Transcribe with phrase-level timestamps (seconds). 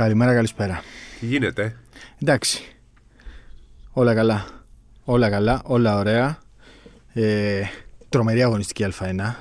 [0.00, 0.82] Καλημέρα, καλησπέρα.
[1.20, 1.76] Τι γίνεται;
[2.22, 2.62] Εντάξει.
[3.90, 4.46] Όλα καλά.
[5.04, 6.38] Όλα καλά, όλα ωραία.
[7.12, 7.62] Ε,
[8.08, 9.34] τρομερή αγωνιστική Α1.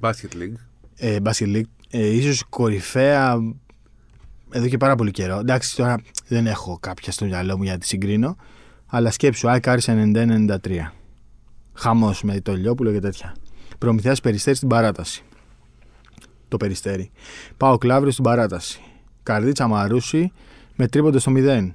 [0.00, 0.54] Basket League.
[0.96, 1.70] Ε, Basket League.
[1.90, 3.36] Ε, ίσως κορυφαία
[4.50, 5.38] εδώ και πάρα πολύ καιρό.
[5.38, 8.36] Εντάξει, τώρα δεν έχω κάποια στο μυαλό μου για να τη συγκρίνω.
[8.86, 10.92] Αλλά σκέψου, ΑΕΚ Άρης 91-93.
[11.72, 13.34] Χαμός με το Λιόπουλο και τέτοια.
[13.78, 15.22] Προμηθειάς Περιστέρη στην παράταση.
[16.48, 17.10] Το Περιστέρι.
[17.56, 18.80] Πάω Κλάβριο στην παράταση.
[19.26, 20.32] Καρδίτσα Μαρούση
[20.76, 21.72] με τρίποντο στο 0.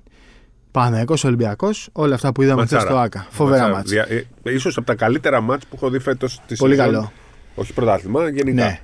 [0.71, 3.27] Παναγικός Ολυμπιακός, όλα αυτά που είδαμε χθες στο ΑΚΑ.
[3.29, 4.11] Φοβερά μάτσα.
[4.11, 6.91] Ε, ίσως από τα καλύτερα μάτς που έχω δει φέτος της Πολύ σεζόν.
[6.93, 7.11] καλό.
[7.55, 8.63] Όχι πρωτάθλημα, γενικά.
[8.63, 8.79] Ναι.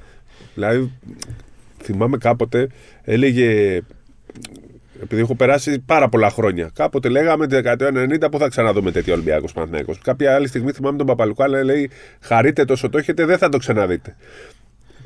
[0.53, 0.91] Δηλαδή,
[1.83, 2.67] θυμάμαι κάποτε
[3.03, 3.79] έλεγε.
[5.02, 6.69] Επειδή έχω περάσει πάρα πολλά χρόνια.
[6.73, 9.95] Κάποτε λέγαμε τη δεκαετία του 90 που θα ξαναδούμε τέτοιο Ολυμπιακό Παναθυναϊκό.
[10.03, 13.57] Κάποια άλλη στιγμή θυμάμαι τον Παπαλουκά να λέει Χαρείτε τόσο το έχετε, δεν θα το
[13.57, 14.15] ξαναδείτε.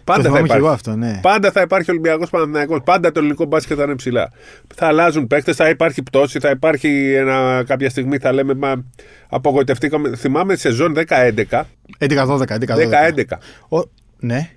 [0.04, 1.20] Πάντα θα, θυμάμαι κι υπάρχει, εγώ αυτό, ναι.
[1.22, 2.82] πάντα θα υπάρχει Ολυμπιακός Παναθυναϊκό.
[2.82, 4.32] Πάντα το ελληνικό μπάσκετ θα είναι ψηλά.
[4.76, 8.84] Θα αλλάζουν παίκτες, θα υπάρχει πτώση, θα υπάρχει ένα, κάποια στιγμή θα λέμε Μα
[9.30, 10.16] απογοητευτήκαμε.
[10.16, 11.64] Θυμάμαι σεζόν 10-11.
[11.98, 12.56] 11-12.
[12.56, 12.76] 11-12.
[12.76, 13.40] 10-11.
[13.70, 14.50] Ο- Ναι,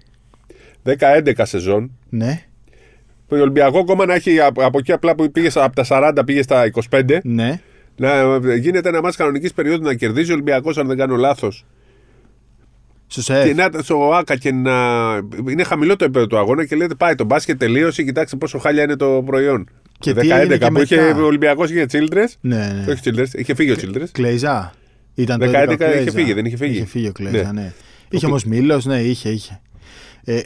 [0.85, 1.91] 10-11 σεζόν.
[2.09, 2.43] ναι,
[3.29, 6.25] Το Ολυμπιακό ακόμα να έχει από από εκεί απλά που πήγε στα- από τα 40
[6.25, 7.21] πήγε στα 25.
[7.25, 7.61] ναι.
[7.97, 11.65] Να γίνεται ένα μάτς κανονικής περίοδου να κερδίζει ο Ολυμπιακός, αν δεν κάνω λάθος.
[13.07, 13.47] Στο ΣΕΦ.
[13.47, 14.73] Και να στο ΑΚΑ και να.
[15.51, 18.03] Είναι χαμηλό το επίπεδο του αγώνα και λέτε πάει το μπάσκετ τελείωσε.
[18.03, 19.69] Κοιτάξτε πόσο χάλια είναι το προϊόν.
[19.99, 22.27] Και Το τι έγινε και που είχε μετά; ο Ολυμπιακός είχε Childress.
[22.41, 22.93] Ναι, ναι.
[22.93, 24.05] Όχι Childress, είχε φύγει ο Childress.
[24.13, 24.75] Κλέιζα.
[25.15, 26.11] Ήταν το 11 11 ο είχε Κλέιζα.
[26.11, 26.77] φύγει, δεν είχε φύγει.
[26.77, 27.61] Είχε φύγει ο Κλέιζα, Ναι.
[27.61, 27.73] ναι.
[28.09, 29.61] Είχε όμως Μήλο, ναι, είχε, είχε.
[30.25, 30.41] Ε,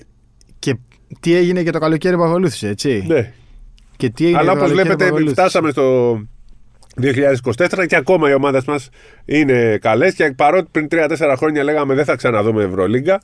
[0.59, 0.77] και
[1.20, 3.33] τι έγινε και το καλοκαίρι που ακολούθησε, έτσι; Ναι.
[3.97, 6.19] Και τι έγινε Αλλά και το όπως καλοκαίρι που βλέπετε, ακολούθησε; φτάσαμε στο
[7.03, 8.88] 2024 και ακόμα οι ομάδες μας
[9.25, 10.14] είναι καλές.
[10.14, 13.20] Και παρότι πριν 3-4 χρόνια λέγαμε δεν θα ξαναδούμε Ευρωλίγκα,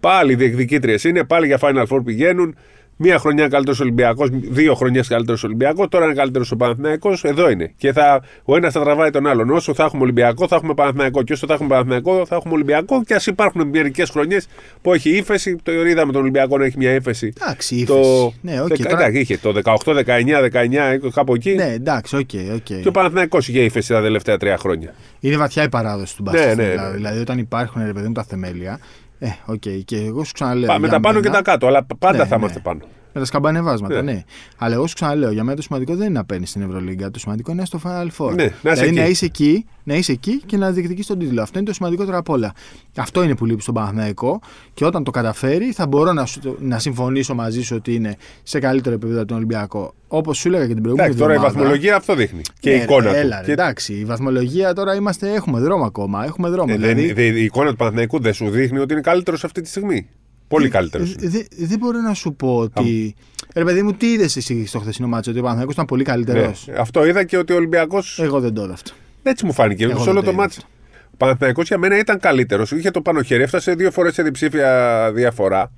[0.00, 2.56] πάλι διεκδικήτριες είναι, πάλι για Final Four πηγαίνουν.
[2.98, 7.72] Μία χρονιά καλύτερος Ολυμπιακός, δύο χρονιές καλύτερος Ολυμπιακός, τώρα είναι καλύτερος ο Παναθηναϊκός, εδώ είναι.
[7.76, 9.50] Και θα, ο ένας θα τραβάει τον άλλον.
[9.50, 11.22] Όσο θα έχουμε Ολυμπιακό, θα έχουμε Παναθηναϊκό.
[11.22, 13.02] Και όσο θα έχουμε Παναθηναϊκό, θα έχουμε Ολυμπιακό.
[13.04, 14.46] Και ας υπάρχουν μερικές χρονιές
[14.82, 15.56] που έχει ύφεση.
[15.62, 17.32] Το είδαμε τον Ολυμπιακό να έχει μια ύφεση.
[17.40, 17.94] Εντάξει, Το...
[17.94, 18.34] ύφεση.
[18.40, 18.66] Ναι, οκ.
[18.68, 19.52] Δεκα- τώρα- εντάξει, είχε το
[19.84, 21.54] 18, 19, 19, κάπου εκεί.
[21.54, 22.80] Ναι, εντάξει, ok, ok.
[22.80, 24.94] Και ο Παναθηναϊκός είχε ύφεση τα τελευταία τρία χρόνια.
[25.20, 26.44] Είναι βαθιά η παράδοση του μπάσκετ.
[26.44, 26.88] Ναι, στην ναι, Ελλάδα.
[26.90, 26.96] ναι.
[26.96, 28.78] Δηλαδή, όταν υπάρχουν ρε παιδί μου τα θεμέλια.
[29.18, 29.62] Ε, οκ.
[29.84, 30.66] Και εγώ σου ξαναλέω.
[30.66, 32.40] Πάμε για τα πάνω και μένα- τα κάτω, αλλά πάντα Ναι, θα ναι.
[32.42, 32.80] είμαστε πάνω.
[33.18, 34.12] Με τα σκαμπανεβάσματα, Ναι.
[34.12, 34.24] ναι.
[34.56, 37.10] Αλλά εγώ σου ξαναλέω, για μένα το σημαντικό δεν είναι να παίρνεις στην Ευρωλίγκα.
[37.10, 38.34] Το σημαντικό είναι να είσαι στο Final Four.
[38.34, 38.94] Ναι, να είσαι δηλαδή εκεί.
[39.00, 41.42] να είσαι εκεί, να είσαι εκεί και να διεκδικήσει τον τίτλο.
[41.42, 42.52] Αυτό είναι το σημαντικότερο απ' όλα.
[42.96, 44.40] Αυτό είναι που λείπει στον Παναθηναϊκό
[44.74, 48.58] και όταν το καταφέρει θα μπορώ να, σου- να συμφωνήσω μαζί σου ότι είναι σε
[48.58, 49.94] καλύτερο επίπεδο από τον Ολυμπιακό.
[50.08, 51.60] Όπως σου έλεγα και την προηγούμενη Εντάξει, τώρα η εβδομάδα.
[51.60, 52.40] βαθμολογία αυτό δείχνει.
[52.60, 53.26] Και Ναι, η εικόνα ρε, του.
[53.26, 56.24] Έλα, ρε, Και- εντάξει, η βαθμολογία τώρα είμαστε, έχουμε δρόμο ακόμα.
[56.24, 56.72] Έχουμε δρόμο.
[56.74, 59.60] Ε, δεν- δηλαδή, δε- η εικόνα του Παναθηναϊκού δεν σου δείχνει ότι είναι καλύτερος αυτή
[59.60, 60.06] τη στιγμή.
[60.48, 61.10] Πολύ καλύτερος.
[61.20, 63.14] Ε, δε- Δεν μπορώ να σου πω ότι.
[63.54, 66.68] Ρε παιδί μου, τι είδες εσύ στο χθεσινό μάτσο, ότι ο Παναθηναϊκός ήταν πολύ καλύτερος;
[66.76, 68.02] Αυτό είδα και ότι ο Ολυμπιακό.
[68.16, 68.92] Εγώ δεν το είδα αυτό.
[69.22, 69.84] Έτσι μου φάνηκε.
[69.84, 70.60] Εγώ σε δεν όλο το το είδα μάτσο.
[70.62, 70.72] αυτό.
[71.12, 72.70] Ο Παναθηναϊκός για μένα ήταν καλύτερος.
[72.72, 75.72] Είχε το πάνω χέρι, έφτασε δύο φορές σε διψήφια διαφορά.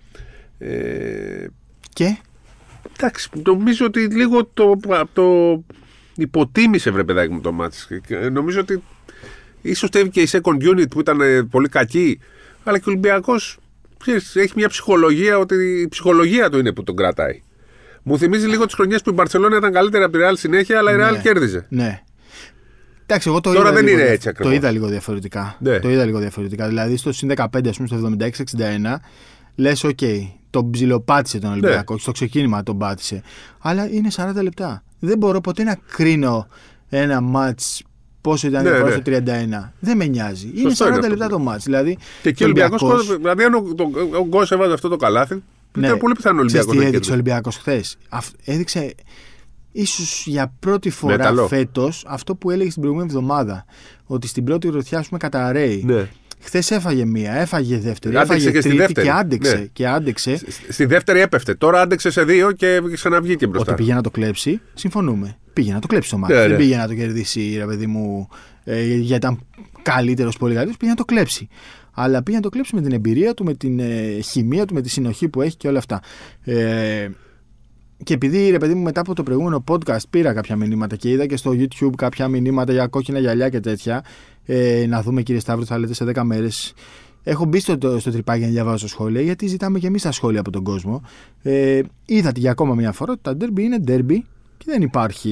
[0.58, 1.46] Ε,
[1.92, 2.16] Και;
[2.98, 4.78] Εντάξει, νομίζω ότι λίγο το,
[5.12, 5.24] το
[6.16, 7.88] υποτίμησε βρε παιδάκι μου το μάτς.
[8.06, 8.82] Και Νομίζω ότι
[9.62, 12.20] ίσως το και η second unit που ήταν ε, πολύ κακή,
[12.64, 13.58] αλλά και ο Ολυμπιακός
[13.98, 17.42] ξέρεις, έχει μια ψυχολογία ότι η ψυχολογία του είναι που τον κρατάει.
[18.02, 20.92] Μου θυμίζει λίγο τις χρονιές που η Μπαρσελόνα ήταν καλύτερη από τη Real συνέχεια, αλλά
[20.92, 21.20] η Real Ναι.
[21.22, 21.66] κέρδιζε.
[21.68, 22.02] Ναι.
[23.06, 24.52] Εντάξει, εγώ το Τώρα είδα δεν λίγο είναι δια- έτσι ακριβώς.
[24.52, 25.56] Το είδα λίγο διαφορετικά.
[25.60, 25.78] Ναι.
[25.78, 26.68] Το είδα λίγο διαφορετικά.
[26.68, 29.00] Δηλαδή στο συν 15, ας πούμε, στο 76-61,
[29.54, 29.98] λες, οκ,
[30.50, 31.92] τον ψιλοπάτησε τον Ολυμπιακό.
[31.94, 31.98] Ναι.
[32.00, 33.22] Στο ξεκίνημα τον πάτησε.
[33.58, 34.82] Αλλά είναι 40 λεπτά.
[34.98, 36.46] Δεν μπορώ ποτέ να κρίνω
[36.88, 37.60] ένα ματς
[38.20, 39.02] πόσο ήταν Ναι, η διαφορά ναι.
[39.02, 39.72] στο 31.
[39.80, 40.50] Δεν με νοιάζει.
[40.54, 41.08] είναι Σωστό 40 είναι αυτό.
[41.10, 41.62] λεπτά το ματς.
[41.62, 44.96] Δηλαδή, Και εκεί ο Ολυμπιακός, Ολυμπιακός- δηλαδή αν ο, το, ο Γκος έβαζε αυτό το
[44.96, 45.42] καλάθι,
[45.78, 46.46] ήταν πολύ πιθανό ο Ναι.
[46.48, 47.12] Ξέρεις Ολυμπιακός τι να έδειξε ο κέρδιζε.
[47.12, 47.98] Ολυμπιακός χθες;
[48.44, 48.94] Έδειξε
[49.72, 51.46] ίσως για πρώτη φορά Μέταλλο.
[51.46, 53.64] φέτος αυτό που έλεγε την προηγούμενη εβδομάδα.
[54.06, 55.82] Ότι στην πρώτη γροθιά, ας πούμε, καταρρέει.
[55.86, 56.08] Ναι.
[56.40, 59.06] Χθες έφαγε μία, έφαγε δεύτερη, Άντεξε έφαγε και στη τρίτη δεύτερη.
[59.06, 59.56] και άντεξε.
[59.56, 59.64] Ναι.
[59.72, 61.54] Και άντεξε Στη- Στη δεύτερη έπεφτε.
[61.54, 63.72] Τώρα άντεξε σε δύο και ξαναβγήκε μπροστά.
[63.72, 64.60] ότι πήγε να το κλέψει.
[64.74, 65.36] Συμφωνούμε.
[65.52, 66.32] Πήγε να το κλέψει το μάτι.
[66.32, 66.56] Ναι, Δεν ναι.
[66.56, 68.28] πήγε να το κερδίσει, ρε παιδί μου,
[68.64, 69.38] ε, γιατί ήταν
[69.82, 70.78] καλύτερος, πολύ καλύτερος.
[70.78, 71.48] Πήγε να το κλέψει.
[71.92, 74.80] Αλλά πήγε να το κλέψει με την εμπειρία του, με την ε, χημεία του, με
[74.80, 76.00] τη συνοχή που έχει και όλα αυτά.
[76.44, 77.08] Ε,
[78.04, 81.26] και επειδή ρε παιδί μου μετά από το προηγούμενο podcast πήρα κάποια μηνύματα και είδα
[81.26, 84.04] και στο YouTube κάποια μηνύματα για κόκκινα γυαλιά και τέτοια.
[84.44, 86.74] Ε, να δούμε κύριε Σταύρο, θα λέτε σε 10 μέρες.
[87.22, 90.50] Έχω μπει στο, στο τρυπάκι να διαβάσω σχόλια γιατί ζητάμε και εμείς τα σχόλια από
[90.50, 91.02] τον κόσμο.
[91.42, 94.18] Ε, είδατε για ακόμα μια φορά ότι τα derby είναι derby
[94.56, 95.28] και δεν υπάρχει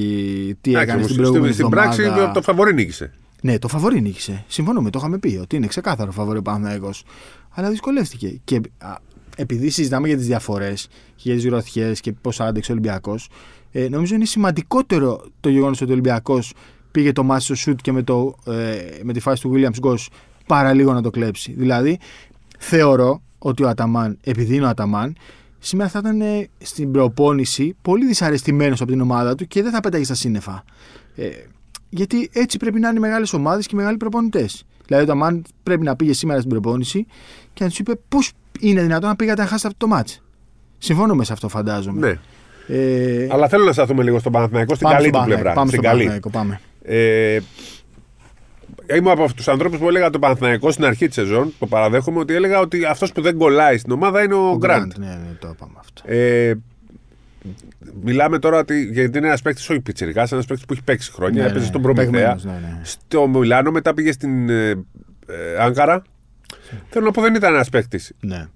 [0.61, 1.95] τι Εντάξει, έκανε όμως, στην προηγούμενη στην εβδομάδα.
[1.95, 3.13] πράξη το φαβορή νίκησε.
[3.41, 4.43] Ναι, το φαβορή νίκησε.
[4.47, 7.03] Συμφωνούμε, το είχαμε πει ότι είναι ξεκάθαρο φαβορή ο Παναθηναϊκός.
[7.49, 8.39] Αλλά δυσκολεύτηκε.
[8.43, 8.95] Και α,
[9.37, 13.29] επειδή συζητάμε για τις διαφορές και για τις γροθιές και πώς άντεξε ο Ολυμπιακός,
[13.71, 16.53] Ε, νομίζω είναι σημαντικότερο το γεγονός ότι ο Ολυμπιακός
[16.91, 20.09] πήγε το μάτι στο σουτ και με, το, ε, με τη φάση του Williams Γκος
[20.47, 21.53] παρά λίγο να το κλέψει.
[21.57, 21.99] Δηλαδή,
[22.57, 25.15] θεωρώ ότι ο Αταμάν, επειδή είναι ο Αταμάν,
[25.59, 29.79] σήμερα θα ήταν ε, στην προπόνηση πολύ δυσαρεστημένος από την ομάδα του και δεν θα
[29.79, 30.63] πέταγε στα σύννεφα.
[31.15, 31.29] Ε,
[31.89, 34.65] γιατί έτσι πρέπει να είναι οι μεγάλες ομάδες και οι μεγάλοι προπονητές.
[34.85, 37.05] Δηλαδή, ο Αταμάν πρέπει να πήγε σήμερα στην προπόνηση
[37.53, 40.21] και να τους είπε πώς είναι δυνατόν να πήγατε να χάσετε αυτό το μάτς.
[40.77, 42.07] Συμφωνούμε σε αυτό, φαντάζομαι.
[42.07, 42.19] Ναι.
[42.75, 45.53] Ε, Αλλά θέλω να σταθούμε λίγο στον Παναθηναϊκό, στην πάμε καλή στον του πλευρά.
[45.53, 46.29] Παναθηναϊκό, Πάμε Στην στον καλή.
[46.29, 46.59] Παναθηναϊκό, πάμε.
[46.81, 47.39] Ε,
[48.97, 51.53] Είμαι από του ανθρώπους που έλεγα το Παναθηναϊκό στην αρχή της σεζόν.
[51.59, 54.91] Το παραδέχομαι ότι έλεγα ότι αυτός που δεν κολλάει στην ομάδα είναι ο, Ο Γκραντ.
[54.97, 56.01] Ναι, ναι, το είπαμε αυτό.
[56.05, 56.53] Ε,
[58.03, 61.41] μιλάμε τώρα ότι, γιατί είναι ένας παίκτης όχι πιτσυρικά, ένας παίκτης που έχει παίξει χρόνια.
[61.41, 62.09] Ναι, έπαιζε ναι, στον Προμηθέα.
[62.11, 62.79] παιγμένος, ναι, ναι.
[62.83, 64.75] Στο Μιλάνο, μετά πήγε στην ε, ε,
[65.59, 66.01] Άγκαρα.
[66.89, 68.47] Θέλω να πω δεν ήταν ένας παίκτης Ναι.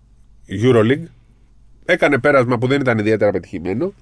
[0.47, 1.03] Euroleague.
[1.85, 3.93] Έκανε πέρασμα που δεν ήταν ιδιαίτερα πετυχημένο.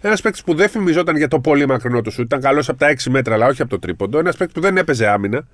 [0.00, 2.22] Ένας παίκτης που δεν φημιζόταν για το πολύ μακρινό του σου.
[2.22, 4.18] Ήταν καλός από τα 6 μέτρα, αλλά όχι από το τρίποντο.
[4.18, 5.46] Ένας παίκτης που δεν έπαιζε άμυνα.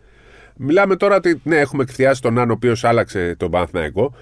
[0.56, 4.14] Μιλάμε τώρα ότι ναι, έχουμε εκθιάσει τον Άν, ο οποίος άλλαξε τον Παναθηναϊκό.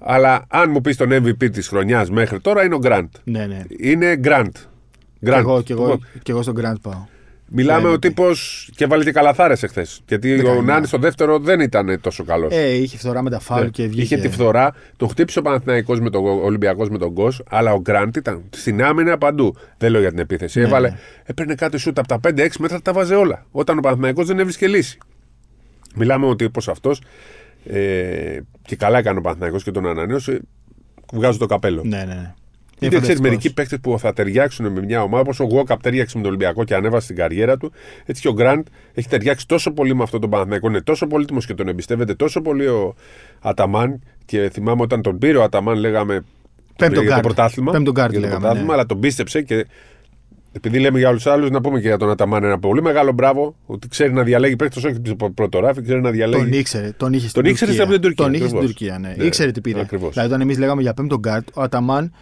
[0.00, 3.08] Αλλά αν μου πεις τον MVP της χρονιάς μέχρι τώρα είναι ο Γκραντ.
[3.24, 3.62] ναι, ναι.
[3.78, 4.54] Είναι Γκραντ.
[5.20, 7.04] Και εγώ, και, εγώ, και εγώ στον Grand πάω.
[7.50, 8.70] Μιλάμε Ναι, ο τύπος.
[8.74, 10.00] και βάλε και καλαθάρες εχθές.
[10.08, 10.86] Γιατί ο κάνει, Νάνης ναι.
[10.86, 12.54] στο δεύτερο δεν ήταν τόσο καλός.
[12.54, 13.96] Ε, είχε φθορά με τα φάουλ και βγήκε.
[13.96, 14.02] Ναι.
[14.02, 17.80] Είχε τη φθορά, τον χτύπησε ο Παναθηναϊκός με τον Ολυμπιακός με τον Γκος, αλλά ο
[17.80, 19.54] Γκραντ ήταν στην άμυνα παντού.
[19.78, 20.58] Δεν λέω για την επίθεση.
[20.60, 20.98] Ναι, Έβαλε, ναι.
[21.24, 23.46] έπαιρνε κάτι σούτ από τα 5-6 μέτρα, τα βάζε όλα.
[23.50, 24.98] Όταν ο Παναθηναϊκός δεν έβρισκε λύση.
[25.94, 27.02] Μιλάμε ότι όπω αυτός,
[27.66, 30.40] ε, και καλά έκανε ο Παναθηναϊκός και τον ανανέωσε,
[31.12, 31.82] βγάζω το καπέλο.
[31.84, 32.34] Ναι, ναι,
[32.80, 32.88] ναι.
[32.88, 33.20] Γιατί ξέρει, φανταστικός.
[33.20, 36.64] μερικοί παίκτες που θα ταιριάξουν με μια ομάδα, όπω ο Γουόκαπ ταιριάξε με τον Ολυμπιακό
[36.64, 37.72] και ανέβασε την καριέρα του,
[38.04, 40.68] έτσι και ο Γκραντ έχει ταιριάξει τόσο πολύ με αυτόν τον Παναθηναϊκό.
[40.68, 42.94] Είναι τόσο πολύτιμος και τον εμπιστεύεται τόσο πολύ ο
[43.40, 44.02] Αταμάν.
[44.24, 46.14] Και θυμάμαι όταν τον πήρε ο Αταμάν, λέγαμε.
[46.14, 46.24] Πέμπτο
[46.76, 47.22] πήρε για το γκαρντ.
[47.22, 47.72] πρωτάθλημα.
[47.72, 48.78] Πέμπτο γκαρντ για το λέγαμε, πρωτάθλημα, ναι.
[48.78, 49.66] αλλά τον πίστεψε και.
[50.52, 53.12] Επειδή λέμε για όλους τους άλλους, να πούμε και για τον Αταμάν ένα πολύ μεγάλο
[53.12, 53.54] μπράβο.
[53.66, 56.42] Ότι ξέρει να διαλέγει παίκτες, όχι από πρώτο ράφι, ξέρει να διαλέγει.
[56.42, 57.84] Τον ήξερε, τον είχε στην Τον ήξερε Τουρκία.
[57.84, 58.74] από την Τουρκία, Τον είχε στην ακριβώς.
[58.76, 59.14] Τουρκία, ναι.
[59.16, 59.80] Ναι, ήξερε τι πήρε.
[59.80, 60.10] ακριβώς.
[60.12, 62.12] Δηλαδή, όταν εμείς λέγαμε για πέμπτο γκαρντ, ο Αταμάν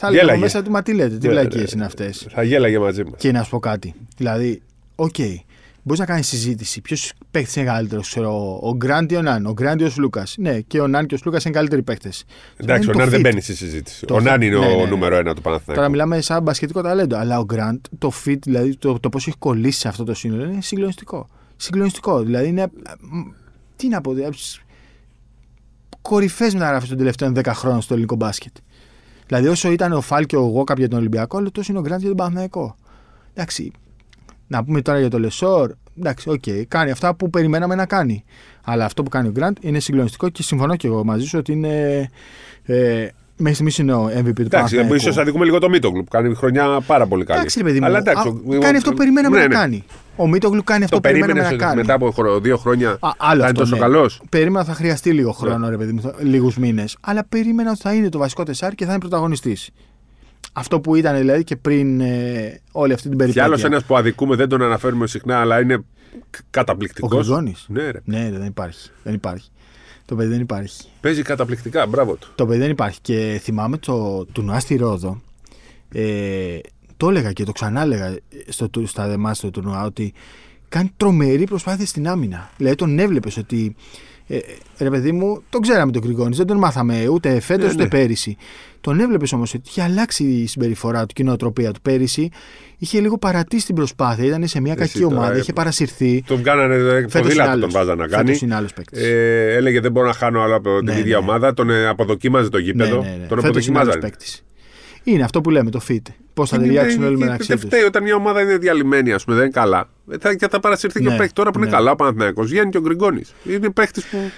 [0.00, 0.40] θα λέγαμε Γέλαγε.
[0.42, 2.26] μέσα του, μα τι λέτε, τι Ναι, βλακίες ναι, είναι αυτές.
[2.30, 3.12] Θα γέλαγε μαζί μας.
[3.16, 3.94] Και να σου πω κάτι.
[4.16, 4.62] Δηλαδή,
[4.96, 5.14] οκ,
[5.82, 6.80] μπορείς να κάνεις συζήτηση.
[6.80, 9.46] Ποιος παίκτης είναι καλύτερος, ξέρω, ο Γκραντ ή ο Ναν.
[9.46, 10.26] Ο Γκραντ ή ο Λούκα.
[10.36, 12.24] Ναι, και ο Ναν και ο Λούκα είναι καλύτεροι παίκτες.
[12.56, 14.06] Εντάξει, ο Νάν δεν μπαίνει στη συζήτηση.
[14.06, 14.22] Το Ο fit.
[14.22, 14.88] Νάν είναι Ναι, ο ναι, ναι.
[14.88, 15.74] νούμερο ένα του Παναθηναϊκού.
[15.74, 17.16] Τώρα μιλάμε σαν μπασκετικό ταλέντο.
[17.16, 20.44] Αλλά ο Γκραντ, το fit, δηλαδή το, το πώς έχει κολλήσει σε αυτό το σύνολο
[20.44, 21.28] είναι συγκλονιστικό.
[21.56, 22.22] Συγκλονιστικό.
[22.22, 22.66] Δηλαδή είναι.
[23.00, 23.20] μ,
[23.76, 24.36] Τι να πω, δηλαδή,
[26.02, 28.56] κορυφαίες μεταγραφές των τελευταίων 10 χρόνων στο ελληνικό μπάσκετ.
[29.30, 31.82] Δηλαδή, όσο ήταν ο Φάλ και ο Γουόκαπ για τον Ολυμπιακό, αλλά τόσο είναι ο
[31.82, 32.76] Γκραντ για τον Παναθηναϊκό.
[33.34, 33.72] Εντάξει.
[34.46, 35.70] Να πούμε τώρα για το Λεσόρ.
[35.98, 38.24] Εντάξει, οκ, κάνει αυτά που περιμέναμε να κάνει.
[38.64, 41.52] Αλλά αυτό που κάνει ο Γκραντ είναι συγκλονιστικό και συμφωνώ και εγώ μαζί σου ότι
[41.52, 42.08] είναι.
[42.64, 43.06] Ε,
[43.36, 44.94] μέχρι στιγμής είναι ο MVP του Εντάξει, Παναθηναϊκού.
[44.94, 47.38] ίσως αδικούμε λίγο το Μίτογλου που κάνει χρονιά πάρα πολύ καλή.
[47.38, 47.86] Εντάξει, ρε παιδί μου.
[47.86, 49.54] Αλλά εντάξει, Α, ο- κάνει αυτό που περιμέναμε ναι, να ναι.
[49.54, 49.84] κάνει.
[50.22, 51.80] Ο Μίτογλου κάνει αυτό Το που περιμέναμε περίμενες να κάνει.
[51.80, 52.90] μετά από χρο- δύο χρόνια.
[52.90, 53.80] Α, άλλο θα αυτό, είναι τόσο ναι.
[53.80, 56.96] καλός; Περίμενα θα χρειαστεί λίγο χρόνο, ρε παιδί μου, λίγους μήνες.
[57.00, 59.70] Αλλά περίμενα ότι θα είναι το βασικό τεσάρι και θα είναι πρωταγωνιστής.
[60.52, 63.44] Αυτό που ήταν δηλαδή και πριν ε, όλη αυτή την Και περιπέτεια.
[63.44, 65.84] άλλος ένας που αδικούμε, δεν τον αναφέρουμε συχνά, αλλά είναι Ο
[66.50, 67.26] καταπληκτικός.
[67.26, 67.64] Γκριγκόνης.
[67.68, 68.00] Ναι, ρε.
[68.04, 68.90] Ναι, ρε, δεν υπάρχει.
[69.02, 69.48] Δεν υπάρχει.
[70.04, 70.84] Το παιδί δεν υπάρχει.
[71.00, 72.28] Παίζει καταπληκτικά, μπράβο του.
[72.34, 72.98] Το παιδί δεν υπάρχει.
[73.02, 75.20] Και θυμάμαι το τουρνουά στη Ρόδο.
[75.92, 76.58] Ε,
[77.00, 78.16] το έλεγα και το ξανά έλεγα
[78.48, 80.12] στο, του- στα δεμά στο τουρνουά ότι
[80.68, 82.50] κάνει τρομερή προσπάθεια στην άμυνα.
[82.56, 83.74] Δηλαδή τον έβλεπες ότι.
[84.26, 84.38] Ε,
[84.78, 87.88] ρε παιδί μου, τον ξέραμε τον Γκριγκόνη, δεν τον μάθαμε ούτε φέτος Ναι, ούτε ναι.
[87.88, 88.36] πέρυσι.
[88.80, 91.80] Τον έβλεπες όμως ότι είχε αλλάξει η συμπεριφορά του και η νοοτροπία του.
[91.80, 92.28] Πέρυσι
[92.78, 96.22] είχε λίγο παρατήσει την προσπάθεια, ήταν σε μια Εσύ κακή τώρα, ομάδα, ε, είχε παρασυρθεί.
[96.26, 97.60] Τον κάνανε ε, Φέτος είναι ποδήλατο, άλλος.
[97.60, 98.38] τον βάζα να Φέτος κάνει.
[98.42, 99.02] είναι άλλος παίκτης.
[99.02, 101.22] Ε, έλεγε δεν μπορώ να χάνω άλλο από την Ναι, ίδια ναι.
[101.24, 101.54] ομάδα.
[101.54, 103.02] Τον ε, αποδοκίμαζε το γήπεδο.
[103.02, 103.26] Ναι, ναι, ναι.
[103.26, 103.66] Τον Φέτος
[105.04, 105.14] είναι άλλος αποδοκιμάζανε.
[105.14, 105.14] παίκτης.
[105.14, 106.14] Είναι αυτό που λέμε, το fit.
[106.34, 107.66] Πώς θα Είναι- ταιριάξουν είναι- όλοι είναι- μεταξύ Δεν τους.
[107.66, 109.88] φταίει όταν μια ομάδα είναι διαλυμένη, ας πούμε, δεν είναι καλά.
[110.10, 111.72] Ε, Θα, και θα παρασυρθεί και Ναι, ο παίκτης τώρα που είναι ναι.
[111.76, 112.48] καλά ο Παναθηναϊκός.
[112.48, 113.34] Βγαίνει και ο Γκριγκόνης.
[113.44, 114.30] Είναι παίκτης που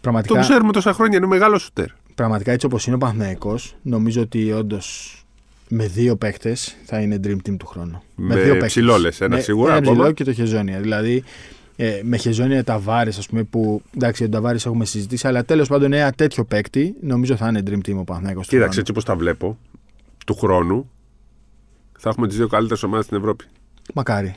[0.00, 1.16] Πραγματικά, τον ξέρουμε τόσα χρόνια.
[1.18, 1.86] Είναι μεγάλος σουτέρ.
[2.14, 5.12] πραγματικά έτσι όπως είναι ο Παναθηναϊκός, νομίζω ότι όντως
[5.68, 8.02] με δύο παίκτες θα είναι dream team του χρόνου.
[8.14, 8.68] Με δύο παίκτες.
[8.68, 9.94] ψηλόλες, ένα Με- σίγουρα Ένα ακόμα.
[9.96, 10.80] ψηλό και το Χεζόνια.
[10.80, 11.24] Δηλαδή
[11.80, 15.68] ε, με Χεζόνια Ταβάρε, ας πούμε, που εντάξει για τον Ταβάρε έχουμε συζητήσει, αλλά τέλος
[15.68, 18.78] πάντων ένα τέτοιο παίκτη νομίζω θα είναι dream team ο Παναθηναϊκός του Κοίταξε χρόνου.
[18.80, 19.58] έτσι όπως τα βλέπω,
[20.26, 20.90] του χρόνου
[21.98, 23.44] θα έχουμε τις δύο καλύτερες ομάδες στην Ευρώπη.
[23.94, 24.36] Μακάρι.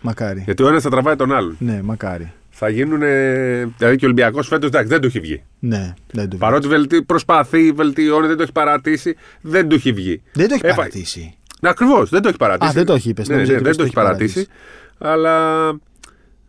[0.00, 0.42] Μακάρι.
[0.44, 1.56] Γιατί ο ένας θα τραβάει τον άλλον.
[1.58, 2.32] Ναι, μακάρι.
[2.50, 2.98] Θα γίνουν.
[2.98, 5.42] Δηλαδή και ο Ολυμπιακός φέτος δεν του έχει βγει.
[5.58, 7.02] Ναι, δεν το Παρότι βελτι...
[7.02, 10.22] προσπαθεί, βελτιώνει, δεν το έχει παρατήσει, δεν του έχει βγει.
[10.32, 11.34] Δεν το έχει Έφα- παρατήσει.
[11.60, 12.70] Ακριβώς, δεν το έχει παρατήσει.
[12.70, 13.28] Α, δεν το έχει, είπες.
[13.28, 14.46] Ναι, Νόμιζα ναι, ότι δεν είπες το έχει παρατήσει.
[14.98, 15.66] Αλλά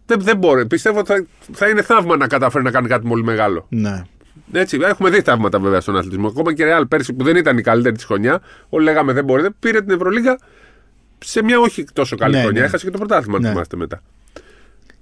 [0.06, 0.68] δεν, δεν μπορεί.
[0.68, 3.66] Πιστεύω ότι θα, θα είναι θαύμα να καταφέρει να κάνει κάτι πολύ μεγάλο.
[3.70, 4.02] Ναι.
[4.52, 6.28] Έτσι, έχουμε δει θαύματα βέβαια στον αθλητισμό.
[6.28, 9.24] Ακόμα και η Real πέρσι που δεν ήταν η καλύτερη της χρονιά, όλοι λέγαμε δεν
[9.26, 10.38] μπορείτε, πήρε την Ευρωλίγα
[11.20, 12.60] σε μια όχι τόσο καλή Ναι, χρονιά.
[12.62, 12.66] ναι.
[12.66, 13.50] Έχασε και το πρωτάθλημα, αν Ναι.
[13.50, 14.02] θυμάστε μετά.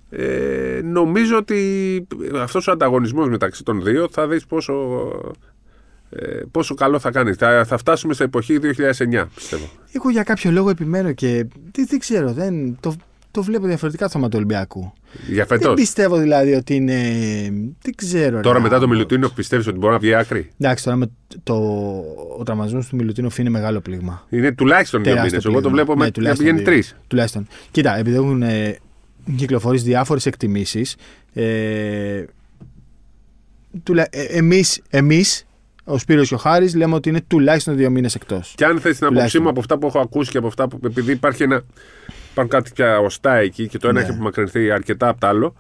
[0.10, 2.08] Ε, νομίζω ότι
[2.42, 4.74] αυτός ο ανταγωνισμός μεταξύ των δύο θα δεις πόσο,
[6.10, 7.34] ε, πόσο καλό θα κάνει.
[7.34, 9.70] Θα, θα φτάσουμε σε εποχή 2009, πιστεύω.
[9.92, 12.96] Εγώ για κάποιο λόγο επιμένω και δεν, δεν ξέρω, δεν, το,
[13.34, 14.94] το βλέπω διαφορετικά το θέμα του Ολυμπιακού.
[15.28, 15.66] Για φετό.
[15.68, 17.02] Δεν πιστεύω δηλαδή ότι είναι.
[17.82, 18.40] Δεν ξέρω.
[18.40, 21.10] Τώρα ρε, μετά το άμα- Μιλουτίνο πιστεύεις ότι μπορεί να βγει άκρη; Εντάξει, τώρα με
[21.44, 21.54] το,
[22.40, 24.28] ο τραυματισμός του Μιλουτίνοφ είναι μεγάλο πλήγμα.
[24.30, 25.46] Είναι τουλάχιστον δύο Τεράστιο μήνες.
[25.54, 25.76] Εγώ το πλήγμα.
[25.76, 26.74] βλέπω Ναι, με, να τουλάχιστον πηγαίνει δύο.
[26.74, 26.96] τρεις.
[27.08, 27.48] Τουλάχιστον.
[27.72, 28.78] Κοίτα, επειδή έχουν ε,
[29.36, 30.96] κυκλοφορήσει διάφορες εκτιμήσεις.
[31.34, 32.24] Ε,
[33.84, 34.08] τουλα...
[34.10, 35.46] ε, εμείς, εμείς,
[35.84, 38.54] ο Σπύρος και ο Χάρης, λέμε ότι είναι τουλάχιστον δύο μήνες εκτός.
[38.58, 39.42] Και αν θες την άποψή Τουλάχιστον.
[39.42, 40.80] μου από αυτά που έχω ακούσει και από αυτά που.
[40.86, 41.64] Επειδή υπάρχει ένα.
[42.34, 44.06] Υπάρχουν κάτι πια οστά εκεί και το ένα Ναι.
[44.06, 45.56] έχει απομακρυνθεί αρκετά από το άλλο.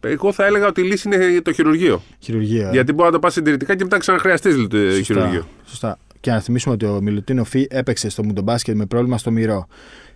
[0.00, 2.02] Εγώ θα έλεγα ότι η λύση είναι το χειρουργείο.
[2.18, 2.68] Χειρουργία.
[2.72, 5.46] Γιατί μπορεί να το πας συντηρητικά και μετά ξαναχρειαστείς το Σωστά, χειρουργείο.
[5.66, 5.98] Σωστά.
[6.20, 9.66] Και να θυμίσουμε ότι ο Μιλουτίνο Φι έπαιξε στο Μουντομπάσκετ με πρόβλημα στο μυρό.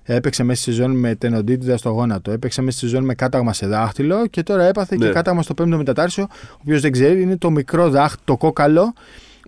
[0.02, 2.30] Έπαιξε μέσα στη σεζόν με τενοντίτιδα στο γόνατο.
[2.30, 5.06] Έπαιξε μέσα στη σεζόν με κάταγμα σε δάχτυλο και τώρα έπαθε Ναι.
[5.06, 6.26] και κάταγμα στο πέμπτο μετατάρσιο.
[6.30, 8.92] Ο οποίος δεν ξέρει, είναι το μικρό δάχτυλο, το κόκαλο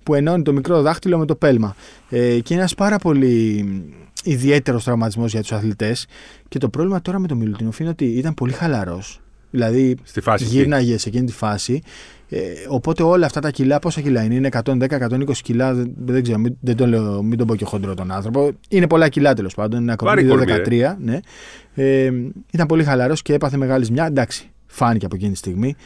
[0.02, 1.74] που ενώνει το μικρό δάχτυλο με το πέλμα.
[2.08, 3.64] Ε, και είναι ένας πάρα πολύ
[4.24, 6.06] ιδιαίτερος τραυματισμός για τους αθλητές.
[6.48, 9.20] Και το πρόβλημα τώρα με τον Μιλουτίνο είναι ότι ήταν πολύ χαλαρός.
[9.50, 10.54] Δηλαδή Στη φάση εκεί.
[10.56, 11.82] γύρναγε σε εκείνη τη φάση.
[12.28, 12.38] Ε,
[12.68, 16.56] οπότε όλα αυτά τα κιλά, πόσα κιλά είναι, είναι 110-120 κιλά, δεν, δεν ξέρω, μην,
[16.60, 18.50] δεν τον λέω, μην τον πω και χοντρό τον άνθρωπο.
[18.68, 20.94] Είναι πολλά κιλά τέλος πάντων, είναι Βάρη ακόμα κορμί, 13.
[20.98, 21.18] Ναι.
[21.74, 22.12] Ε,
[22.52, 24.06] ήταν πολύ χαλαρός και έπαθε μεγάλη ζημιά.
[24.06, 25.76] Εντάξει, φάνηκε από εκείνη τη στιγμή.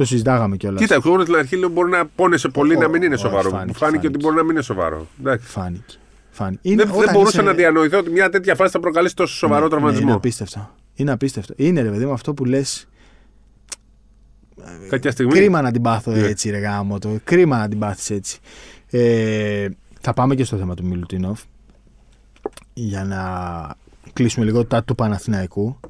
[0.00, 0.80] Το συζητάγαμε κιόλας.
[0.80, 3.50] Κοίτα, εγώ στην αρχή λέω μπορεί να πόνεσαι πολύ Ω, να μην είναι ω, σοβαρό.
[3.50, 4.18] φάνηκε, Μου φάνηκε ότι φάνηκε.
[4.24, 5.06] μπορεί να μην είναι σοβαρό.
[5.20, 5.48] Εντάξει.
[5.48, 5.82] Φάνηκε.
[6.30, 6.60] φάνηκε.
[6.68, 9.34] Είναι, Δεν, δεν όταν μπορούσα είσαι- να διανοηθώ ότι μια τέτοια φάση θα προκαλέσει τόσο
[9.34, 10.06] σοβαρό Ναι, ναι, τραυματισμό.
[10.06, 10.70] είναι απίστευτο.
[10.94, 11.54] Είναι απίστευτο.
[11.56, 12.88] Είναι ρε παιδί μου αυτό που λες.
[14.88, 15.32] Κάποια στιγμή.
[15.32, 16.26] Κρίμα να την πάθω Ναι.
[16.26, 17.18] έτσι, ρε γάμο το.
[17.24, 18.38] Κρίμα να την πάθεις έτσι.
[18.90, 19.68] Ε,
[20.00, 21.40] θα πάμε και στο θέμα του Μιλουτίνοφ.
[22.72, 23.20] Για να
[24.12, 25.80] κλείσουμε λίγο τα του Παναθηναϊκού.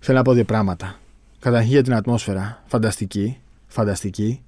[0.00, 0.98] Θέλω να πω δύο πράγματα.
[1.44, 2.62] Καταρχήν για την ατμόσφαιρα.
[2.66, 3.36] Φανταστική.
[3.66, 4.42] Φανταστική.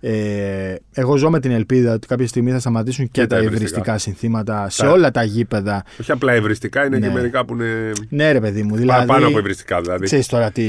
[0.00, 3.42] Ε, εγώ ζω με την ελπίδα ότι κάποια στιγμή θα σταματήσουν και, Και τα τα
[3.42, 3.98] υβριστικά υβριστικά.
[3.98, 5.84] συνθήματα σε Τα- όλα τα γήπεδα.
[6.00, 7.06] Όχι απλά ευριστικά, είναι Ναι.
[7.06, 7.92] και μερικά που είναι.
[8.08, 8.70] Ναι, ρε παιδί μου.
[8.70, 10.04] πα- Δηλαδή, Πάνω από ευριστικά δηλαδή.
[10.04, 10.62] Ξέρεις τώρα τι,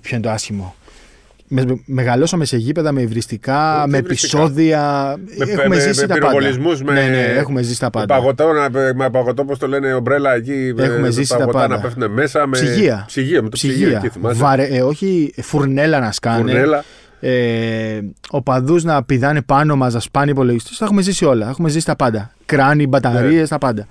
[0.00, 0.74] ποιο είναι το άσχημο.
[1.48, 5.14] Με, μεγαλώσαμε σε γήπεδα με υβριστικά, Όχι με υβριστικά; επεισόδια.
[5.38, 6.26] Με, έχουμε με, ζήσει με τα πάντα.
[6.26, 8.14] πυροβολισμούς, με, ναι, ναι, έχουμε ζήσει τα με πάντα.
[8.14, 10.72] παγωτό, να- με παγωτό, πώς το λένε, ομπρέλα εκεί.
[10.76, 11.74] με- Έχουμε με ζήσει τα παγωτά πάντα.
[11.76, 12.46] να πέφτουν μέσα.
[12.46, 12.58] Με...
[12.58, 13.04] Ψυγεία.
[13.06, 13.96] Ψυγεία, με το ψυγείο Ψυγεία.
[13.98, 14.38] εκεί θυμάσαι.
[14.38, 16.36] Βαρε, ε, όχι φουρνέλα να σκάνε.
[16.40, 16.84] Φουρνέλα.
[17.20, 18.00] Ε,
[18.30, 20.78] οπαδούς να πηδάνε πάνω μας, να σπάνε υπολογιστές.
[20.78, 21.48] Τα έχουμε ζήσει όλα.
[21.48, 22.30] Έχουμε ζήσει τα πάντα.
[22.46, 23.46] Κράνη, μπαταρίες, Ναι.
[23.48, 23.86] τα πάντα.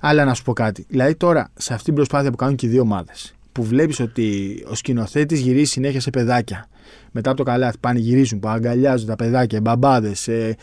[0.00, 0.86] Αλλά να σου πω κάτι.
[0.88, 4.56] Δηλαδή τώρα, σε αυτή την προσπάθεια που κάνουν και οι δύο ομάδες, που βλέπεις ότι
[4.70, 6.68] ο σκηνοθέτης γυρίζει συνέχεια σε παιδάκια.
[7.12, 10.28] Μετά από το καλάθι πάνε γυρίζουν, που αγκαλιάζουν τα παιδάκια, μπαμπάδες.
[10.28, 10.56] Ε,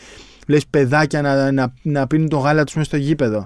[0.46, 3.44] Λες παιδάκια να, να, να πίνουν το γάλα τους μέσα στο γήπεδο.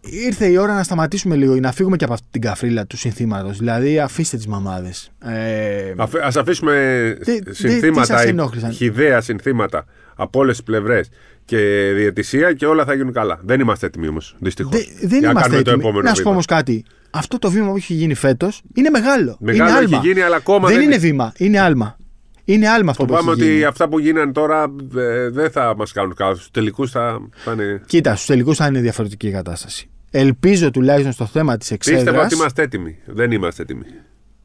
[0.00, 3.58] Ήρθε η ώρα να σταματήσουμε λίγο, να φύγουμε και από αυτή την καφρίλα του συνθήματος.
[3.58, 5.10] Δηλαδή, αφήστε τις μαμάδες.
[5.24, 11.08] Ε, Α αφήσουμε Τι- τι- τι συνθήματα, σας ενόχλησαν; χιδαία συνθήματα από όλες τις πλευρές
[11.44, 13.40] και διαιτησία και όλα θα γίνουν καλά.
[13.44, 14.72] Δεν είμαστε έτοιμοι όμως, δυστυχώς.
[15.00, 15.76] Δε- δεν είμαστε έτοιμοι.
[15.78, 16.30] επόμενο Να σου πω βήμα.
[16.30, 16.84] όμως κάτι.
[17.16, 19.36] Αυτό το βήμα που έχει γίνει φέτος είναι μεγάλο.
[19.40, 20.06] Μεγάλο είναι έχει άλμα.
[20.06, 21.02] γίνει, αλλά ακόμα δεν δεν είναι είναι.
[21.06, 21.32] βήμα.
[21.36, 21.96] Είναι άλμα.
[22.44, 23.64] Είναι άλμα αυτό που Φοβάμαι έχει ότι γίνει.
[23.64, 26.34] αυτά που γίνανε τώρα ε, δεν θα μας κάνουν καλά.
[26.34, 27.82] Στους τελικούς θα, θα είναι.
[27.86, 29.88] Κοίτα, στους τελικούς θα είναι διαφορετική η κατάσταση.
[30.10, 32.24] Ελπίζω τουλάχιστον στο θέμα της Πίστευα εξέδρα.
[32.24, 32.96] ότι είμαστε έτοιμοι.
[33.06, 33.84] Δεν είμαστε έτοιμοι.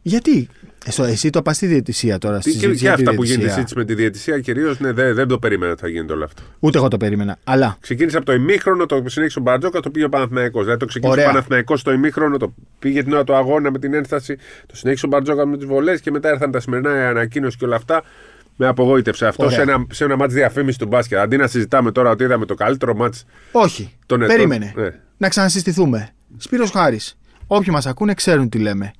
[0.02, 0.48] Γιατί;
[0.86, 2.42] Ε, στο- εσύ το πας στη διαιτησία τώρα.
[2.42, 3.54] Στη Και, συζήτηση και για τη αυτά που γίνεται η διαιτησία.
[3.68, 6.42] συζήτηση με τη διαιτησία κυρίως, ναι, δεν, δεν το περίμενα ότι θα γίνεται όλο αυτό.
[6.60, 7.38] Ούτε εγώ το περίμενα.
[7.44, 10.62] Αλλά Ξεκίνησε από το ημίχρονο, το συνέχισε ο Μπαρτζόκα, το πήγε ο Παναθηναϊκός.
[10.64, 11.30] Δηλαδή το ξεκίνησε Ωραία.
[11.30, 15.06] ο Παναθηναϊκός στο ημίχρονο, το πήγε την ώρα του αγώνα με την ένσταση, το συνέχισε
[15.06, 18.04] ο Μπαρτζόκα με τις βολές και μετά ήρθαν τα σημερινά η ανακοίνωση και όλα αυτά.
[18.62, 19.56] Με απογοήτευσε αυτό Ωραία.
[19.58, 21.18] σε ένα, σε ένα μάτς διαφήμισης του μπάσκετ.
[21.18, 23.94] Αντί να συζητάμε τώρα ότι είδαμε το καλύτερο μάτς όχι.
[24.06, 24.36] των ετών.
[24.36, 24.74] Περίμενε.
[24.76, 24.90] Ναι.
[25.18, 26.10] Να ξανασυστηθούμε.
[26.38, 27.18] Σπύρος Χάρης.
[27.48, 28.92] Όποιοι μας ακούνε ξέρουν τι λέμε.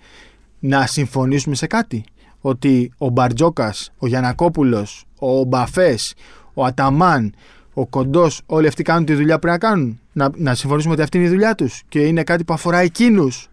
[0.60, 2.04] Να συμφωνήσουμε σε κάτι.
[2.42, 6.14] Ότι ο Μπαρτζόκας, ο Γιανακόπουλος, ο Μπαφές,
[6.54, 7.34] ο Αταμάν,
[7.74, 10.00] ο Κοντός, όλοι αυτοί κάνουν τη δουλειά που πρέπει να κάνουν.
[10.14, 13.48] Να, να συμφωνήσουμε ότι αυτή είναι η δουλειά τους και είναι κάτι που αφορά εκείνους.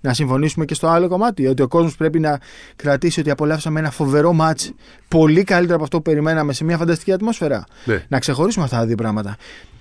[0.00, 1.46] Να συμφωνήσουμε και στο άλλο κομμάτι.
[1.46, 2.38] Ότι ο κόσμος πρέπει να
[2.76, 4.72] κρατήσει ότι απολαύσαμε ένα φοβερό μάτς.
[5.08, 7.64] Πολύ καλύτερο από αυτό που περιμέναμε σε μια φανταστική ατμόσφαιρα.
[7.84, 8.04] Ναι.
[8.08, 9.36] Να ξεχωρίσουμε αυτά τα δύο πράγματα.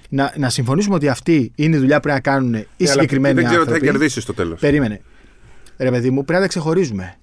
[0.09, 2.91] Να, να συμφωνήσουμε ότι αυτή είναι η δουλειά που πρέπει να κάνουν οι Ναι, αλλά
[2.91, 3.91] συγκεκριμένοι δεν ξέρω τι θα άνθρωποι.
[3.97, 4.59] κερδίσεις στο τέλος.
[4.59, 5.01] Περίμενε.
[5.81, 7.15] Ρε παιδί μου, πρέπει να τα ξεχωρίζουμε.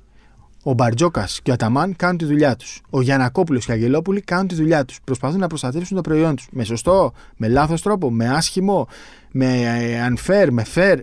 [0.62, 2.80] Ο Μπαρτζόκας και ο Αταμάν κάνουν τη δουλειά τους.
[2.90, 4.98] Ο Γιανακόπουλος και ο Αγγελόπουλοι κάνουν τη δουλειά τους.
[5.04, 6.46] Προσπαθούν να προστατεύσουν το προϊόν τους.
[6.50, 8.88] Με σωστό, με λάθος τρόπο, με άσχημο,
[9.32, 10.96] με ε, unfair, με fair.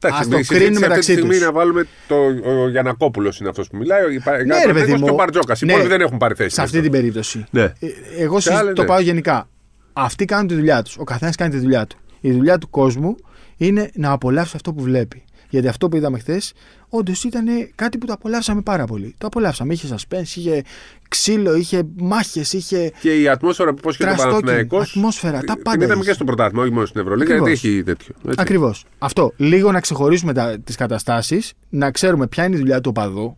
[0.00, 1.40] Εντάξει, Ας το η συζήτηση κρίνουν αυτή τη μεταξύ στιγμή τους.
[1.40, 2.14] να βάλουμε το,
[2.50, 4.02] ο Γιανακόπουλος είναι αυτός που μιλάει.
[4.02, 5.06] Ο Πα- Ναι, ρε Παναθηναϊκός παιδί και μου.
[5.10, 5.60] ο Μπαρτζόκας.
[5.60, 5.72] Οι Ναι.
[5.72, 6.54] υπόλοιποι δεν έχουν πάρει θέση.
[6.54, 7.44] Σε αυτή την περίπτωση.
[7.50, 7.62] Ναι.
[7.62, 7.72] Ε,
[8.18, 8.88] Εγώ Σε συζ- άλλες, το ναι.
[8.88, 9.48] πάω γενικά.
[9.92, 10.96] Αυτοί κάνουν τη δουλειά τους.
[10.98, 11.96] Ο καθένας κάνει τη δουλειά του.
[12.20, 13.14] Η δουλειά του κόσμου
[13.56, 15.22] είναι να απολαύσει αυτό που βλέπει.
[15.50, 16.52] Γιατί αυτό που είδαμε χθες,
[16.88, 19.14] όντως ήταν κάτι που το απολαύσαμε πάρα πολύ.
[19.18, 19.72] Το απολαύσαμε.
[19.72, 20.62] Είχε suspense, είχε
[21.08, 22.92] ξύλο, είχε μάχες, είχε.
[23.00, 26.06] Και η ατμόσφαιρα που πώς και το Τραστόκι, Παναθηναϊκός ατμόσφαιρα, τα την πάντα είδαμε είχες.
[26.06, 27.64] και στο πρωτάθλημα, όχι μόνο στην Ευρωλίγα, γιατί Ακριβώς.
[27.64, 28.14] έχει τέτοιο.
[28.24, 28.36] έτσι.
[28.40, 28.84] Ακριβώς.
[28.98, 29.32] Αυτό.
[29.36, 33.34] Λίγο να ξεχωρίσουμε τις καταστάσεις, να ξέρουμε ποια είναι η δουλειά του οπαδού,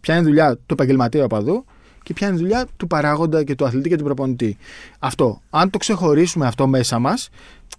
[0.00, 1.64] ποια είναι η δουλειά του επαγγελματία οπαδού
[2.08, 4.56] και ποια είναι η δουλειά του παράγοντα και του αθλητή και του προπονητή.
[4.98, 5.40] Αυτό.
[5.50, 7.28] Αν το ξεχωρίσουμε αυτό μέσα μας,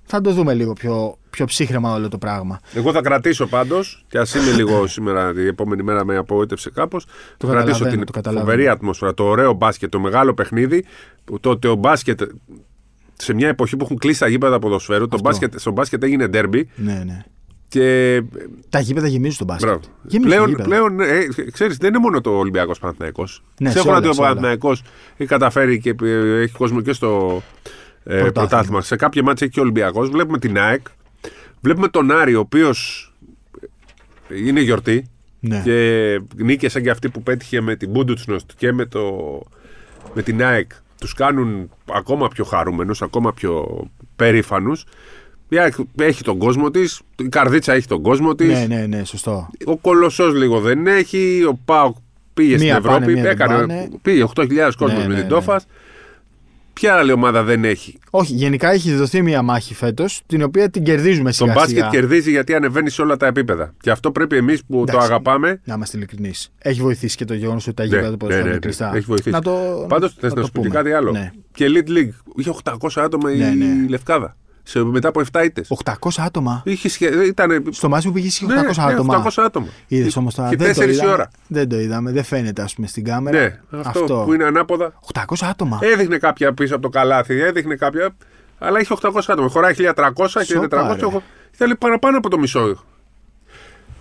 [0.06, 2.60] θα το δούμε λίγο πιο, πιο ψύχρεμα όλο το πράγμα.
[2.74, 7.06] Εγώ θα κρατήσω πάντως, και ας είμαι λίγο σήμερα, την επόμενη μέρα με απογοήτευσε κάπως.
[7.38, 8.52] Το Θα κρατήσω καταλαβαίνω, την το καταλαβαίνω.
[8.52, 10.86] φοβερή ατμόσφαιρα, το ωραίο μπάσκετ, το μεγάλο παιχνίδι.
[11.24, 12.22] που Το ότι ο μπάσκετ
[13.14, 15.30] σε μια εποχή που έχουν κλείσει τα γήπεδα ποδοσφαίρου, το Αυτό.
[15.30, 17.24] μπάσκετ, στο μπάσκετ έγινε ντέρμπι Ναι, ναι.
[17.70, 18.22] Και.
[18.70, 19.68] Τα γήπεδα γεμίζουν στον μπάσκετ.
[19.70, 19.84] Μπράβο.
[20.04, 20.68] Γεμίζουν τα Πλέον, γήπεδα.
[20.68, 23.28] πλέον ε, ξέρεις, δεν είναι μόνο το Ολυμπιακός Παναθυναϊκό.
[23.60, 24.28] Ναι, Ξέρω σε όλα, ότι ο σε όλα.
[24.30, 24.72] Παναθυναϊκό
[25.18, 27.42] έχει καταφέρει και ε, έχει κόσμο και στο
[28.04, 28.32] ε, Πρωτάθλημα.
[28.32, 28.82] πρωτάθλημα.
[28.82, 30.10] Σε κάποια μάτια έχει και ο Ολυμπιακός.
[30.10, 30.86] Βλέπουμε την ΑΕΚ.
[31.62, 33.12] Βλέπουμε τον Άρη, ο οποίος
[34.46, 35.10] είναι γιορτή.
[35.40, 35.62] Ναι.
[35.64, 39.12] Και νίκε σαν και αυτή που πέτυχε με την Μπούντουτσνοστ και με, το,
[40.14, 43.84] με την ΑΕΚ τους κάνουν ακόμα πιο χαρούμενους, ακόμα πιο
[44.16, 44.86] περήφανους.
[45.50, 48.48] Η ΑΕΚ έχει τον κόσμο της, η Καρδίτσα έχει τον κόσμο της.
[48.48, 49.50] ναι, ναι, ναι, σωστό.
[49.66, 51.44] Ο Κολοσσός λίγο δεν έχει.
[51.48, 51.96] Ο Πάοκ
[52.34, 53.14] πήγε Μία στην πάνε, Ευρώπη.
[53.14, 53.90] μία δεν έκανε, πάνε.
[54.02, 55.28] πήγε 8.000 κόσμος Ναι, με ναι, την ναι.
[55.30, 55.66] Τόφας.
[56.74, 60.84] Ποια άλλη ομάδα δεν έχει; Όχι, γενικά έχει δοθεί μια μάχη φέτος, την οποία την
[60.84, 61.88] κερδίζουμε Το σιγά μπάσκετ σιγά.
[61.90, 63.74] κερδίζει γιατί ανεβαίνει σε όλα τα επίπεδα.
[63.82, 65.08] Και αυτό πρέπει εμείς που το Εντάξει.
[65.12, 65.62] αγαπάμε.
[65.64, 66.52] Να είμαστε ειλικρινείς.
[66.58, 68.66] Έχει βοηθήσει και το γεγονός ότι τα Ναι, γήπεδα του ναι, ποδοσφαίρου ναι, είναι ναι.
[68.66, 68.92] κλειστά.
[68.96, 69.30] Έχει βοηθήσει.
[69.30, 69.86] Να το.
[69.90, 70.80] Πάντως θες το να σου πω και πούμε.
[70.82, 71.12] κάτι άλλο.
[71.12, 71.32] Ναι.
[71.54, 72.10] Και Elite League.
[72.36, 73.66] Είχε 800 άτομα Ναι, η ναι.
[73.90, 74.38] Λευκάδα.
[74.70, 75.68] Σε, μετά από 7 ήττες.
[75.86, 76.62] 800 άτομα.
[76.66, 77.08] Είχε σχε...
[77.08, 77.64] ήταν...
[77.70, 79.24] Στο μάτι που πήγε είχε 800 ναι, ναι, άτομα.
[79.26, 79.68] 800 άτομα.
[79.88, 80.50] Είδες όμως τώρα.
[80.50, 81.12] Και δεν το 4 η είδαμε.
[81.12, 81.30] ώρα.
[81.48, 82.12] Δεν το είδαμε.
[82.12, 83.40] Δεν φαίνεται, ας πούμε, στην κάμερα.
[83.40, 84.94] Ναι, αυτό, που είναι ανάποδα.
[85.14, 85.80] 800 άτομα.
[85.82, 88.10] Έδειχνε κάποια πίσω από το καλάθι, έδειχνε κάποια.
[88.60, 89.50] Αλλά είχε 800 άτομα.
[89.50, 90.44] Χωράει 1300, 1400.
[90.46, 91.20] Σοπα, ρε.
[91.56, 92.84] Ήταν παραπάνω από το μισό.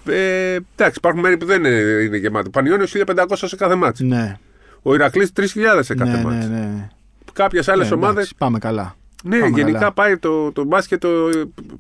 [0.07, 2.51] Ε, εντάξει, υπάρχουν μέρη που δεν είναι, είναι γεμάτο.
[2.51, 4.05] Πανιόνιος 1500 σε κάθε μάτσο.
[4.05, 4.37] Ναι,
[4.83, 5.45] Ο Ηρακλής 3000
[5.81, 6.49] σε κάθε ναι, μάτσο.
[6.49, 6.89] ναι, ναι.
[7.33, 8.13] Κάποιες άλλες Ναι, ομάδε.
[8.13, 8.97] εντάξει, Πάμε καλά.
[9.25, 9.93] Ναι, Πάμε γενικά καλά.
[9.93, 11.01] πάει το, το μπάσκετ.
[11.01, 11.09] Το,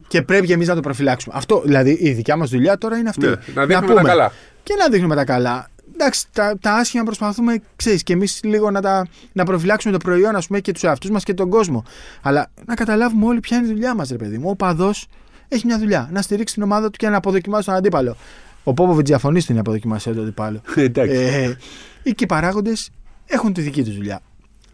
[0.08, 1.34] Και πρέπει εμείς να το προφυλάξουμε.
[1.38, 3.26] Αυτό, δηλαδή, η δικιά μας δουλειά τώρα είναι αυτή.
[3.26, 4.32] ναι, να δείχνουμε τα καλά.
[4.62, 5.68] Και να δείχνουμε τα καλά.
[5.94, 10.36] Εντάξει, τα, τα άσχημα προσπαθούμε, ξέρεις, και εμείς λίγο να, τα, να προφυλάξουμε το προϊόν,
[10.36, 11.84] ας πούμε, και τους εαυτούς μας και τον κόσμο.
[12.22, 14.48] Αλλά να καταλάβουμε όλοι ποια είναι η δουλειά μας, ρε παιδί μου.
[14.50, 15.06] Ο παδός
[15.48, 16.08] έχει μια δουλειά.
[16.12, 18.16] Να στηρίξει την ομάδα του και να αποδοκιμάσει τον αντίπαλο.
[18.64, 20.60] Ο Πόποβιτς διαφωνεί στην αποδοκιμασία του αντίπαλου.
[20.74, 21.16] Εντάξει.
[21.16, 21.56] ε,
[22.02, 22.90] οι και οι παράγοντες
[23.26, 24.20] έχουν τη δική τους δουλειά.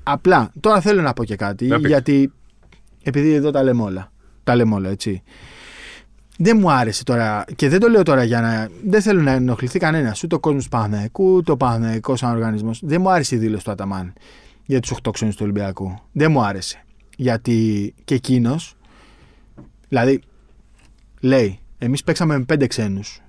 [0.02, 1.86] Απλά, τώρα θέλω να πω και κάτι, Να πεις.
[1.88, 2.32] γιατί
[3.04, 4.12] επειδή εδώ τα λέμε όλα.
[4.44, 5.22] Τα λέμε όλα, έτσι.
[6.38, 8.68] Δεν μου άρεσε τώρα, και δεν το λέω τώρα για να.
[8.84, 12.80] Δεν θέλω να ενοχληθεί κανένας, ούτε ο κόσμος του Παναθηναϊκού, ούτε ο Παναθηναϊκό σαν οργανισμός.
[12.84, 14.12] Δεν μου άρεσε η δήλωση του Αταμάν
[14.64, 15.98] για τους 8 ξένου του Ολυμπιακού.
[16.12, 16.84] Δεν μου άρεσε.
[17.16, 18.76] Γιατί και εκείνος,
[19.88, 20.20] δηλαδή,
[21.20, 23.22] λέει, εμείς παίξαμε με 5 ξένους.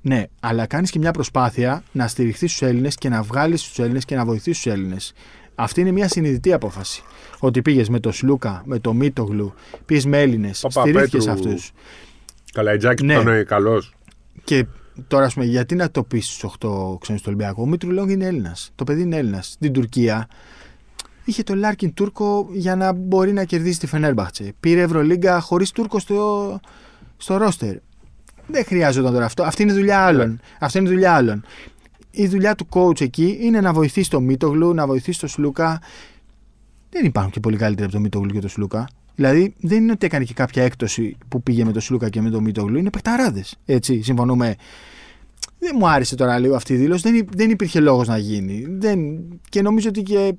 [0.00, 4.04] Ναι, αλλά κάνεις και μια προσπάθεια να στηριχθείς στους Έλληνες και να βγάλεις τους Έλληνες
[4.04, 5.12] και να βοηθήσει τους Έλληνες.
[5.54, 7.02] Αυτή είναι μια συνειδητή απόφαση.
[7.38, 9.54] Ότι πήγες με το Σλούκα, με το Μίτογλου,
[9.86, 10.90] πήγε με Έλληνες, Παπαπέτρου.
[10.90, 11.72] στηρίχθηκες αυτούς.
[12.52, 13.14] Καλαϊτζάκη Ναι.
[13.14, 13.94] που ήταν καλός.
[14.44, 14.66] Και
[15.06, 18.10] τώρα, ας πούμε, γιατί να το πεις στους 8 ξένους του Ολυμπιακού; Ο Μήτρου Λόγκ
[18.10, 18.70] είναι Έλληνας.
[18.74, 19.46] Το παιδί είναι Έλληνας.
[19.46, 20.28] Στην Τουρκία
[21.24, 24.52] είχε το Λάρκιν Τούρκο για να μπορεί να κερδίσει τη Φενέρμπαχτσε.
[24.60, 26.60] Πήρε Ευρωλίγκα χωρίς Τούρκο στο,
[27.16, 27.76] στο ρόστερ.
[28.46, 29.42] Δεν χρειάζονταν τώρα αυτό.
[29.42, 30.40] Αυτή είναι η δουλειά άλλων.
[30.58, 31.44] Αυτή είναι η δουλειά άλλων.
[32.16, 35.80] Η δουλειά του coach εκεί είναι να βοηθήσει το Μίτογλου, να βοηθήσει το Σλούκα.
[36.90, 38.88] Δεν υπάρχουν και πολύ καλύτεροι από το Μίτογλου και το Σλούκα.
[39.14, 42.30] Δηλαδή δεν είναι ότι έκανε και κάποια έκπτωση που πήγε με το Σλούκα και με
[42.30, 42.78] το Μίτογλου.
[42.78, 43.56] Είναι παιχταράδες.
[43.64, 44.54] Έτσι, συμφωνούμε.
[45.58, 47.02] Δεν μου άρεσε τώρα λίγο αυτή η δήλωση.
[47.02, 48.66] Δεν, υ- δεν υπήρχε λόγος να γίνει.
[48.68, 48.98] Δεν,
[49.48, 50.34] και νομίζω ότι και.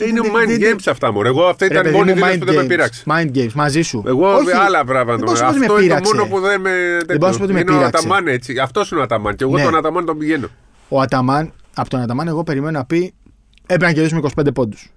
[0.00, 1.22] Είναι δεν- mind δεν- games αυτά μου.
[1.22, 2.68] Εγώ αυτή Ρε ήταν η παιδί μόνη μου, δήλωση mind που δεν με games.
[2.68, 3.02] πείραξε.
[3.06, 4.02] Mind games, μαζί σου.
[4.06, 5.16] Εγώ Όχι, άλλα πράγματα.
[5.16, 6.14] δεν μπορώ να σου πω ότι με Αυτό είναι το πείραξε.
[6.14, 6.70] μόνο που δεν με.
[7.06, 7.96] Δεν μπορώ να σου πω ότι με είναι ο πείραξε.
[8.06, 8.58] Αταμάν έτσι.
[8.58, 9.36] Αυτός είναι ο Αταμάν.
[9.36, 9.62] Και εγώ Ναι.
[9.62, 10.48] τον Αταμάν τον πηγαίνω.
[10.88, 13.14] Ο Αταμάν, από τον Αταμάν, εγώ περιμένω να πει
[13.62, 14.90] έπρεπε να κερδίσουμε 25 πόντους.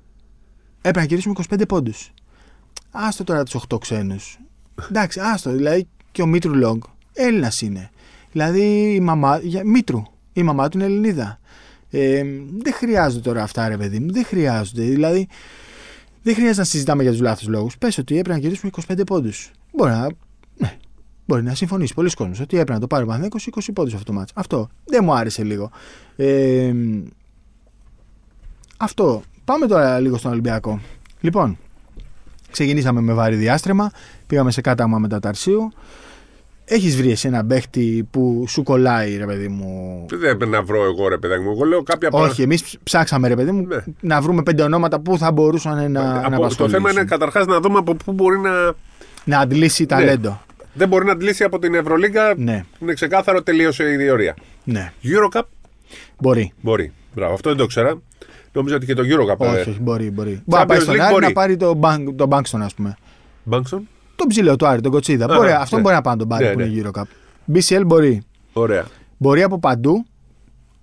[0.77, 2.11] Έπρεπε να κερδίσουμε 25 πόντους.
[2.91, 4.37] Άστο τώρα τους 8 ξένους.
[4.89, 5.51] Εντάξει, άστο.
[5.51, 7.89] Δηλαδή και ο Μήτρου Λόγκ Έλληνας είναι.
[8.31, 9.39] Δηλαδή η μαμά.
[9.43, 10.01] Για, Μήτρου.
[10.33, 11.39] Η μαμά του είναι Ελληνίδα.
[11.97, 12.23] Ε,
[12.57, 14.11] δεν χρειάζονται τώρα αυτά, ρε παιδί μου.
[14.11, 14.83] Δεν χρειάζονται.
[14.83, 15.27] Δηλαδή
[16.23, 17.77] δεν χρειάζεται να συζητάμε για τους λάθος λόγους.
[17.77, 19.51] Πες ότι έπρεπε να κερδίσουμε 25 πόντους.
[19.71, 20.07] Μπορεί να.
[20.57, 20.77] Ναι,
[21.25, 24.05] Μπορεί να συμφωνήσει πολλοί κόσμος ότι έπρεπε να το πάρει ο Παναθηναϊκός 20 πόντους αυτό
[24.05, 24.31] το μάτς.
[24.35, 25.71] Αυτό δεν μου άρεσε λίγο.
[26.15, 26.73] Ε,
[28.77, 29.23] αυτό.
[29.45, 30.79] Πάμε τώρα λίγο στον Ολυμπιακό.
[31.21, 31.57] Λοιπόν,
[32.51, 33.91] ξεκινήσαμε με βάρη διάστρεμα.
[34.27, 35.71] Πήγαμε σε κάταγμα μεταταρσίου.
[36.65, 40.83] Έχεις βρει εσύ ένα παίχτη που σου κολλάει, ρε παιδί μου; Δεν πρέπει να βρω
[40.83, 41.51] εγώ, ρε παιδάκι μου.
[41.51, 43.77] Εγώ λέω κάποια Όχι, εμείς ψάξαμε, ρε παιδί μου, Ναι.
[44.01, 46.69] να βρούμε πέντε ονόματα που θα μπορούσαν να, να Από, το απασχολήσουν.
[46.69, 48.51] θέμα είναι καταρχάς να δούμε από πού μπορεί να.
[49.23, 50.41] Να αντλήσει ταλέντο.
[50.73, 52.33] Δεν μπορεί να αντλήσει από την Ευρωλίγκα.
[52.37, 54.35] Ναι, Είναι ξεκάθαρο, τελείωσε η διορία.
[54.63, 54.91] ναι.
[55.03, 55.41] Eurocup;
[56.19, 56.53] Μπορεί.
[56.61, 56.91] μπορεί.
[57.15, 58.01] Μπράβο, αυτό δεν το ξέρα.
[58.53, 59.37] Νόμιζα ότι και το Eurocup.
[59.37, 60.11] Όχι, ε, όχι, μπορεί.
[60.11, 60.41] μπορεί.
[60.45, 61.25] Μπορεί να πάει Champions στον League Άρη μπορεί.
[61.25, 62.97] να πάρει τον Bank- τον Bankston, ας πούμε.
[63.51, 63.79] Bankston;
[64.15, 65.25] Τον ψηλό του Άρη, τον Κοτσίδα.
[65.25, 65.83] Α, μπορεί, ναι, αυτόν ναι.
[65.83, 66.65] μπορεί να πάει να τον πάρει Ναι, που ναι.
[66.65, 67.03] είναι Eurocup.
[67.55, 68.21] BCL μπορεί.
[68.53, 68.85] Ωραία.
[69.17, 70.05] Μπορεί από παντού.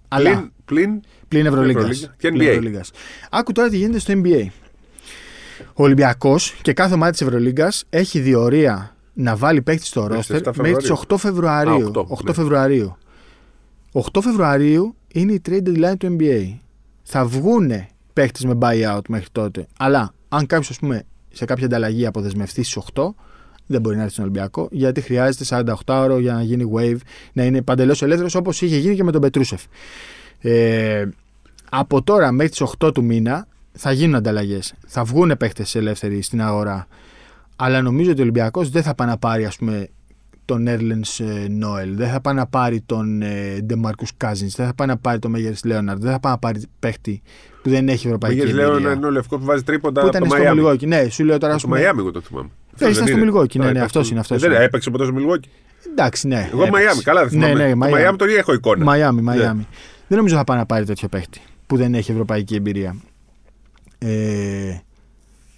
[0.08, 1.80] Αλλά Πλην, πλην πλην Ευρωλίγκα.
[1.80, 2.14] Ευρωλίγκα.
[2.18, 2.80] Και NBA.
[3.30, 4.46] Άκου τώρα τι γίνεται στο NBA.
[5.74, 10.40] Ο Ολυμπιακός και κάθε ομάδα της Ευρωλίγκα έχει διορία να βάλει παίκτη στο Μέχρι ρόστερ
[10.40, 11.86] 7 μέχρι τις 8 Φεβρουαρίου.
[11.86, 12.32] Α, 8, 8 ναι.
[12.32, 12.96] Φεβρουαρίου.
[13.92, 16.54] 8 Φεβρουαρίου είναι η trade deadline του NBA.
[17.02, 19.66] Θα βγούνε παίκτες με buyout μέχρι τότε.
[19.78, 23.14] Αλλά αν κάποιος, ας πούμε, σε κάποια ανταλλαγή αποδεσμευτεί στις 8,
[23.66, 26.98] δεν μπορεί να έρθει στον Ολυμπιακό, γιατί χρειάζεται 48 ώρο για να γίνει wave,
[27.32, 29.62] να είναι παντελώς ελεύθερος όπως είχε γίνει και με τον Πετρούσεφ.
[30.38, 31.08] Ε,
[31.70, 34.74] από τώρα μέχρι τις 8 του μήνα θα γίνουν ανταλλαγές.
[34.86, 36.86] Θα βγουν παίχτε ελεύθεροι στην αγορά.
[37.56, 39.88] Αλλά νομίζω ότι ο Ολυμπιακός δεν θα πάει να πάρει ας πούμε,
[40.44, 41.02] τον Έρλεν
[41.48, 43.22] Νόελ, δεν θα πάει να πάρει τον
[43.64, 46.62] Ντεμάρκου Κάζιν, δεν θα πάει να πάρει τον Μέγερ Λέοναρντ, δεν θα πάει να πάρει
[46.78, 47.22] παίχτη
[47.62, 48.88] που δεν έχει ευρωπαϊκή Πήγε λέω εμπειρία.
[48.88, 50.55] να είναι ο λευκό που βάζει τρίποντα Που από ήταν το στο Miami.
[50.55, 50.87] Μιλγόκι.
[50.87, 51.55] Ναι, σου λέω τώρα.
[51.55, 52.48] ας Το πούμε, Miami εγώ το θυμάμαι.
[52.78, 54.62] Ναι, ήταν στο Milwaukee, ναι, ναι, έπαιξε- αυτός είναι, αυτός Δεν είναι.
[54.64, 55.48] έπαιξε ποτέ στο Milwaukee.
[55.90, 56.48] Εντάξει, ναι.
[56.52, 56.88] Εγώ έπαιξε.
[56.98, 57.52] Miami, καλά δεν θυμάμαι.
[57.55, 58.85] Ναι, ναι, Το Miami τον έχω εικόνα.
[58.85, 59.22] Μαϊάμι, Ναι.
[59.22, 59.66] Μαϊάμι.
[60.09, 62.96] Δεν νομίζω θα πάει να πάρει τέτοιο παίχτη που δεν έχει ευρωπαϊκή εμπειρία.
[63.98, 64.78] Ε,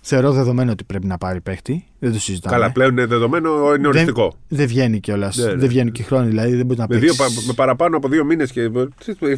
[0.07, 1.85] θεωρώ δεδομένο ότι πρέπει να πάρει παίχτη.
[1.99, 2.57] Δεν το συζητάμε.
[2.57, 4.35] Καλά, πλέον είναι δεδομένο, είναι οριστικό.
[4.49, 5.37] Δεν βγαίνει κιόλας.
[5.37, 5.55] Ναι, ναι.
[5.55, 6.25] Δεν βγαίνει και χρόνο.
[6.27, 7.17] Δηλαδή δεν μπορεί να Με, παίξεις.
[7.17, 8.71] δύο, πα- με παραπάνω από δύο μήνες και.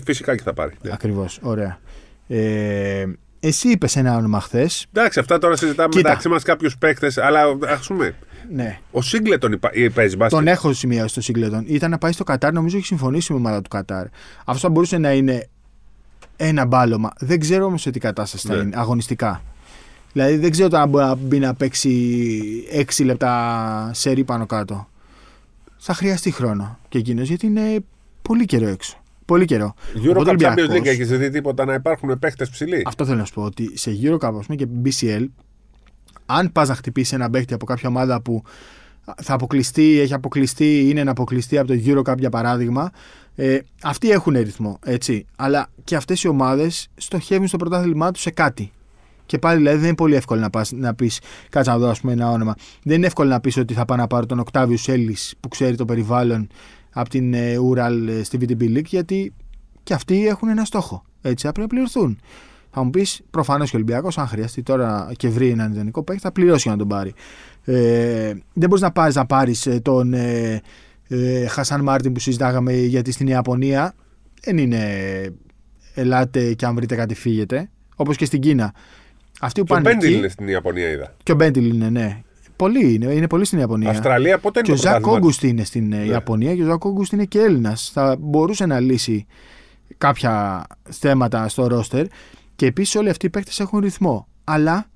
[0.04, 0.72] Φυσικά και θα πάρει.
[0.82, 0.90] Ναι.
[0.92, 1.38] Ακριβώς.
[1.42, 1.78] Ωραία.
[2.28, 3.04] Ε,
[3.40, 4.86] εσύ είπες ένα όνομα χθες.
[4.92, 6.08] Εντάξει, αυτά τώρα συζητάμε Κοίτα.
[6.08, 8.14] μεταξύ μας κάποιους παίκτες, αλλά ας πούμε.
[8.52, 8.78] Ναι.
[8.90, 10.38] Ο Σίγκλετον υπα- ε, παίζει μπάσκετ.
[10.38, 11.64] Τον έχω σημειώσει στο Σίγκλετον.
[11.66, 14.06] Ήταν να πάει στο Κατάρ, νομίζω έχει συμφωνήσει με ομάδα του Κατάρ.
[14.44, 15.48] Αυτό θα μπορούσε να είναι
[16.36, 17.12] ένα μπάλωμα.
[17.18, 18.60] Δεν ξέρω όμως σε τι κατάσταση θα Ναι.
[18.62, 19.42] είναι αγωνιστικά.
[20.16, 22.64] Δηλαδή δεν ξέρω τώρα αν μπορεί να μπει να παίξει
[22.98, 24.88] 6 λεπτά σερή πάνω κάτω.
[25.76, 27.84] Θα χρειαστεί χρόνο και εκείνος γιατί είναι
[28.22, 29.02] πολύ καιρό έξω.
[29.24, 29.74] Πολύ καιρό.
[30.04, 32.82] Euro Οπότε Cup Champions Ολυμπιακός- League έχεις δει τίποτα να υπάρχουν παίκτες ψηλοί.
[32.86, 35.26] Αυτό θέλω να σου πω ότι σε Eurocup ας πούμε, και BCL,
[36.26, 38.42] αν πας να χτυπήσει ένα παίχτη από κάποια ομάδα που
[39.22, 42.90] θα αποκλειστεί, έχει αποκλειστεί, είναι να αποκλειστεί από το Eurocup για παράδειγμα,
[43.34, 44.78] ε, αυτοί έχουν ρυθμό.
[44.84, 45.26] Έτσι.
[45.36, 48.70] Αλλά και αυτές οι ομάδες στοχεύουν στο πρωτάθλημά τους σε κάτι.
[49.26, 52.00] Και πάλι δηλαδή δεν είναι πολύ εύκολο να, πας, να πεις, κάτσε να δω ας
[52.00, 52.54] πούμε, ένα όνομα.
[52.82, 55.76] Δεν είναι εύκολο να πεις ότι θα πάω να πάρω τον Οκτάβιου Έλλη που ξέρει
[55.76, 56.48] το περιβάλλον
[56.92, 59.32] από την ε, Ural ε, στη VTB League, γιατί
[59.82, 61.04] και αυτοί έχουν ένα στόχο.
[61.22, 62.18] Έτσι, θα πρέπει να πληρωθούν.
[62.70, 66.22] Θα μου πεις, προφανώς και ο Ολυμπιακός, αν χρειαστεί τώρα και βρει έναν ιδανικό παίκτη,
[66.22, 67.14] θα πληρώσει για να τον πάρει.
[67.64, 70.62] Ε, δεν μπορείς να πάρει να πάρεις τον ε,
[71.08, 73.94] ε, Χασάν Μάρτιν που συζητάγαμε γιατί στην Ιαπωνία
[74.42, 74.80] δεν είναι
[75.94, 77.70] ελάτε και αν βρείτε κάτι φύγετε.
[77.96, 78.72] Όπως και στην Κίνα.
[79.40, 80.18] Αυτοί που Και ο πάνε Μπέντιλ εκεί.
[80.18, 81.14] είναι στην Ιαπωνία, είδα.
[81.22, 82.20] Και ο Μπέντιλ είναι, ναι.
[82.56, 83.90] Πολύ είναι, είναι πολύ στην Ιαπωνία.
[83.90, 86.04] Αυστραλία πότε είναι Και ο το Ζακ πρωτάθλημα Όγκουστ είναι στην ε, Ναι.
[86.04, 87.90] Ιαπωνία και ο Ζακ Όγκουστ είναι και Έλληνας.
[87.92, 89.26] Θα μπορούσε να λύσει
[89.98, 92.06] κάποια θέματα στο ρόστερ.
[92.56, 94.28] Και επίσης όλοι αυτοί οι παίκτες έχουν ρυθμό.
[94.44, 94.86] Αλλά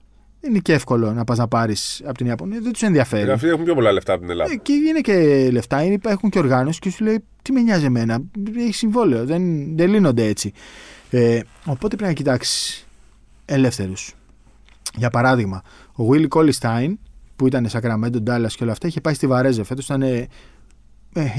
[0.40, 2.61] δεν είναι και εύκολο να πας να πάρεις από την Ιαπωνία.
[2.62, 3.24] Δεν τους ενδιαφέρει.
[3.24, 3.33] της.
[3.33, 4.53] Αυτοί έχουν πιο πολλά λεφτά από την Ελλάδα.
[4.53, 7.85] Ε, Και είναι και λεφτά, είναι, έχουν και οργάνωση και σου λέει τι με νοιάζει
[7.85, 8.18] εμένα;
[8.59, 9.42] Έχει συμβόλαιο, δεν,
[9.76, 10.53] δεν λύνονται έτσι.
[11.11, 12.87] Ε, οπότε πρέπει να κοιτάξεις
[13.44, 14.14] ελεύθερους.
[14.96, 16.98] Για παράδειγμα, ο Willy Κόλιστάιν
[17.37, 19.64] που ήταν Σακραμέντο, Ντάλλα και όλα αυτά είχε πάει στη Βαρέζε.
[19.64, 20.29] Φέτος ήταν, ε,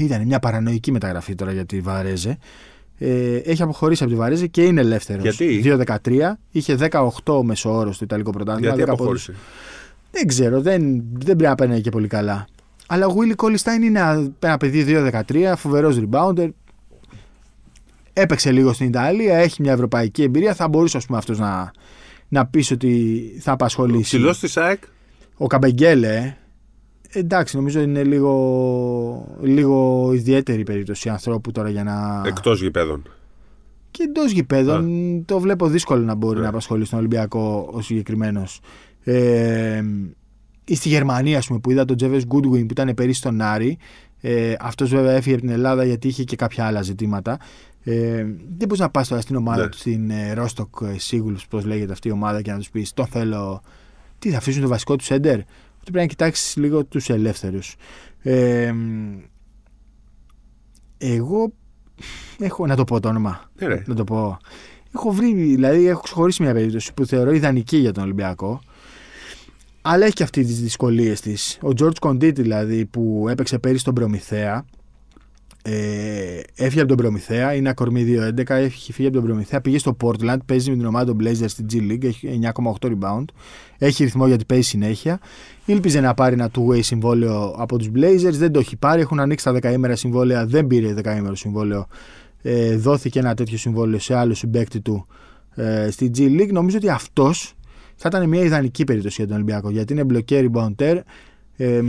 [0.00, 2.38] ήταν μια παρανοϊκή μεταγραφή τώρα για τη Βαρέζε.
[2.98, 5.22] Ε, έχει αποχωρήσει από τη Βαρέζε και είναι ελεύθερος.
[5.22, 6.76] Γιατί; 2-13, είχε
[7.24, 8.74] 18 μεσόωρο στο Ιταλικό πρωτάθλημα.
[8.74, 9.28] Γιατί 10 πόντους.
[9.28, 9.34] αποχώρησε;
[10.10, 12.46] Δεν ξέρω, δεν, δεν πρέπει να παίρνει και πολύ καλά.
[12.86, 14.84] Αλλά ο Willy Κόλιστάιν είναι ένα, ένα παιδί
[15.28, 16.48] 2-13, φοβερός rebounder.
[18.12, 20.54] Έπαιξε λίγο στην Ιταλία, έχει μια ευρωπαϊκή εμπειρία.
[20.54, 21.70] Θα μπορούσε ας πούμε, αυτός να,
[22.32, 24.02] να πεις ότι θα απασχολήσει.
[24.02, 24.82] Ψηλός στη ΣΑΕΚ.
[25.36, 26.36] Ο Καμπεγγέλε,
[27.08, 32.22] ε, εντάξει, νομίζω είναι λίγο, λίγο ιδιαίτερη περίπτωση ανθρώπου τώρα για να.
[32.26, 33.02] Εκτός γηπέδων.
[33.90, 34.90] Και εντός γηπέδων
[35.24, 36.42] το βλέπω δύσκολο να μπορεί Ναι.
[36.42, 38.60] να απασχολεί στον Ολυμπιακό ο συγκεκριμένος.
[39.04, 39.82] Ε,
[40.64, 43.78] ή στη Γερμανία, ας πούμε, που είδα τον Τζέβες Γκούντουιν που ήταν πέρυσι στον Άρη.
[44.20, 47.38] Ε, Αυτός βέβαια έφυγε από την Ελλάδα γιατί είχε και κάποια άλλα ζητήματα.
[47.84, 48.16] Ε,
[48.58, 49.68] δεν μπορείς να πας τώρα στην ομάδα Ναι.
[49.68, 52.92] του, στην ε, Rostock ε, Seagulls, πώς λέγεται αυτή η ομάδα, και να τους πεις:
[52.92, 53.62] Τον θέλω.
[54.18, 55.38] Τι θα αφήσουν το βασικό του σέντερ.
[55.38, 57.74] Αυτό πρέπει να κοιτάξεις λίγο τους ελεύθερους.
[58.22, 58.72] Ε,
[60.98, 61.52] εγώ
[62.38, 63.50] έχω να το πω το όνομα.
[63.58, 63.82] Ναι, ρε.
[63.86, 64.36] Να το πω.
[64.94, 68.60] Έχω βρει, δηλαδή έχω ξεχωρίσει μια περίπτωση που θεωρώ ιδανική για τον Ολυμπιακό.
[69.82, 71.58] αλλά έχει και αυτή τις δυσκολίες της.
[71.62, 74.64] Ο George Condit δηλαδή που έπαιξε πέρυσι τον Προμηθέα.
[75.64, 78.04] Ε, έφυγε από τον Προμηθέα, είναι ακορμή
[78.38, 81.48] 2-11, έχει φύγει από τον Προμηθέα, πήγε στο Portland, παίζει με την ομάδα των Blazers
[81.48, 82.40] στην G League, έχει
[82.80, 83.24] 9,8 rebound,
[83.78, 85.20] έχει ρυθμό γιατί παίζει συνέχεια.
[85.64, 89.44] Ήλπιζε να πάρει ένα two-way συμβόλαιο από τους Blazers, δεν το έχει πάρει, έχουν ανοίξει
[89.44, 91.86] τα δεκαήμερα συμβόλαια, δεν πήρε δεκαήμερο συμβόλαιο.
[92.42, 95.06] Ε, δόθηκε ένα τέτοιο συμβόλαιο σε άλλο συμπέκτη του
[95.54, 96.52] ε, στη G League.
[96.52, 97.54] Νομίζω ότι αυτός
[97.96, 101.00] θα ήταν μια ιδανική περίπτωση για τον Ολυμπιακό γιατί είναι μπλοκέρι rebounder.
[101.56, 101.82] Ε,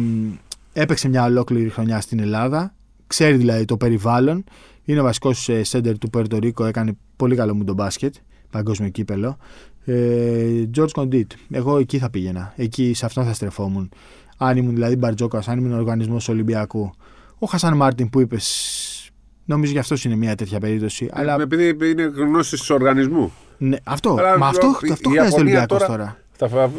[0.73, 2.73] έπαιξε μια ολόκληρη χρονιά στην Ελλάδα.
[3.13, 4.43] Ξέρει δηλαδή το περιβάλλον.
[4.83, 6.65] Είναι ο βασικός σέντερ του Περτορίκο.
[6.65, 8.15] Έκανε πολύ καλό μου το μπάσκετ.
[8.51, 9.37] Παγκόσμιο κύπελο.
[9.85, 11.25] Ε, George Condit.
[11.51, 12.53] Εγώ εκεί θα πήγαινα.
[12.55, 13.89] Εκεί σε αυτόν θα στρεφόμουν.
[14.37, 16.91] Αν ήμουν δηλαδή Μπαρτζόκας, αν ήμουν οργανισμός Ολυμπιακού.
[17.39, 19.11] Ο Χασάν Μάρτιν που είπες,
[19.45, 21.09] νομίζω γι' αυτό είναι μια τέτοια περίπτωση.
[21.11, 21.35] Αλλά...
[21.41, 23.31] Επειδή είναι γνώση του οργανισμού.
[23.57, 24.15] Ναι, αυτό.
[24.19, 25.87] Αλλά, Μα αυτό, αυτό χρειάζεται ο Ολυμπιακός τώρα.
[25.87, 26.17] τώρα.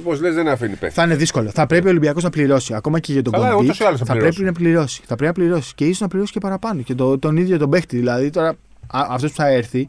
[0.02, 0.94] Πώς λες, δεν αφήνει παίχτη.
[0.94, 1.50] Θα είναι δύσκολο.
[1.50, 2.74] Θα πρέπει ο Ολυμπιακός να πληρώσει.
[2.74, 3.72] Ακόμα και για τον Κοντή.
[3.72, 5.02] Θα, θα πρέπει να πληρώσει.
[5.06, 5.74] Θα πρέπει να πληρώσει.
[5.74, 6.82] Και ίσως να πληρώσει και παραπάνω.
[6.82, 7.96] Και το, τον ίδιο τον παίχτη.
[7.96, 8.54] Δηλαδή τώρα
[8.86, 9.88] αυτός που θα έρθει,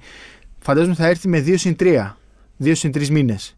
[0.60, 2.14] φαντάζομαι θα έρθει με 2 συν 3.
[2.64, 3.56] 2 συν 3 μήνες.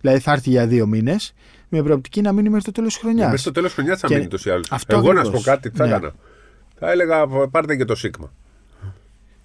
[0.00, 1.34] Δηλαδή θα έρθει για 2 μήνες
[1.68, 3.30] με προοπτική να μείνει μέχρι το τέλος της χρονιάς.
[3.30, 4.64] Μέχρι το τέλος της χρονιάς θα μείνει τόσο ή άλλω.
[4.86, 5.90] Εγώ να σου πω κάτι, τι θα ναι.
[5.90, 6.14] έκανα.
[6.78, 8.32] Θα έλεγα πάρτε και το Σίγμα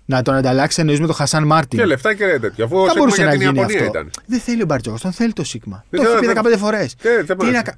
[0.06, 1.80] να τον ανταλλάξει εννοείς με τον Χασάν Μάρτιν.
[1.80, 2.66] Και λεφτά και τέτοια.
[2.66, 3.84] Αφού θα μπορούσε να γίνει Ιαπωνία αυτό.
[3.84, 4.10] Ήταν.
[4.26, 5.86] Δεν θέλει ο Μπαρτζόκο, τον θέλει το Σίγμα.
[5.90, 6.96] Το έχει πει 15 φορές.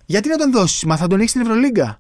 [0.05, 1.99] Γιατί να τον δώσει, μα θα τον έχει στην Ευρωλίγκα.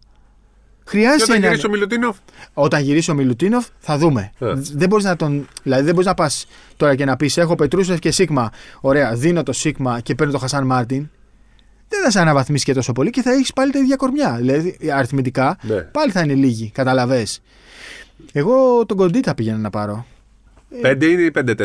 [0.85, 2.17] Χρειάζεται όταν γυρίσει ο Μιλουτίνοφ;
[2.53, 4.31] Όταν γυρίσει ο Μιλουτίνοφ, θα δούμε.
[4.39, 4.53] Yeah.
[4.55, 5.47] Δεν μπορείς να τον.
[5.63, 8.51] Δηλαδή, δεν μπορείς να πας τώρα και να πεις: Έχω Πετρούσεφ και Σίγμα.
[8.81, 11.09] Ωραία, δίνω το Σίκμα και παίρνω το Χασάν Μάρτιν.
[11.87, 14.35] Δεν θα σε αναβαθμίσει και τόσο πολύ και θα έχεις πάλι τα ίδια κορμιά.
[14.39, 15.85] Δηλαδή, αριθμητικά yeah.
[15.91, 16.71] πάλι θα είναι λίγοι.
[16.73, 17.25] Κατάλαβες.
[18.31, 20.05] Εγώ τον Κοντί θα πήγαινα να πάρω.
[20.81, 21.63] 5 ή 5-4.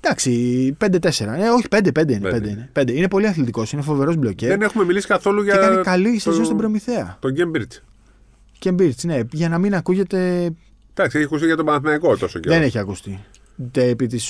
[0.00, 1.38] Εντάξει, 5-4.
[1.38, 2.30] Ε, όχι, 5-5 είναι.
[2.30, 2.70] 5 είναι.
[2.72, 2.88] 5.
[2.92, 4.48] είναι πολύ αθλητικός, είναι φοβερός μπλοκέρ.
[4.48, 5.52] Δεν έχουμε μιλήσει καθόλου για.
[5.52, 7.16] Και κάνει καλή σεζόν στον Προμηθέα.
[7.20, 7.72] Τον Γκέμπριτ.
[8.58, 10.50] Γκέμπριτ, ναι, για να μην ακούγεται.
[10.94, 12.54] Εντάξει, έχει ακουστεί για τον Παναθηναϊκό τόσο καιρό.
[12.54, 13.24] Δεν έχει ακουστεί.
[13.72, 14.28] Επί της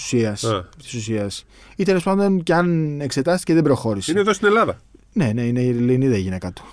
[0.94, 1.44] ουσίας.
[1.76, 4.10] Ή τέλος πάντων και αν εξετάστηκε δεν προχώρησε.
[4.10, 4.78] Είναι εδώ στην Ελλάδα.
[5.12, 6.64] Ναι, ναι, είναι η Ελληνίδα γυναίκα του.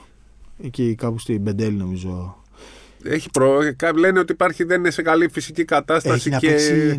[0.64, 2.43] Εκεί κάπου στην Μπεντέλ νομίζω
[3.04, 3.60] έχει προ...
[3.96, 6.16] Λένε ότι υπάρχει, δεν είναι σε καλή φυσική κατάσταση.
[6.16, 6.48] Έχει και...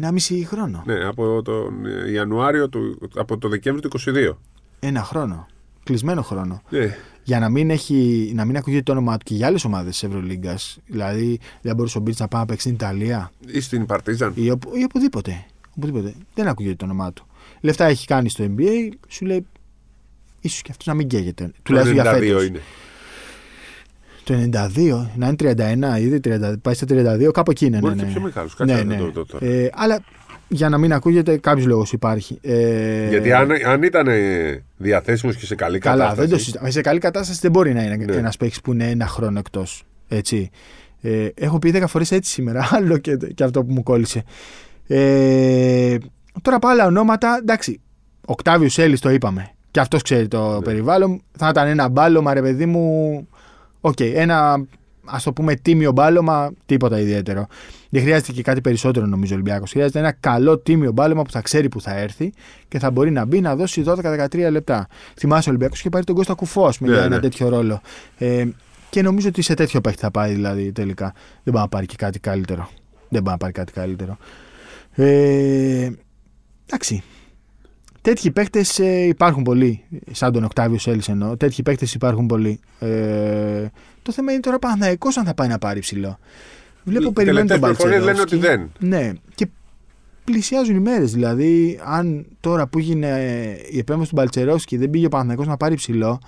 [0.01, 0.83] να παίξει 1,5 χρόνο.
[0.87, 3.09] Ναι, από τον Ιανουάριο, του...
[3.14, 4.37] από το Δεκέμβριο του 22.
[4.81, 5.47] Ένα χρόνο.
[5.85, 6.62] Κλεισμένο χρόνο.
[6.69, 6.97] Ναι.
[7.23, 10.03] Για να μην, έχει, να μην ακούγεται το όνομά του και για άλλες ομάδες της
[10.03, 10.79] Ευρωλίγκας.
[10.87, 13.33] Δηλαδή, δεν μπορούσε ο Μπίτς να πάει να παίξει στην Ιταλία.
[13.47, 14.33] ή στην Παρτίζαν.
[14.35, 15.45] Ή, οπ, ή οπουδήποτε.
[15.77, 16.14] οπουδήποτε.
[16.35, 17.27] Δεν ακούγεται το όνομά του.
[17.61, 19.47] Λεφτά έχει κάνει στο NBA, σου λέει
[20.40, 21.51] ίσως και αυτός να μην καίγεται.
[21.62, 22.47] Τουλάχιστον για φέτος.
[22.47, 22.61] είναι.
[24.25, 25.55] Το 92, να είναι
[25.97, 27.79] 31, ήδη 30, πάει στα 32, κάπου εκεί είναι.
[27.79, 28.11] Μπορεί ναι, ναι.
[28.11, 28.57] πιο μεγάλος.
[28.59, 28.97] Ναι, ναι.
[28.97, 30.01] Το, το, το, ε, αλλά
[30.49, 32.39] για να μην ακούγεται, κάποιος λόγος υπάρχει.
[32.43, 34.09] Ε, Γιατί αν, αν ήταν
[34.77, 36.29] διαθέσιμος και σε καλή καλά, κατάσταση.
[36.29, 36.71] Δεν το συζητάμε.
[36.71, 38.15] Σε καλή κατάσταση δεν μπορεί να είναι ναι.
[38.15, 39.85] ένας παίκτης που είναι ένα χρόνο εκτός.
[40.09, 40.51] Έτσι.
[41.01, 42.69] Ε, έχω πει 10 φορές έτσι σήμερα.
[42.77, 44.23] Άλλο και, και αυτό που μου κόλλησε.
[44.87, 45.97] Ε,
[46.43, 47.81] τώρα από άλλα ονόματα, εντάξει.
[48.27, 49.51] Οκτάβιος Έλλης το είπαμε.
[49.71, 50.63] Και αυτός ξέρει το ναι.
[50.63, 51.23] περιβάλλον.
[51.39, 53.29] Θα ήταν ένα μπάλωμα, ρε παιδί μου,
[53.87, 54.66] Ok, okay, ένα
[55.05, 57.47] ας το πούμε τίμιο μπάλωμα, τίποτα ιδιαίτερο.
[57.90, 59.70] Δεν χρειάζεται και κάτι περισσότερο νομίζω ο Ολυμπιακός.
[59.70, 62.33] Χρειάζεται ένα καλό τίμιο μπάλωμα που θα ξέρει που θα έρθει
[62.68, 64.87] και θα μπορεί να μπει να δώσει 12-13 λεπτά.
[65.18, 67.18] Θυμάσαι ο Ολυμπιακός είχε πάρει τον Κώστα Κουφό yeah, για ένα ναι.
[67.18, 67.81] τέτοιο ρόλο.
[68.18, 68.47] Ε,
[68.90, 71.14] και νομίζω ότι σε τέτοιο παίχτη θα πάει δηλαδή τελικά.
[71.42, 72.68] Δεν πάει να πάρει και κάτι καλύτερο.
[73.09, 74.16] Δεν πάει να πάρει κάτι καλύτερο.
[74.92, 75.90] Ε,
[76.66, 77.03] εντάξει.
[78.05, 79.85] Τέτοιοι παίχτε ε, υπάρχουν πολλοί.
[80.12, 81.37] Σαν τον Οκτάβιο Σέλη εννοώ.
[81.37, 82.61] Τέτοιοι παίχτε υπάρχουν πολλοί.
[82.79, 83.67] Ε,
[84.03, 86.19] το θέμα είναι τώρα Παναθυναϊκό αν θα πάει να πάρει ψηλό.
[86.85, 88.05] Βλέπω περιμένει τον Παλτσερόφσκι.
[88.05, 88.73] λένε ότι δεν.
[88.79, 89.12] Ναι.
[89.35, 89.47] Και
[90.25, 91.12] πλησιάζουν οι μέρες.
[91.12, 93.07] Δηλαδή, αν τώρα που έγινε
[93.71, 96.21] η επέμβαση του Μπαλτσερόφσκι δεν πήγε ο Παναθυναϊκό να πάρει ψηλό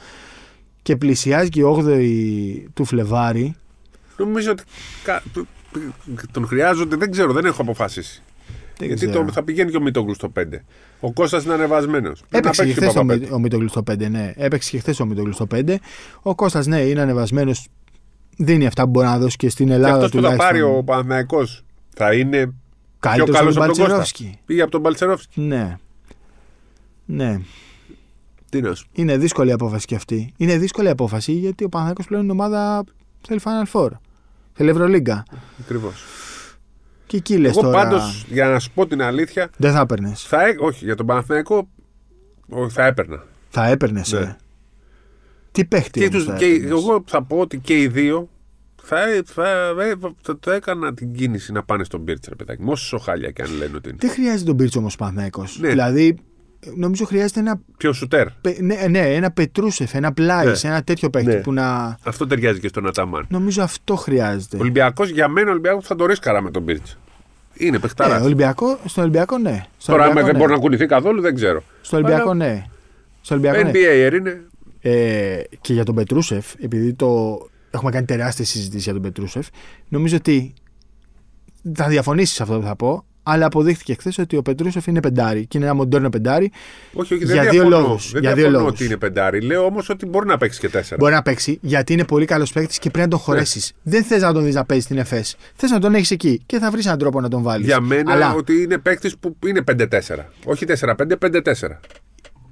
[0.82, 3.54] και πλησιάζει και η 8η του Φλεβάρι.
[4.16, 4.62] Νομίζω ότι
[6.30, 8.22] τον χρειάζονται, δεν ξέρω, δεν έχω αποφασίσει.
[8.80, 10.42] Γιατί το, θα πηγαίνει και ο Μητόγλου στο 5.
[11.00, 12.24] Ο Κώστας είναι ανεβασμένος.
[12.30, 14.32] Έπαιξε και χθες ο, ο Μητόγλου στο 5, ναι.
[14.36, 15.74] Έπαιξε και χθες ο Μητόγλου στο 5.
[16.22, 17.68] Ο Κώστας, ναι, είναι ανεβασμένος.
[18.36, 19.98] Δίνει αυτά που μπορεί να δώσει και στην Ελλάδα.
[19.98, 21.46] Και αυτός που θα πάρει ο Παναθυναϊκό
[21.94, 22.52] θα είναι
[23.00, 24.24] Καλύτερος πιο καλός από τον Κώστα.
[24.46, 25.40] Πήγε από τον Παλτσερόφσκι.
[25.40, 25.78] Ναι.
[27.04, 27.40] Ναι.
[28.50, 28.60] Τι
[28.92, 30.32] Είναι δύσκολη η απόφαση και αυτή.
[30.36, 32.84] Είναι δύσκολη η απόφαση γιατί ο Παναθυναϊκό πλέον είναι ομάδα
[33.26, 33.90] θέλει Final Four.
[34.52, 35.24] Θέλει Ευρωλίγκα.
[35.60, 36.04] Ακριβώς.
[37.06, 37.70] Και εκεί λες τώρα.
[37.70, 39.50] πάντως, για να σου πω την αλήθεια.
[39.56, 40.22] Δεν θα έπαιρνες.
[40.22, 41.68] Θα, όχι, για τον Παναθηναϊκό
[42.68, 43.24] θα έπαιρνα.
[43.48, 44.12] Θα έπαιρνες.
[44.12, 44.20] Ναι.
[44.20, 44.36] Ε.
[45.52, 46.00] Τι παίχτη.
[46.00, 48.28] Και, τους, και εγώ θα πω ότι και οι δύο
[48.82, 49.74] θα, θα,
[50.22, 52.70] θα, θα, έκανα την κίνηση να πάνε στον Μπίρτσα, παιδάκι μου.
[52.70, 53.98] Όσο χάλια και αν λένε ότι είναι.
[54.00, 55.68] Δεν χρειάζεται τον Μπίρτσα όμως Παναθηναϊκός; Ναι.
[55.68, 56.18] Δηλαδή
[56.76, 58.30] νομίζω χρειάζεται ένα, Πιο σουτέρ.
[58.30, 60.52] πε- ναι, ναι, ένα Πετρούσεφ, ένα Πλάι, Ναι.
[60.62, 61.40] ένα τέτοιο παίκτη Ναι.
[61.40, 61.96] που να.
[62.02, 63.26] Αυτό ταιριάζει και στον Αταμάν.
[63.28, 64.56] Νομίζω αυτό χρειάζεται.
[64.56, 66.86] Ολυμπιακός για μένα, Ολυμπιακός θα το ρίσκαρα με τον Μπίρτ.
[67.58, 68.20] Είναι Ναι, παιχταρά.
[68.22, 69.64] Ολυμπιακό, στον Ολυμπιακό ναι.
[69.78, 70.38] Στον Τώρα, άμα Ολυμπιακό, δεν ναι.
[70.38, 71.62] μπορεί να κουνηθεί καθόλου, δεν ξέρω.
[71.80, 72.64] Στο Ολυμπιακό Αλλά- ναι.
[73.20, 73.70] Στο Ολυμπιακό ναι.
[73.74, 74.40] NBA είναι.
[74.80, 77.38] Ε, και για τον Πετρούσεφ, επειδή το
[77.70, 79.46] έχουμε κάνει τεράστια συζήτηση για τον Πετρούσεφ,
[79.88, 80.54] νομίζω ότι
[81.74, 85.46] θα διαφωνήσεις σε αυτό που θα πω, αλλά αποδείχθηκε χθες ότι ο Πετρούσεφ είναι πεντάρι
[85.46, 86.50] και είναι ένα μοντέρνο πεντάρι.
[86.92, 87.78] Όχι, όχι, δεν Για δύο διαφωνώ.
[87.78, 88.10] λόγους.
[88.12, 88.80] Δεν Για δύο διαφωνώ λόγους.
[88.80, 89.40] ότι είναι πεντάρι.
[89.40, 90.96] Λέω όμως ότι μπορεί να παίξει και τέσσερα.
[91.00, 93.72] Μπορεί να παίξει γιατί είναι πολύ καλός παίκτης και πρέπει να τον χωρέσεις.
[93.82, 95.36] Δεν θες να τον δεις να παίζει στην ΕΦΕΣ.
[95.54, 97.66] Θες να τον έχεις εκεί και θα βρεις έναν τρόπο να τον βάλεις.
[97.66, 100.32] Για μένα Αλλά ότι είναι παίκτης που είναι 5-4.
[100.44, 101.80] Όχι 4-5, 5-4.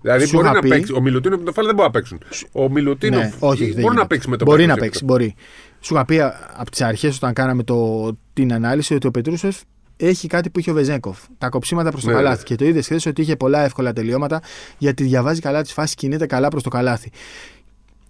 [0.02, 0.92] Δηλαδή Σου μπορεί είχα να πει- παίξει.
[0.92, 2.18] Ο Μιλουτίνο με το φάλ δεν μπορεί να παίξουν.
[2.52, 4.06] Ο Μιλουτίνο ναι, όχι, δεν μπορεί να γίνεται.
[4.06, 5.16] παίξει με τον Μπορεί να Πέτρος παίξει, εκτός.
[5.18, 5.34] μπορεί.
[5.80, 6.20] Σου είχα πει
[6.56, 9.56] από τις αρχές όταν κάναμε το, την ανάλυση ότι ο Πετρούσεφ
[9.96, 11.18] έχει κάτι που είχε ο Βεζέγκοφ.
[11.38, 12.36] Τα κοψίματα προς το Ναι, καλάθι.
[12.38, 12.42] ναι.
[12.42, 14.40] Και το είδες χθες ότι είχε πολλά εύκολα τελειώματα
[14.78, 17.10] γιατί διαβάζει καλά τι φάσει, κινείται καλά προς το καλάθι.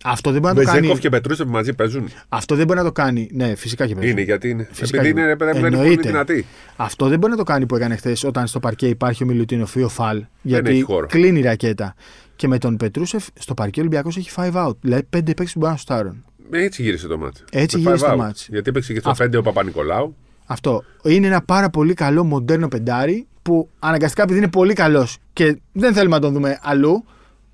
[0.07, 0.79] Αυτό δεν μπορεί να το κάνει.
[0.81, 2.09] Μπεζέκοφ και Πετρούσεφ μαζί παίζουν.
[2.29, 3.29] Αυτό δεν μπορεί να το κάνει.
[3.33, 4.11] Ναι, φυσικά και παίζει.
[4.11, 4.68] Είναι γιατί είναι.
[4.73, 6.09] Φυσικά Επειδή και- είναι, ρε παιδί μου, δεν είναι πολύ Εννοείται.
[6.11, 6.47] δυνατή.
[6.77, 9.75] Αυτό δεν μπορεί να το κάνει που έκανε χθες όταν στο παρκέ υπάρχει ο Μιλουτίνοφ
[9.75, 10.16] ή ο Φαλ.
[10.16, 11.07] έχει Γιατί χώρο.
[11.07, 11.94] κλείνει η ρακέτα.
[12.37, 14.77] Και με τον Πετρούσεφ στο παρκέ ο Ολυμπιακός έχει 5 out.
[14.81, 16.25] Δηλαδή 5 παίξει που μπορούν να σουτάρουν.
[16.51, 17.44] Έτσι γύρισε το μάτσο.
[17.51, 18.18] Έτσι Με γύρισε five το out.
[18.18, 18.47] μάτς.
[18.51, 19.25] Γιατί έπαιξε και στο Αυτό.
[19.25, 20.16] 5 ο Παπα-Νικολάου.
[20.44, 20.85] Αυτό.
[21.02, 25.94] Είναι ένα πάρα πολύ καλό μοντέρνο πεντάρι που αναγκαστικά επειδή είναι πολύ καλός και δεν
[25.94, 27.04] θέλουμε να τον δούμε αλλού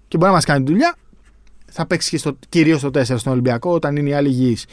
[0.08, 0.96] και μπορεί να μας κάνει δουλειά,
[1.66, 4.66] θα παίξει και στο, κυρίως στο 4 στον Ολυμπιακό όταν είναι οι άλλοι υγιείς.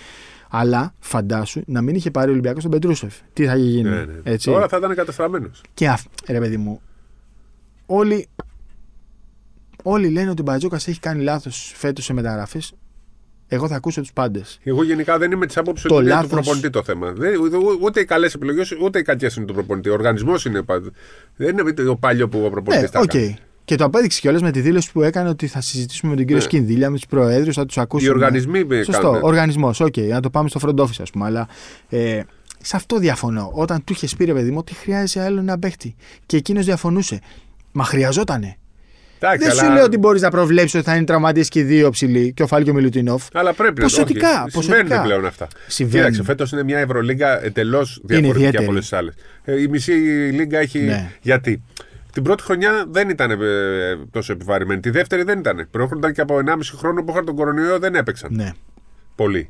[0.50, 3.16] Αλλά φαντάσου να μην είχε πάρει ο Ολυμπιακός τον Πετρούσεφ.
[3.34, 3.90] Τι θα είχε γίνει.
[3.90, 4.14] Ναι, ναι.
[4.24, 4.52] Έτσι.
[4.52, 5.50] Τώρα θα ήταν καταστραμμένο.
[5.74, 6.04] Και αυ...
[6.28, 6.82] ρε παιδί μου,
[7.86, 8.28] όλοι,
[9.84, 12.74] όλοι λένε ότι ο Μπαρτζώκας έχει κάνει λάθος φέτος σε μεταγραφές.
[13.48, 14.60] Εγώ θα ακούσω τους πάντες.
[14.64, 17.12] Εγώ γενικά δεν είμαι της άποψης Το ότι είναι του λάθος- προπονητή το θέμα.
[17.12, 19.90] Δεν, ού- ούτε οι καλές επιλογές ούτε οι κακές είναι του προπονητή.
[19.90, 20.62] Ο οργανισμός είναι.
[20.62, 20.82] πα-
[21.36, 23.14] Δεν είναι το παλιό που ο προπονητής Ναι, τα οκ.
[23.14, 23.38] έκανε.
[23.66, 26.42] Και το απέδειξε κιόλας με τη δήλωση που έκανε ότι θα συζητήσουμε με τον κύριο
[26.42, 26.48] Ναι.
[26.50, 28.10] Σκινδήλια, με τους προέδρους, θα τους ακούσουμε.
[28.12, 29.20] Οι οργανισμοί με Σωστό, κάνουν.
[29.24, 29.80] οργανισμός.
[29.80, 31.26] Οκ, να το πάμε στο front office, ας πούμε.
[31.26, 31.48] Αλλά
[31.90, 32.22] ε,
[32.62, 33.52] σε αυτό διαφωνώ.
[33.54, 35.96] Όταν του είχες πει, ρε παιδί μου, ότι χρειάζεται άλλο ένα παίχτη.
[36.26, 37.20] Και εκείνος διαφωνούσε.
[37.72, 38.58] Μα χρειαζότανε.
[39.20, 41.64] Εντάξει, Δεν αλλά, σου λέω ότι μπορείς να προβλέψεις ότι θα είναι τραυματίες και οι
[41.64, 43.24] δύο ψηλοί και ο Φάλκιο Μιλουτινόφ.
[43.34, 44.52] αλλά πρέπει Ποσοτικά, να το όχι.
[44.52, 44.78] ποσοτικά.
[44.78, 45.48] Συμβαίνουν πλέον αυτά.
[45.68, 46.00] Συμβαίνουν.
[46.02, 48.64] Κοίταξε, φέτος είναι μια Ευρωλίγκα εντελώς διαφορετική ιδιαίτερη.
[48.64, 49.14] από όλες τις άλλες.
[49.64, 49.92] Η μισή
[50.34, 50.80] λίγκα έχει.
[50.80, 51.12] Ναι.
[51.22, 51.64] Γιατί;
[52.14, 53.38] Την πρώτη χρονιά δεν ήταν ε,
[54.12, 54.80] τόσο επιβαρημένη.
[54.80, 55.68] Τη δεύτερη δεν ήταν.
[55.72, 58.30] Προέρχονταν και από 1,5 χρόνο που είχαν τον κορονοϊό δεν έπαιξαν.
[58.34, 58.52] Ναι.
[59.16, 59.50] Πολύ.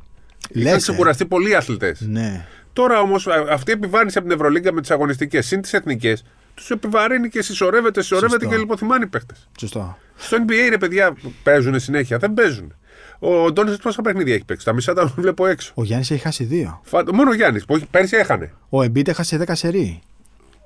[0.50, 0.80] Λες, Είχαν ε.
[0.80, 2.00] ξεκουραστεί πολλοί αθλητές.
[2.00, 2.44] Ναι.
[2.72, 6.24] Τώρα όμως αυτή η επιβάρυνση από την Ευρωλίγκα με τις αγωνιστικές συν τις εθνικές
[6.60, 8.54] τους επιβαρύνει και συσσωρεύεται, συσσωρεύεται Σωστό.
[8.54, 9.34] και λιποθυμάνει οι παίχτε.
[9.60, 9.98] Σωστό.
[10.16, 12.72] Στο NBA ρε παιδιά παίζουν συνέχεια, δεν παίζουν.
[13.18, 14.64] Ο Ντόνισετ πόσα παιχνίδια έχει παίξει.
[14.64, 15.72] Τα μισά τα βλέπω έξω.
[15.74, 16.80] Ο Γιάννης έχει χάσει δύο.
[16.84, 18.52] Φα- Μόνο ο Γιάννης που όχι, πέρσι έχανε.
[18.68, 20.00] Ο Εμπίτ έχασε 10 σερί.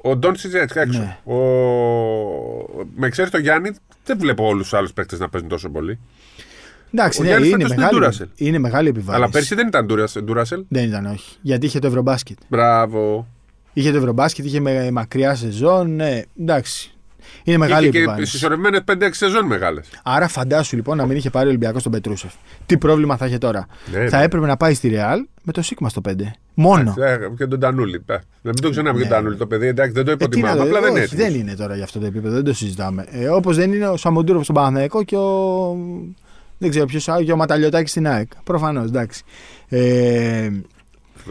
[0.02, 0.98] Ο Ντόνισετ έτσι έξω.
[0.98, 1.34] Ναι.
[1.34, 1.36] Ο...
[2.96, 3.70] Με ξέρεις το Γιάννη,
[4.04, 5.98] δεν βλέπω όλους τους άλλους παίχτε να παίζουν τόσο πολύ.
[6.94, 8.28] Εντάξει, Ο ναι, Γιάννης είναι φέτος είναι μεγάλη, Duracell.
[8.34, 9.22] είναι μεγάλη επιβάρυνση.
[9.22, 9.86] Αλλά πέρσι δεν ήταν
[10.24, 10.64] Ντούρασελ.
[10.68, 11.36] Δεν ήταν, όχι.
[11.42, 12.38] Γιατί είχε το Ευρωμπάσκετ.
[12.48, 13.26] Μπράβο.
[13.72, 15.94] Είχε το Ευρωμπάσκετ, είχε με μακριά σεζόν.
[15.94, 16.86] Ναι, εντάξει.
[17.44, 18.30] Είναι μεγάλη Είχε και επιβάρυνση.
[18.30, 19.88] συσσωρευμένες 5-6 σεζόν μεγάλες.
[20.02, 22.32] Άρα φαντάσου λοιπόν να μην είχε πάρει ο Ολυμπιακό τον Πετρούσεφ.
[22.66, 23.66] Τι πρόβλημα θα είχε τώρα.
[23.92, 24.24] Ναι, θα ναι.
[24.24, 26.12] έπρεπε να πάει στη Ρεάλ με το Σίγμα στο 5.
[26.54, 26.94] Μόνο.
[26.98, 27.94] Ε, Και τον Τανούλη.
[28.06, 29.10] Ε, Να μην το ξεχνάμε και Ναι.
[29.10, 29.36] τον Τανούλη.
[29.36, 30.56] Το παιδί εντάξει δεν το Ε, τι να υποτιμάμε.
[30.56, 31.30] δω, Απλά δεν είναι όχι, έτοιμος.
[31.32, 33.04] δεν είναι τώρα για αυτό το επίπεδο, δεν το συζητάμε.
[33.10, 35.76] Ε, Όπως δεν είναι ο Σαμοντούροφ στον Παναθηναϊκό και ο.
[36.58, 38.28] Δεν ξέρω ποιος άλλο, και ο Ματαλιωτάκης στην ΑΕΚ.
[38.44, 39.22] Προφανώς, εντάξει.
[39.68, 40.50] Ε,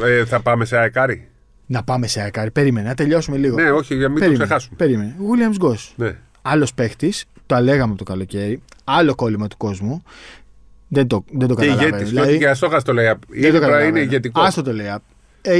[0.04, 1.28] Ε, θα πάμε σε αεκάρι.
[1.72, 2.52] Να πάμε σε ΑΕΚ.
[2.52, 3.56] Περίμενε, να τελειώσουμε λίγο.
[3.56, 4.76] Ναι, όχι, για να μην το περίμενε, ξεχάσουμε.
[4.78, 5.16] περίμενε.
[5.20, 5.92] Williams Goss.
[5.96, 6.16] Ναι.
[6.42, 8.62] Άλλος παίχτης, το λέγαμε το καλοκαίρι.
[8.84, 10.04] Άλλο κόλλημα του κόσμου.
[10.88, 11.96] Δεν το, δεν το Και καταλαβαίνω.
[11.96, 12.10] ηγέτη.
[12.10, 13.06] Δηλαδή, Και αστόχα το λέει.
[13.06, 13.98] δεν το Είναι, είναι καταλαβαίνω.
[13.98, 14.48] ηγετικός.
[14.48, 14.86] Άστο το λέει.
[15.42, 15.60] Ε,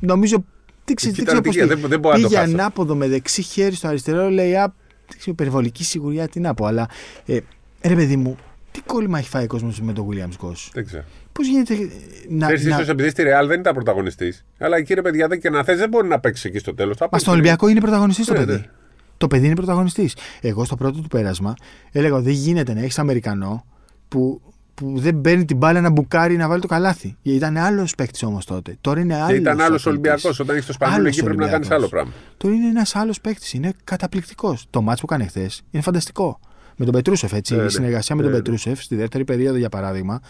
[0.00, 0.44] νομίζω.
[0.84, 1.80] Τι ξέρω, Εκεί δεν ξέρω ήταν πώς τυχαία, πήγε.
[1.80, 2.52] δεν- δεν μπορώ να το Πήγε χάσω.
[2.54, 4.70] ανάποδο με δεξί χέρι στο αριστερό, λέει up.
[5.08, 6.66] Δεν ξέρω, υπερβολική σιγουριά, τι να πω.
[6.66, 6.88] Αλλά
[7.26, 7.38] ε,
[7.82, 8.36] ρε παιδί μου,
[8.70, 10.68] τι κόλλημα έχει φάει ο κόσμος με τον Williams Goss.
[10.72, 11.04] Δεν ξέρω.
[11.36, 11.88] Πώς γίνεται ε,
[12.28, 12.46] να.
[12.46, 12.74] Πέρσι να...
[12.76, 14.44] ίσως επειδή στη Ρεάλ δεν ήταν πρωταγωνιστής.
[14.58, 16.96] Αλλά εκεί ρε παιδιά δεν και να θες δεν μπορεί να παίξει εκεί στο τέλος.
[17.10, 18.52] Μα στον Ολυμπιακό είναι πρωταγωνιστής το Ναι, παιδί.
[18.52, 18.64] ναι.
[19.16, 20.16] Το παιδί είναι πρωταγωνιστής.
[20.40, 21.54] Εγώ στο πρώτο του πέρασμα
[21.92, 23.64] έλεγα δεν γίνεται να έχεις Αμερικανό
[24.08, 24.40] που,
[24.74, 27.16] που δεν παίρνει την μπάλα να μπουκάρει να βάλει το καλάθι.
[27.22, 28.76] Γιατί ήταν άλλος παίκτης όμως τότε.
[28.80, 29.28] Τώρα είναι άλλος.
[29.28, 30.40] Και ήταν άλλος Ολυμπιακός.
[30.40, 31.92] Όταν έχεις το Σπανούλι Άλλος εκεί πρέπει να κάνεις Ολυμπιακός.
[31.92, 32.12] άλλο πράγμα.
[32.36, 33.52] Τώρα είναι ένας άλλος παίκτης.
[33.52, 34.66] Είναι καταπληκτικός.
[34.70, 36.40] Το μάτσο που έκανε χθες είναι φανταστικό.
[36.76, 37.54] Με τον Πετρούσεφ, έτσι.
[37.54, 37.66] Ναι, ναι.
[37.66, 38.42] Η συνεργασία με Ναι, τον ναι.
[38.42, 40.20] Πετρούσεφ στη δεύτερη περίοδο, για παράδειγμα,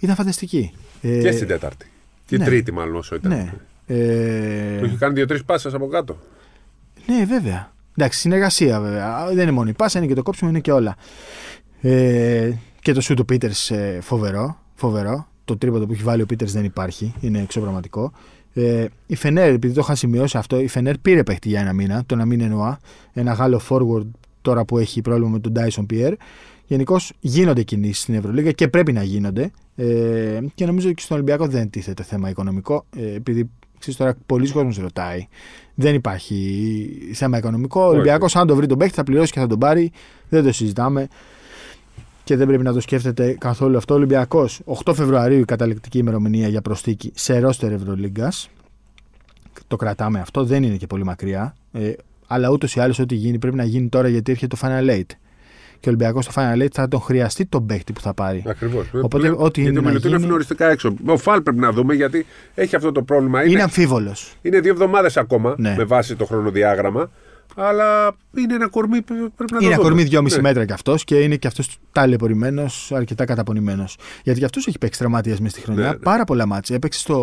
[0.00, 0.72] ήταν φανταστική.
[1.02, 1.90] Ε, Και στην Τέταρτη.
[2.26, 2.44] Και ναι.
[2.44, 3.32] Τρίτη μάλλον όσο ήταν.
[3.32, 3.52] Ναι.
[3.86, 6.18] Ε, Του είχε κάνει δύο-τρεις πάσες από κάτω.
[7.06, 7.72] Ναι, βέβαια.
[7.96, 9.26] Εντάξει, συνεργασία βέβαια.
[9.26, 10.96] Δεν είναι μόνο η πάσα, είναι και το κόψιμο, είναι και όλα.
[11.80, 13.50] Ε, και το σου του Πίτερ
[14.00, 15.28] φοβερό, φοβερό.
[15.44, 17.14] Το τρίποντο που έχει βάλει ο Πίτερς δεν υπάρχει.
[17.20, 18.12] Είναι εξωπραγματικό.
[18.54, 22.02] Ε, η Φενέρ, επειδή το είχα σημειώσει αυτό, η Φενέρ πήρε παίχτη για ένα μήνα,
[22.06, 22.78] τον Αμήν Ενουά.
[23.12, 24.06] Ένα Γάλλο forward
[24.42, 26.12] τώρα που έχει πρόβλημα με τον Dyson Pierre.
[26.66, 29.50] Γενικώς γίνονται κινήσεις στην Ευρωλίγα και πρέπει να γίνονται.
[29.80, 32.86] Ε, και νομίζω ότι και στον Ολυμπιακό δεν τίθεται θέμα οικονομικό.
[32.96, 35.26] Ε, επειδή ξέρεις, τώρα πολλοί κόσμοι ρωτάει.
[35.74, 37.80] Δεν υπάρχει θέμα οικονομικό.
[37.80, 39.92] Ο Ολυμπιακός, αν το βρει τον παίχτη, θα πληρώσει και θα τον πάρει.
[40.28, 41.08] Δεν το συζητάμε.
[42.24, 43.94] Και δεν πρέπει να το σκέφτεται καθόλου αυτό.
[43.94, 48.50] Ο Ολυμπιακός, 8 Φεβρουαρίου, η καταληκτική ημερομηνία για προσθήκη σε ρόστερ Ευρωλίγκας.
[49.66, 51.54] Το κρατάμε αυτό, δεν είναι και πολύ μακριά.
[51.72, 51.92] Ε,
[52.26, 55.10] αλλά ούτως ή άλλως, ό,τι γίνει πρέπει να γίνει τώρα γιατί έρχεται το Final Eight.
[55.80, 58.42] Και ο Ολυμπιακός στο Final Eight θα τον χρειαστεί τον παίχτη που θα πάρει.
[58.46, 58.86] Ακριβώς.
[59.02, 60.94] Οπότε, ό,τι γιατί είναι ο να Μιλουτίνοφ γίνει- είναι οριστικά έξω.
[61.06, 63.42] Ο Φαλ πρέπει να δούμε γιατί έχει αυτό το πρόβλημα.
[63.42, 64.34] Είναι Είναι, αμφίβολος.
[64.42, 65.74] είναι δύο εβδομάδες ακόμα Ναι.
[65.76, 67.10] με βάση το χρονοδιάγραμμα.
[67.56, 69.88] Αλλά είναι ένα κορμί που πρέπει να το Είναι δούμε.
[69.88, 70.42] κορμί 2,5 Ναι.
[70.42, 73.96] μέτρα κι αυτός και είναι και αυτός ταλαιπωρημένος, αρκετά καταπονημένος.
[74.24, 75.82] Γιατί κι αυτός έχει παίξει τραυματία μέσα στη χρονιά.
[75.82, 75.96] Ναι, ναι.
[75.96, 76.76] Πάρα πολλά μάτια.
[76.76, 77.14] Έπαιξε στο.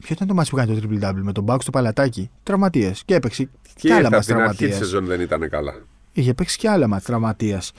[0.00, 3.02] Ποιο ήταν το μάτι που κάνει το Triple W με τον Μπάουκ στο παλατάκι; Τραυματίες.
[3.04, 4.84] Και έπαιξε και, Και άλλα από μάτια την αρχή της τραυματία.
[4.86, 5.72] σεζόν δεν ήταν καλά.
[6.18, 7.72] Είχε παίξει και άλλα μάτια τραυματίας.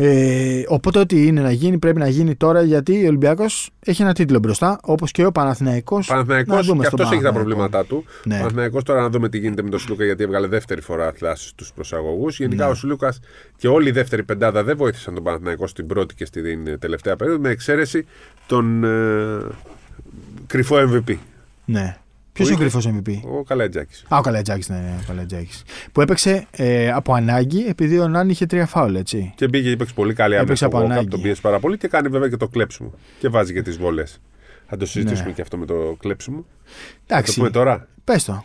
[0.00, 4.12] Ε, οπότε ό,τι είναι να γίνει πρέπει να γίνει τώρα γιατί ο Ολυμπιακός έχει ένα
[4.12, 7.58] τίτλο μπροστά όπως και ο Παναθηναϊκός Παναθυναϊκό Να δούμε και στον αυτός έχει τα Παναθηναϊκό.
[7.58, 8.04] προβλήματά του.
[8.24, 8.34] Ναι.
[8.34, 8.40] Ναι.
[8.40, 11.72] Παναθυναϊκό τώρα να δούμε τι γίνεται με τον Σλούκα γιατί έβγαλε δεύτερη φορά θλάσει στους
[11.72, 12.38] προσαγωγούς.
[12.38, 12.70] Γενικά Ναι.
[12.70, 13.20] ο Σλούκας
[13.56, 17.16] και όλη η δεύτερη πεντάδα δεν βοήθησαν τον Παναθυναϊκό στην πρώτη και στην ε, τελευταία
[17.16, 18.06] περίοδο με εξαίρεση
[18.46, 19.40] τον ε,
[20.46, 21.16] κρυφό MVP.
[21.64, 21.96] Ναι.
[22.38, 23.38] Ποιος Που είναι ο είχε- κρυφό MVP.
[23.38, 23.94] Ο Καλέτζάκη.
[24.08, 25.62] Α, ο Καλατζάκης, ναι, ναι, ο Καλατζάκης.
[25.92, 29.32] Που έπαιξε ε, από ανάγκη επειδή ο Νάν είχε τρία φάουλ, έτσι.
[29.36, 31.08] Και μπήκε και έπαιξε πολύ καλή άμυνα Έπαιξε στο από World Cup, ανάγκη.
[31.08, 32.92] τον πίεσε πάρα πολύ και κάνει βέβαια και το κλέψιμο.
[33.18, 34.20] Και βάζει και τις βολές.
[34.66, 35.34] Θα το συζητήσουμε Ναι.
[35.34, 36.36] και αυτό με το κλέψιμο.
[36.64, 36.72] Θα
[37.06, 37.34] το Εντάξει.
[37.34, 37.88] πούμε τώρα.
[38.04, 38.44] Πες το.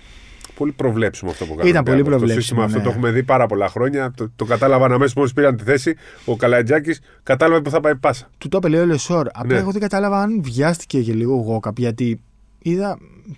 [0.55, 1.69] Πολύ προβλέψιμο αυτό που κάνουμε.
[1.69, 2.83] Ήταν πολύ Το προβλέψιμο, σύστημα αυτό ναι.
[2.83, 4.13] το έχουμε δει πάρα πολλά χρόνια.
[4.17, 5.95] Το, το κατάλαβαν αμέσως μόλις πήραν τη θέση.
[6.25, 8.29] Ο Καλατζάκης κατάλαβε που θα πάει πάσα.
[8.37, 9.27] Του το είπε λέει ο Λεσόρ.
[9.33, 9.59] Απλά Ναι.
[9.59, 12.21] εγώ δεν κατάλαβα αν βιάστηκε και λίγο ο Γόκαπ γιατί
[12.59, 12.97] είδα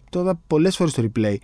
[0.10, 1.36] τώρα πολλές φορές το replay.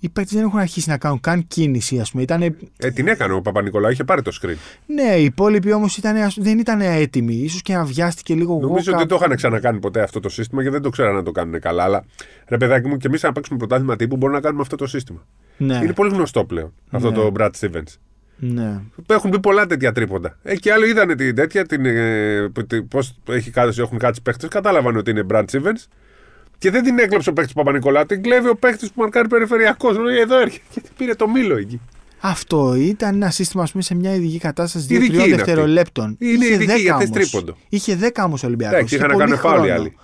[0.00, 2.22] Οι παίκτες δεν έχουν αρχίσει να κάνουν καν κίνηση, ας πούμε.
[2.22, 4.56] Ήτανε, Ε, την έκανε ο Παπα-Νικολάου, είχε πάρει το screen.
[4.86, 5.98] ναι, οι υπόλοιποι όμως
[6.36, 7.48] δεν ήταν έτοιμοι.
[7.48, 8.98] σω και να βιάστηκε λίγο ο Νομίζω ότι Γόκαπ.
[8.98, 11.60] δεν το είχαν ξανακάνει ποτέ αυτό το σύστημα και δεν το ξέραν να το κάνουν
[11.60, 11.82] καλά.
[11.82, 12.04] Αλλά
[12.48, 15.26] ρε παιδάκι μου, και εμείς να παίξουμε πρωτάθλημα τύπου μπορούμε να κάνουμε αυτό το σύστημα.
[15.56, 17.16] Ναι, Είναι πολύ γνωστό πλέον αυτό Ναι.
[17.16, 17.94] το Brad Stevens.
[18.36, 18.80] ναι.
[19.06, 20.38] Έχουν πει πολλά τέτοια τρίποντα.
[20.42, 22.48] Ε, και άλλοι είδανε την τέτοια, την, ε,
[22.88, 23.18] πώς
[23.78, 25.84] έχουν κάτσει παίχτε, κατάλαβαν ότι είναι Brad Stevens
[26.58, 29.98] και δεν την έκλεψε ο παίχτη Παπα-Νικολάου, την κλέβει ο παίχτη που μαρκάρει περιφερειακός.
[29.98, 31.80] Λέει εδώ έρχεται και την πήρε το μήλο εκεί.
[32.20, 35.34] Αυτό ήταν ένα σύστημα ας πούμε, σε μια ειδική κατάσταση Ειδική 2-3 είναι αυτή.
[35.34, 36.16] δευτερολέπτων.
[36.18, 37.30] Είναι Είχε ειδική, 10 γιατί θες όμως.
[37.30, 37.56] τρίποντο.
[37.68, 38.74] Είχε 10 όμως ο Ολυμπιακό.
[38.76, 39.96] Εντάξει, είχαν να κάνουν φάουλ οι άλλοι.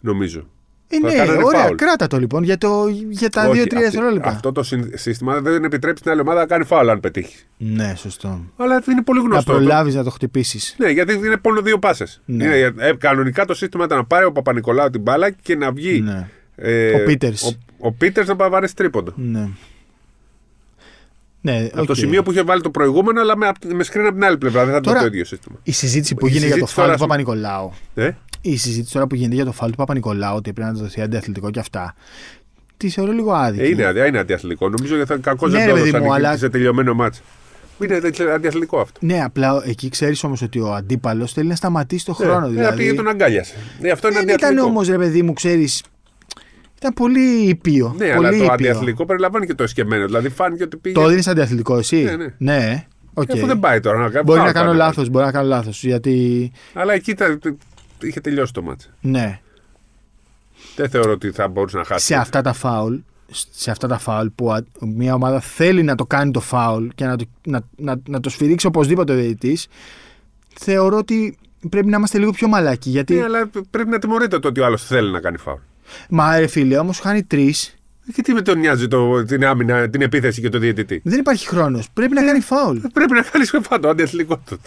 [0.00, 0.46] Νομίζω.
[0.94, 1.74] Ε, Θα ναι, κάνανε ωραία, φάουλ.
[1.74, 4.28] κράτα το λοιπόν για, το, για τα Όχι, 2-3 αυτή- δευτερόλεπτα.
[4.28, 7.36] Αυτό το συν- σύστημα δεν επιτρέπει στην άλλη ομάδα να κάνει φάουλ αν πετύχει.
[7.56, 8.40] Ναι, σωστό.
[8.56, 9.52] Αλλά είναι πολύ Να γνωστό.
[9.52, 10.74] προλάβεις να το χτυπήσεις.
[10.78, 12.20] Ναι, γιατί είναι μόνο δύο πάσες.
[12.24, 12.44] Ναι.
[12.56, 16.00] Ε, κανονικά το σύστημα ήταν να πάρει ο Παπα-Νικολάου την μπάλα και να βγει.
[16.00, 16.28] Ναι.
[16.56, 17.42] ε, Ο Πίτερς.
[17.42, 19.12] Ο, ο Πίτερς να πάρει τρίποντο.
[19.16, 19.48] Ναι.
[21.44, 21.98] Ναι, Από το οκ.
[21.98, 24.64] σημείο που είχε βάλει το προηγούμενο, αλλά με, με screen από την άλλη πλευρά.
[24.64, 25.58] Δεν θα ήταν Τώρα- το ίδιο σύστημα.
[25.62, 27.72] Η συζήτηση που Η γίνεται για το συζήτηση φάουλ τώρα, του ας πούμε- Παπα-Νικολάου.
[27.94, 28.12] Ε;
[28.44, 31.50] Η συζήτηση τώρα που γίνεται για το φάουλ του Παπα-Νικολάου, ότι πρέπει να δοθεί αντιαθλητικό
[31.50, 31.94] και αυτά.
[32.76, 33.62] Τη θεωρώ λίγο άδικη.
[33.64, 34.68] Ε, είναι, αδε- είναι αντιαθλητικό.
[34.68, 36.94] Νομίζω ότι θα κακώς Ναι, δεν ρε το παιδί έδωσαν μου, εκεί αλλά- σε τελειωμένο
[36.94, 37.22] ματς.
[37.82, 39.00] Είναι δε- αντιαθλητικό αυτό.
[39.02, 42.46] Ναι, απλά εκεί ξέρεις όμως ότι ο αντίπαλος θέλει να σταματήσει το χρόνο.
[42.46, 42.76] Ε, δηλαδή.
[42.76, 43.54] πήγε τον αγκάλιασε.
[43.80, 44.66] Ε, αυτό είναι Δεν ήταν αντιαθλητικό.
[44.68, 45.82] όμως, ρε παιδί μου, ξέρεις.
[46.78, 47.94] Ήταν πολύ ήπιο.
[47.98, 48.52] Ναι, πολύ αλλά το ήπιο.
[48.52, 50.06] αντιαθλητικό περιλαμβάνει και το εσκεμμένο.
[50.06, 50.94] Δηλαδή φάνηκε ότι πήγε.
[50.94, 52.26] Το έδινε αντιαθλητικό εσύ; Ναι, ναι.
[52.38, 52.86] ναι.
[53.14, 53.28] οκ.
[53.28, 54.24] Ε, Αφού δεν πάει τώρα να κάνει.
[54.24, 54.78] Μπορεί φάουλ να κάνω κάνει.
[54.78, 55.84] λάθος, μπορεί να κάνω λάθος.
[55.84, 56.50] Γιατί.
[56.72, 57.38] Αλλά εκεί τα-
[58.06, 58.90] είχε τελειώσει το ματς.
[59.00, 59.40] Ναι.
[60.76, 62.04] Δεν θεωρώ ότι θα μπορούσε να χάσει.
[62.06, 62.94] σε αυτά τα φάουλ,
[63.50, 67.04] σε αυτά τα φάουλ που α- μια ομάδα θέλει να το κάνει το φάουλ και
[67.04, 69.66] να το, να, να, να το σφυρίξει οπωσδήποτε ο διαιτητής,
[70.60, 71.36] θεωρώ ότι
[71.68, 72.90] πρέπει να είμαστε λίγο πιο μαλακοί.
[72.90, 75.58] Γιατί, Ναι, αλλά πρέπει να τιμωρείται το ότι ο άλλος θέλει να κάνει φάουλ.
[76.08, 77.76] μα ρε φίλε, όμως χάνει τρεις,
[78.14, 81.46] Και τι με τον νοιάζει το, την άμυνα, την επίθεση και το διαιτητή; δεν υπάρχει
[81.46, 81.88] χρόνος.
[81.94, 82.78] Πρέπει να κάνει φάουλ.
[82.92, 84.58] Πρέπει να κάνεις φάουλ το αντιαθλητικό του.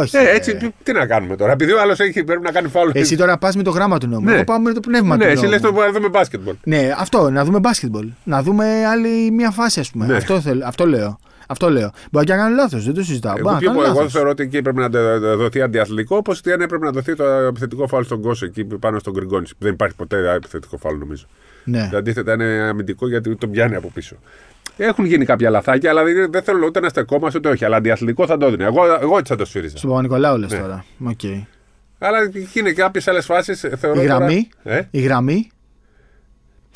[0.00, 0.16] Όχι.
[0.16, 0.30] Ε, ρε.
[0.30, 1.52] έτσι, τι- τι να κάνουμε τώρα.
[1.52, 2.90] Επειδή ο άλλος πρέπει να κάνει φάουλ.
[2.92, 4.24] Εσύ τώρα πας με το γράμμα του νόμου.
[4.24, 4.34] Ναι.
[4.34, 5.50] Εγώ πάω με το πνεύμα ναι, του εσύ νόμου.
[5.50, 6.54] λες το να δούμε μπάσκετμπολ.
[6.64, 8.08] Ναι, αυτό, να δούμε μπάσκετμπολ.
[8.24, 10.06] Να δούμε άλλη μια φάση, ας πούμε.
[10.06, 10.16] Ναι.
[10.16, 11.18] Αυτό, θέλ, αυτό λέω.
[11.48, 11.90] Αυτό λέω.
[12.10, 13.34] Μπορεί και να κάνω λάθος, δεν το συζητάω.
[13.36, 14.12] Εγώ, Μπορεί να πιο κάνω πολύ, εγώ λάθος.
[14.12, 17.24] θεωρώ ότι εκεί πρέπει να τε- δοθεί αντιαθλητικό, όπως ότι αν έπρεπε να δοθεί το
[17.24, 19.52] επιθετικό φάουλ στον Κόσο εκεί πάνω στον Γκριγκόνις.
[19.58, 21.26] Δεν υπάρχει ποτέ επιθετικό φάουλ νομίζω.
[21.66, 21.88] Ναι.
[21.90, 24.16] Το αντίθετα είναι αμυντικό γιατί τον πιάνει από πίσω.
[24.76, 27.64] Έχουν γίνει κάποια λαθάκια, αλλά δεν, δεν θέλω ούτε να στεκόμαστε ούτε όχι.
[27.64, 28.64] Αλλά αντιαθλητικό θα το έδινε.
[28.64, 29.76] Εγώ, εγώ έτσι θα το σφύριζα.
[29.76, 30.58] Στον Παπα-Νικολάου λες Ναι.
[30.58, 30.84] τώρα.
[31.04, 31.20] Οκ.
[31.98, 32.18] Αλλά
[32.52, 33.64] είναι και κάποιες άλλες φάσεις.
[33.76, 35.50] Θεωρώ Η γραμμή; Τώρα, ε, Η γραμμή;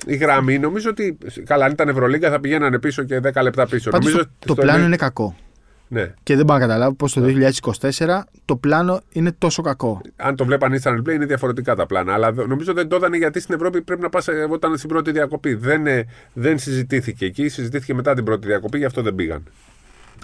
[0.06, 1.18] η γραμμή νομίζω ότι.
[1.44, 3.90] Καλά, αν ήταν Ευρωλίγκα θα πηγαίνανε πίσω και 10 λεπτά πίσω.
[3.90, 5.36] Πάντως νομίζω το, το στο πλάνο Ευρώπη- είναι κακό.
[5.92, 6.14] Ναι.
[6.22, 7.20] Και δεν μπορώ να καταλάβω πώς το
[7.80, 10.00] 2024 το πλάνο είναι τόσο κακό.
[10.16, 12.12] Αν το βλέπαν instant replay είναι διαφορετικά τα πλάνα.
[12.14, 15.10] Αλλά δο- νομίζω δεν το έδανε γιατί στην Ευρώπη πρέπει να πας όταν στην πρώτη
[15.10, 15.54] διακοπή.
[15.54, 19.42] Δεν, ε, δεν συζητήθηκε εκεί, συζητήθηκε μετά την πρώτη διακοπή, γι' αυτό δεν πήγαν.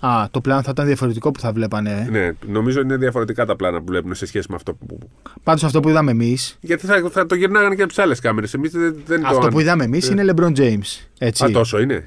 [0.00, 2.08] Α, το πλάνο θα ήταν διαφορετικό που θα βλέπανε.
[2.10, 4.98] Ναι, νομίζω είναι διαφορετικά τα πλάνα που βλέπουν σε σχέση με αυτό που.
[5.42, 6.36] Πάντως αυτό που είδαμε εμεί.
[6.60, 8.54] Γιατί θα, θα το γυρνάγανε και από τις άλλες κάμερες.
[8.54, 9.26] Εμείς δεν, δεν το.
[9.28, 10.22] Αυτό αν- που είδαμε εμείς Ναι.
[10.22, 11.06] είναι LeBron James.
[11.18, 11.44] Έτσι.
[11.44, 12.04] Α, τόσο είναι.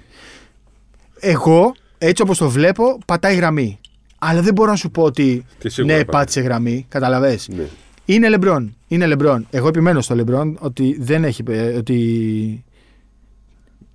[1.20, 3.80] Εγώ, έτσι όπως το βλέπω, πατάει γραμμή.
[4.20, 6.20] Αλλά δεν μπορώ να σου πω ότι Και σίγουρα ναι, πατάει.
[6.22, 6.86] πάτησε γραμμή.
[6.90, 7.64] Καταλαβες; Ναι.
[8.06, 8.66] Είναι LeBron.
[8.88, 9.40] Είναι LeBron.
[9.50, 11.44] Εγώ επιμένω στο LeBron ότι δεν έχει.
[11.50, 12.64] ε, Ότι...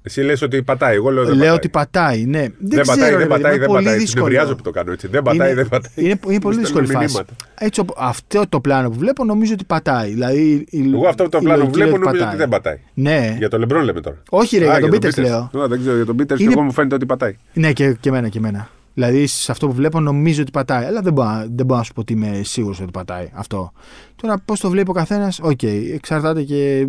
[0.07, 0.95] Εσύ λες ότι πατάει.
[0.95, 1.57] Εγώ λέω δεν Λέω πατάει.
[1.57, 2.25] ότι πατάει.
[2.25, 2.39] Ναι.
[2.41, 3.99] Δεν, Δεν ξέρω, πατάει, ρε δεν παιδί μου, πατάει, είναι δεν πολύ πατάει.
[4.01, 4.25] δύσκολο.
[4.25, 5.07] Νευριάζω που το κάνω έτσι.
[5.09, 5.93] Δεν πατάει, είναι, δεν πατάει.
[5.95, 7.15] Είναι, είναι πολύ Μου δύσκολη στέλνουν φάση.
[7.17, 7.47] μηνύματα.
[7.59, 10.11] Έτσι, οπ- αυτό το πλάνο που βλέπω νομίζω ότι πατάει.
[10.11, 12.79] Δηλαδή, η- Εγώ αυτό το η πλάνο που λογική βλέπω λέει νομίζω ότι δεν πατάει.
[12.95, 13.35] Ναι.
[13.39, 14.23] Για τον Λεμπρόν λέμε τώρα.
[14.31, 15.23] Όχι, ρε, Α, για τον Πίτερς Peters.
[15.23, 15.63] λέω.
[15.63, 17.37] Α, δεν ξέρω, για τον Πίτερς και Είναι- εγώ μου φαίνεται ότι πατάει.
[17.53, 18.69] Ναι, και, και εμένα και εμένα.
[18.95, 20.85] Δηλαδή, σε αυτό που βλέπω νομίζω ότι πατάει.
[20.85, 23.73] Αλλά δεν μπορώ, να- δεν μπορώ να σου πω ότι είμαι σίγουρος ότι πατάει αυτό.
[24.17, 25.63] Τώρα, πώς το βλέπει ο καθένας, οκ.
[25.95, 26.87] εξαρτάται και.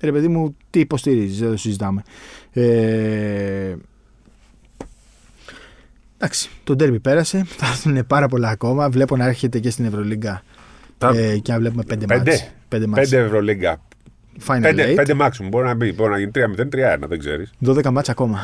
[0.00, 2.02] Ρε παιδί μου, τι υποστηρίζεις, δεν το συζητάμε.
[2.52, 3.74] Ε,
[6.18, 7.44] εντάξει, το ντέρμπι πέρασε.
[7.58, 8.88] Θα έρθουν πάρα πολλά ακόμα.
[8.90, 10.42] Βλέπω να έρχεται και στην Ευρωλίγκα.
[10.98, 12.30] Τα- Ε, και να βλέπουμε πέντε, Πέντε.
[12.30, 12.50] μάτς.
[12.68, 13.08] Πέντε μάτς.
[13.08, 13.80] Πέντε Ευρωλίγκα.
[14.46, 14.94] Final Πέντε, eight.
[14.94, 15.46] πέντε maximum.
[15.50, 15.92] Μπορεί να μπει.
[15.92, 17.50] Μπορεί να γίνει 3-0-3-1, δεν ξέρεις.
[17.66, 18.38] 12 μάτς ακόμα.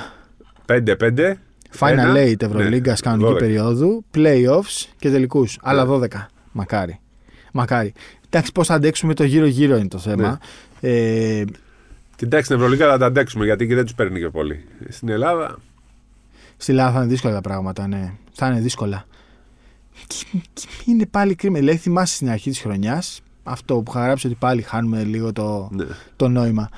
[0.66, 1.36] 5-5.
[1.78, 2.14] Final Ένα.
[2.16, 3.38] eight Ευρωλίγκα Ναι, κανονική 12.
[3.38, 5.59] περίοδου, playoffs και τελικούς.
[5.62, 6.28] Άλλα 12.
[6.52, 6.98] Μακάρι.
[7.52, 7.92] Μακάρι.
[8.28, 10.28] Εντάξει, πώς θα αντέξουμε το γύρω-γύρω είναι το θέμα.
[10.30, 10.36] Ναι.
[10.81, 11.45] Ε,
[12.16, 14.64] Την τάξη στην Ευρωλίγκα θα τα αντέξουμε γιατί και δεν τους παίρνει και πολύ.
[14.89, 15.59] Στην Ελλάδα.
[16.57, 18.12] στη Ελλάδα θα είναι δύσκολα τα πράγματα, ναι.
[18.33, 19.07] Θα είναι δύσκολα.
[20.07, 20.24] Και,
[20.55, 21.59] και είναι πάλι κρίμα.
[21.59, 25.68] Δηλαδή, θυμάσαι στην αρχή της χρονιάς αυτό που είχα γράψει ότι πάλι χάνουμε λίγο το,
[25.72, 25.85] Ναι.
[26.16, 26.68] το νόημα.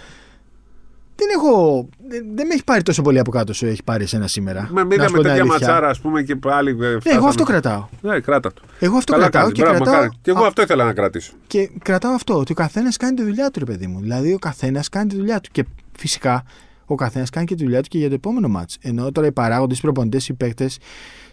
[1.21, 1.89] Δεν έχω.
[2.09, 4.69] Δεν, δεν με έχει πάρει τόσο πολύ από κάτω όσο έχει πάρει εσένα σήμερα.
[4.73, 5.67] Με Να σου είδαμε πω την τέτοια αλήθεια.
[5.67, 6.71] ματσάρα, ας πούμε, και πάλι.
[6.71, 7.87] ε, Ναι, εγώ φτάσαμε- αυτό κρατάω.
[8.01, 8.63] Ναι, κράτα το.
[8.79, 9.95] Εγώ αυτό Καλά κρατάω κάνεις, και μπράβο, κρατάω.
[10.03, 10.19] μακάρι.
[10.23, 11.33] Και εγώ Α, αυτό ήθελα να κρατήσω.
[11.47, 14.01] Και κρατάω αυτό, ότι ο καθένας κάνει τη δουλειά του, ρε παιδί μου.
[14.01, 15.49] Δηλαδή, ο καθένας κάνει τη δουλειά του.
[15.53, 15.65] Και
[15.99, 16.45] φυσικά,
[16.87, 18.79] ο καθένας κάνει και τη δουλειά του και για το επόμενο μάτς.
[18.81, 20.79] Ενώ τώρα οι παράγοντες, οι προπονητές, οι παίκτες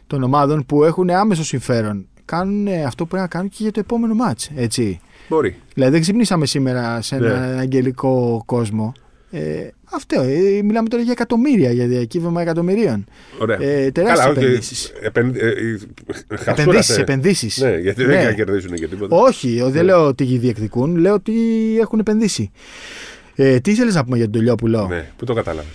[0.07, 3.71] των ομάδων που έχουν άμεσο συμφέρον κάνουν ε, αυτό που πρέπει να κάνουν και για
[3.71, 4.49] το επόμενο μάτς.
[4.55, 4.99] Έτσι.
[5.29, 5.55] Μπορεί.
[5.73, 7.27] Δηλαδή, δεν ξυπνήσαμε σήμερα σε Ναι.
[7.27, 8.91] έναν αγγελικό κόσμο.
[9.31, 10.21] Ε, αυτό.
[10.21, 13.05] Ε, μιλάμε τώρα για εκατομμύρια, για διακύβευμα εκατομμυρίων.
[13.39, 13.61] Ωραία.
[13.61, 14.91] Ε, τεράστιες όχι, επενδύσεις.
[15.01, 17.01] επεν- ε, ε, χασούρα, Επενδύσεις, ε.
[17.01, 17.57] επενδύσεις.
[17.57, 19.15] Ναι, γιατί δεν θα κερδίσουν και τίποτα.
[19.15, 19.81] Όχι, δεν Ναι.
[19.83, 21.33] λέω ότι διεκδικούν, λέω ότι
[21.79, 22.51] έχουν επενδύσει.
[23.36, 25.67] Ε, τι ήθελες να πούμε για τον Τελειόπουλο; Ναι, πού το κατάλαβε.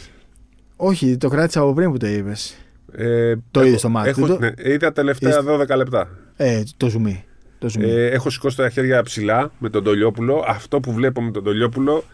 [0.76, 2.56] Όχι, το κράτησα από πριν που το είπες.
[2.92, 6.08] Ε, Το έχω- είδες το μάτι, έχω- το- ναι, είδα τελευταία Είσαι- 12 λεπτά.
[6.36, 7.24] Ε, το ζουμί.
[7.58, 7.90] Το ζουμί.
[7.90, 10.44] Ε, έχω σηκώσει τα χέρια ψηλά με τον Τολιόπουλο.
[10.46, 12.04] Αυτό που βλέπω με τον Τολιόπουλο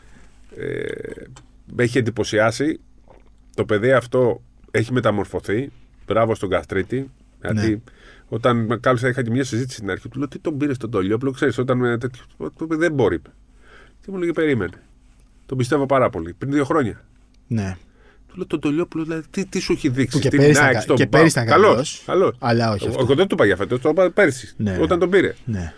[0.56, 1.45] ε, με
[1.76, 2.80] έχει εντυπωσιάσει.
[3.54, 5.70] Το παιδί αυτό έχει μεταμορφωθεί.
[6.06, 7.10] Μπράβο στον Καστρίτη.
[7.42, 7.80] Γιατί Ναι.
[8.28, 10.08] όταν με κάλεσα, είχα και μια συζήτηση στην αρχή.
[10.08, 12.22] Του λέω: Τι τον πήρες τον Τολιόπουλο, ξέρεις, όταν με τέτοιο.
[12.56, 13.14] το παιδί Δεν μπορεί.
[13.14, 13.30] είπε.
[14.00, 14.82] Και μου λέγε: Περίμενε.
[15.46, 16.34] Τον πιστεύω πάρα πολύ.
[16.38, 17.04] Πριν δύο χρόνια.
[17.46, 17.76] ναι.
[18.28, 20.16] Του λέω: Τον Τολιόπουλο, δηλαδή, τι, τι σου έχει δείξει.
[20.16, 21.20] Που και τι πέρυσι Nike ήταν- στον και Πάο.
[21.20, 22.02] πέρυσι ήταν Καλός, καλός.
[22.06, 22.36] καλός.
[22.38, 23.00] Αλλά όχι αυτό.
[23.02, 24.54] Εγώ δεν του είπα για φέτος, το είπα πέρσι.
[24.56, 24.78] Ναι.
[24.80, 25.34] Όταν τον πήρε.
[25.44, 25.72] Ναι.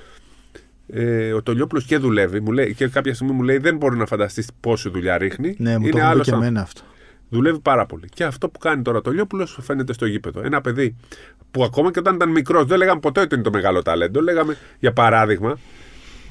[0.92, 2.40] Ε, ο Τολιόπουλος και δουλεύει.
[2.40, 5.54] Μου λέει, και κάποια στιγμή μου λέει: Δεν μπορεί να φανταστείς πόση δουλειά ρίχνει.
[5.58, 6.46] Ναι, μου το Είναι έχουν πει άλλος και άνθρωπος.
[6.46, 6.80] εμένα αυτό.
[7.30, 8.08] Δουλεύει πάρα πολύ.
[8.14, 10.40] Και αυτό που κάνει τώρα ο Τολιόπουλος φαίνεται στο γήπεδο.
[10.44, 10.96] Ένα παιδί
[11.50, 14.20] που ακόμα και όταν ήταν μικρός δεν λέγαμε ποτέ ότι είναι το μεγάλο ταλέντο.
[14.20, 15.58] Λέγαμε, για παράδειγμα,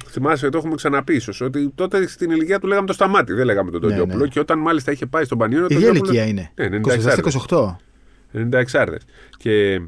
[0.08, 3.32] θυμάσαι, το έχουμε ξαναπεί ίσως, ότι τότε στην ηλικία του λέγαμε το σταμάτη.
[3.32, 4.22] Δεν λέγαμε τον Ναι, Τολιόπουλο.
[4.22, 4.28] ναι.
[4.28, 5.66] Και όταν μάλιστα είχε πάει στον Πανιόνιο.
[5.70, 6.50] Η ίδια ηλικία είναι.
[6.54, 7.76] Ναι, 27 στα
[8.32, 8.38] 28.
[8.38, 8.98] 90 εξάρδε.
[9.36, 9.80] Και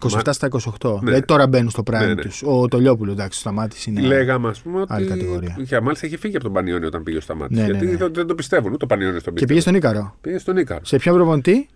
[0.00, 0.48] 27 στα
[0.82, 0.92] 28.
[0.92, 0.98] Ναι.
[1.04, 2.14] Δηλαδή τώρα μπαίνουν στο prime Ναι, ναι.
[2.22, 2.42] τους.
[2.46, 4.00] Ο Τολιόπουλος, εντάξει, το σταμάτη είναι.
[4.00, 5.12] λέγαμε, ας πούμε, άλλη ότι.
[5.18, 5.56] κατηγορία.
[5.66, 7.54] Και μάλιστα είχε φύγει από τον Πανιόνιο όταν πήγε ο Σταμάτη.
[7.54, 7.96] Ναι, ναι, γιατί ναι.
[7.96, 9.70] Δεν, δεν το πιστεύουν, ούτε το Πανιόνιος στον Και πίστευε.
[9.70, 10.16] πήγε στον Ίκαρο.
[10.20, 10.80] Πήγε στον Ίκαρο.
[10.84, 11.66] Σε ποιον προπονητή,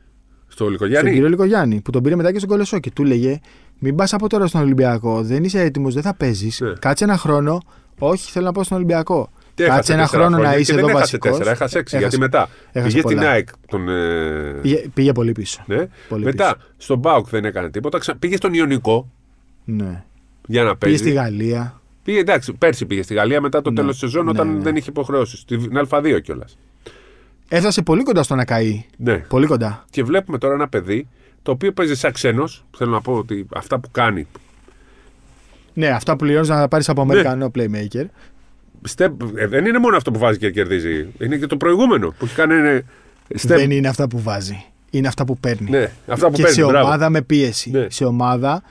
[0.46, 1.12] Στο στον Λικογιάννη.
[1.12, 3.40] κύριο Λικογιάννη, που τον πήρε μετά και στον Κολεσό και του λέγε
[3.78, 6.60] Μην πας από τώρα στον Ολυμπιακό, δεν είσαι έτοιμος, δεν θα παίζεις.
[6.60, 6.72] Ναι.
[6.78, 7.60] Κάτσε ένα χρόνο.
[7.98, 9.30] Όχι, θέλω να πάω στον Ολυμπιακό.
[9.58, 11.30] Και Κάτσε έχασε ένα τέσσερα χρόνο χρόνια να και είσαι δεν εδώ έχασε βασικός.
[11.30, 11.98] τέσσερα, έχασε έξι.
[11.98, 13.30] Γιατί μετά έχασε πήγε στην πολλά.
[13.30, 13.48] ΑΕΚ.
[13.68, 15.62] Τον, ε, Πήγε, πήγε πολύ πίσω.
[15.66, 15.86] ναι.
[16.08, 17.98] Πολύ μετά στον Μπάουκ δεν έκανε τίποτα.
[17.98, 18.16] Ξα...
[18.16, 19.08] Πήγε στον Ιωνικό
[19.64, 20.04] Ναι.
[20.46, 20.96] για να Πήγε παίζει.
[20.96, 21.80] στη Γαλλία.
[22.04, 24.62] Πήγε, εντάξει, πέρσι πήγε στη Γαλλία μετά το Ναι, τέλος της σεζόν ναι, όταν ναι.
[24.62, 25.38] δεν είχε υποχρεώσεις.
[25.38, 26.58] Στην Α2 κιόλας.
[27.48, 28.84] Έφτασε πολύ κοντά στο να καεί.
[28.96, 29.16] Ναι.
[29.18, 29.84] Πολύ κοντά.
[29.90, 31.08] Και βλέπουμε τώρα ένα παιδί
[31.42, 32.64] το οποίο παίζει σαν ξένος.
[32.76, 34.26] Θέλω να πω ότι αυτά που κάνει.
[35.74, 36.92] Ναι, αυτά που πληρώνεις να τα πάρεις Ναι.
[36.92, 38.04] από Αμερικανό playmaker.
[38.96, 41.06] Step, ε, δεν είναι μόνο αυτό που βάζει και κερδίζει.
[41.20, 42.54] Είναι και το προηγούμενο που έχει κάνει.
[42.54, 42.84] Είναι,
[43.28, 44.64] step, Δεν είναι αυτά που βάζει.
[44.90, 45.70] Είναι αυτά που παίρνει.
[45.70, 46.56] ναι, αυτά που και παίρνει.
[46.56, 46.86] σε μπράβο.
[46.86, 47.70] ομάδα με πίεση.
[47.70, 47.86] Ναι.
[47.90, 48.62] Σε ομάδα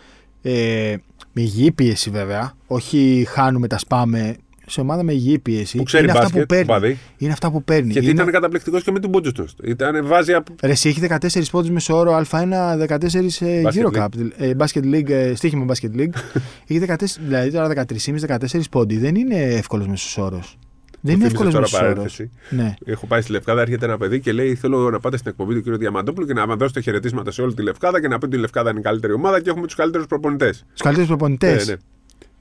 [0.41, 0.95] ε,
[1.31, 2.53] με υγιή πίεση βέβαια.
[2.67, 4.35] Όχι χάνουμε, τα σπάμε.
[4.69, 5.77] Σε ομάδα με υγιή πίεση.
[5.77, 6.65] Που ξέρει είναι μπάσκετ, αυτά που παίρνει.
[6.65, 6.97] παδί.
[7.17, 7.91] Είναι αυτά που παίρνει.
[7.91, 8.21] Γιατί είναι...
[8.21, 9.47] ήταν καταπληκτικός και με την Μπούτζο του.
[9.63, 10.55] Ήταν βάζει από.
[10.61, 12.43] Ρε, εσύ έχει 14 πόντους μέσω όρο Α1,
[12.87, 13.03] 14
[13.39, 14.07] ε, Basket Eurocup.
[14.37, 16.13] Ε, Basket League, ε, στοίχημα Basket League.
[16.67, 16.95] έχει 14,
[17.27, 17.85] δηλαδή τώρα
[18.27, 18.97] 13,5-14 πόντι.
[18.97, 20.57] Δεν είναι εύκολος μέσος όρος.
[21.01, 21.95] Δεν είναι θύμισες εύκολος τώρα μέσος όρος.
[21.95, 22.29] παρένθεση.
[22.49, 22.73] Ναι.
[22.93, 25.71] Έχω πάει στη Λευκάδα, έρχεται ένα παιδί και λέει: Θέλω να πάτε στην εκπομπή του
[25.71, 25.77] κ.
[25.77, 28.69] Διαμαντόπουλου και να δώσετε χαιρετίσματα σε όλη τη Λευκάδα και να πείτε ότι η Λευκάδα
[28.69, 30.65] είναι η καλύτερη ομάδα και έχουμε τους καλύτερους προπονητές.
[30.71, 31.67] Τους καλύτερους προπονητές.
[31.67, 31.79] Ναι, ναι.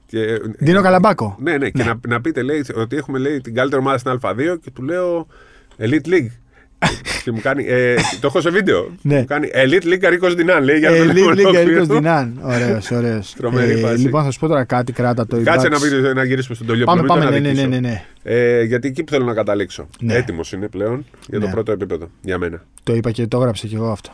[0.07, 1.37] Και, Δίνω καλαμπάκο.
[1.39, 4.57] ναι, ναι, και να, να πείτε λέει, ότι έχουμε λέει, την καλύτερη ομάδα στην Α2
[4.61, 5.27] και του λέω
[5.79, 6.27] Elite League.
[7.23, 7.65] και μου κάνει.
[7.67, 8.91] Ε, το έχω σε βίντεο.
[9.01, 9.17] Ναι.
[9.19, 10.63] Μου κάνει Elite League Αρίκο Δινάν.
[10.63, 11.59] Λέει για να το Elite λέμε League ολόκληρο.
[11.59, 12.39] Ερίκο Δινάν.
[12.43, 13.33] Ωραίος, ωραίος.
[13.37, 13.97] Τρομερή φάση.
[14.01, 15.41] Λοιπόν, θα σου πω τώρα κάτι, κράτα το.
[15.43, 15.71] Κάτσε Bucks.
[15.71, 17.29] να, πεις, να γυρίσουμε στον Τολιό Πάμε, πάμε.
[17.29, 18.03] Ναι, ναι, ναι, ναι, ναι.
[18.23, 19.87] Ε, γιατί εκεί που θέλω να καταλήξω.
[19.99, 20.13] Ναι.
[20.15, 21.51] Έτοιμος είναι πλέον για το Ναι.
[21.51, 22.65] πρώτο επίπεδο για μένα.
[22.83, 24.11] Το είπα και το έγραψα κι εγώ αυτό.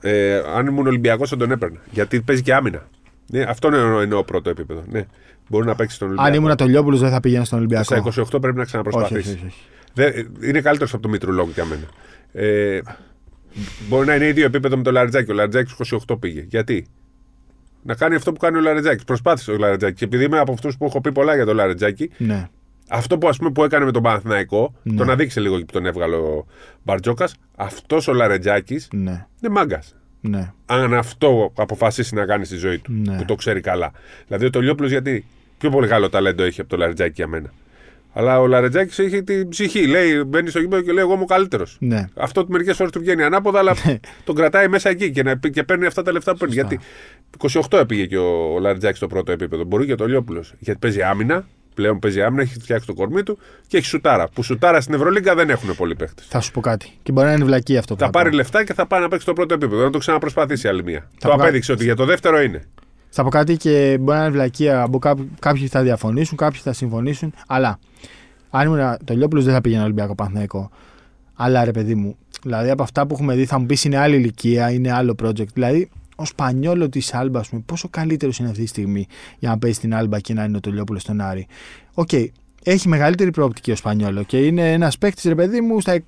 [0.00, 1.78] Ε, αν ήμουν Ολυμπιακός, θα τον έπαιρνα.
[1.90, 2.88] Γιατί παίζει και άμυνα.
[3.26, 4.82] Ναι, αυτό εννοώ, εννοώ πρώτο επίπεδο.
[4.90, 5.06] Ναι.
[5.50, 6.30] Μπορεί να παίξει στον Ολυμπιακό.
[6.36, 8.22] Αν ήμουν Τολιόπουλο, δεν θα πήγαινα στον Στα Ολυμπιακό.
[8.36, 9.18] 28 πρέπει να Όχι, ξαναπροσπαθήσει.
[9.18, 9.62] όχι, όχι, όχι.
[9.94, 11.82] Δεν- είναι καλύτερος από το Μητρουλόγκ για μένα.
[12.32, 12.80] Ε,
[13.88, 15.30] μπορεί να είναι ίδιο επίπεδο με το Λαριτζάκη.
[15.30, 16.44] Ο Λαριτζάκης 28 πήγε.
[16.48, 16.86] Γιατί;
[17.82, 19.04] Να κάνει αυτό που κάνει ο Λαριτζάκης.
[19.04, 19.98] Προσπάθησε ο Λαριτζάκης.
[19.98, 22.48] Και επειδή είμαι από αυτούς που έχω πει πολλά για το Λαριτζάκη, Ναι.
[22.88, 24.96] αυτό που, ας πούμε, που έκανε με τον Παναθηναϊκό, Ναι.
[24.96, 26.46] τον αδείξε λίγο και που τον έβγαλε ο
[26.82, 29.26] Μπαρτζόκας, αυτός ο Λαρετζάκη Ναι.
[29.42, 29.94] είναι μάγκας.
[30.20, 30.52] Ναι.
[30.66, 33.16] Αν αυτό αποφασίσει να κάνει στη ζωή του, Ναι.
[33.16, 33.90] που το ξέρει καλά.
[34.26, 35.24] Δηλαδή ο Τολιόπουλος γιατί
[35.60, 37.52] πιο πολύ καλό ταλέντο έχει από το Λαρετζάκη για μένα.
[38.12, 39.86] Αλλά ο Λαρετζάκης έχει την ψυχή.
[39.86, 41.76] Λέει, μπαίνει στο γήπεδο και λέει: Εγώ είμαι ο καλύτερος.
[41.80, 42.08] Ναι.
[42.14, 43.74] Αυτό μερικές φορέ του βγαίνει ανάποδα, αλλά
[44.24, 46.54] τον κρατάει μέσα εκεί και, να, και παίρνει αυτά τα λεφτά που παίρνει.
[46.54, 46.78] Σωστά.
[47.40, 49.64] Γιατί 28 πήγε και ο, ο Λαρετζάκης στο πρώτο επίπεδο.
[49.64, 50.52] Μπορεί και ο Τολιόπουλος.
[50.58, 54.28] Γιατί παίζει άμυνα, πλέον παίζει άμυνα, έχει φτιάξει το κορμί του και έχει σουτάρα.
[54.28, 56.22] Που σουτάρα στην Ευρωλίγκα δεν έχουν πολλοί παίχτε.
[56.28, 56.90] Θα σου πω κάτι.
[57.02, 58.36] Και μπορεί να είναι βλακή αυτό που Θα πάρει πω.
[58.36, 59.82] λεφτά και θα πάει να παίξει το πρώτο επίπεδο.
[59.82, 60.98] Να το ξαναπροσπαθήσει άλλη μία.
[61.00, 61.40] Το πω κάτι.
[61.40, 62.62] απέδειξε ότι για το δεύτερο είναι.
[63.10, 64.86] Θα πω κάτι και μπορεί να είναι βλακεία.
[64.90, 67.32] Μπο- κάπου- Κάποιοι θα διαφωνήσουν, κάποιοι θα συμφωνήσουν.
[67.46, 67.78] Αλλά
[68.50, 70.70] αν ήμουν το Λιόπουλο δεν θα πήγαινε Ολυμπιακό Παναθηναϊκό.
[71.34, 74.16] Αλλά ρε παιδί μου, δηλαδή από αυτά που έχουμε δει θα μου πεις είναι άλλη
[74.16, 75.46] ηλικία, είναι άλλο project.
[75.52, 79.06] Δηλαδή ο Σπανιόλο της Άλμπα, πούμε, πόσο καλύτερος είναι αυτή τη στιγμή
[79.38, 81.46] για να παίζει την Άλμπα και να είναι ο Τολιόπουλο στον Άρη.
[81.94, 82.08] Οκ,
[82.62, 85.98] έχει μεγαλύτερη προοπτική ο Σπανιόλο και είναι ένας παίκτης, ρε παιδί μου, στα,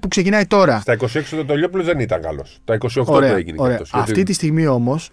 [0.00, 0.80] που ξεκινάει τώρα.
[0.80, 2.58] Στα 26 το Τολιόπουλο δεν ήταν καλός.
[2.64, 3.56] Τα 28 το Ωραία, έγινε.
[3.60, 3.76] ωραία.
[3.76, 5.10] και αυτός, γιατί- Αυτή τη στιγμή όμως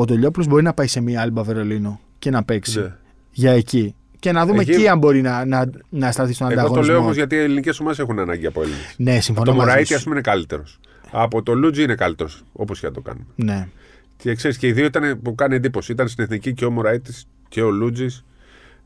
[0.00, 2.94] ο Τολιόπουλο μπορεί να πάει σε μια Άλμπα Βερολίνο και να παίξει Ναι.
[3.32, 3.94] για εκεί.
[4.18, 6.86] Και να δούμε Εκεί- εκεί, αν μπορεί να, να, να σταθεί στον Εγώ ανταγωνισμό.
[6.86, 8.94] το λέω όμως γιατί οι ελληνικές ομάδες έχουν ανάγκη από Έλληνες.
[8.96, 9.94] Ναι, συμφωνώ Το μαζί Μωραήτη, σου.
[9.94, 10.78] ας πούμε, είναι καλύτερος.
[11.10, 12.42] Από το Λούτζι είναι καλύτερος.
[12.52, 13.24] Όπως και να το κάνουμε.
[13.36, 13.68] Ναι.
[14.16, 15.92] Και ξέρεις, και οι δύο ήταν που κάνει εντύπωση.
[15.92, 17.12] Ήταν στην εθνική και ο Μωραήτη
[17.48, 18.24] και ο Λούτζης.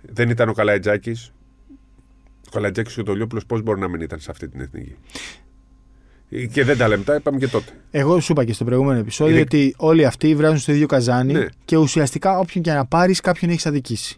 [0.03, 1.33] Δεν ήταν ο Καλαϊτζάκης.
[2.47, 4.97] Ο Καλαϊτζάκης και ο Τολιόπουλο πώς μπορεί να μην ήταν σε αυτή την εθνική;
[6.53, 7.71] Και δεν τα λέμε, τα είπαμε και τότε.
[7.91, 11.33] Εγώ σου είπα και στο προηγούμενο επεισόδιο Είναι- ότι όλοι αυτοί βράζουν στο ίδιο καζάνι
[11.33, 11.47] Ναι.
[11.65, 14.15] και ουσιαστικά όποιον και να πάρεις, κάποιον έχεις αδικήσει.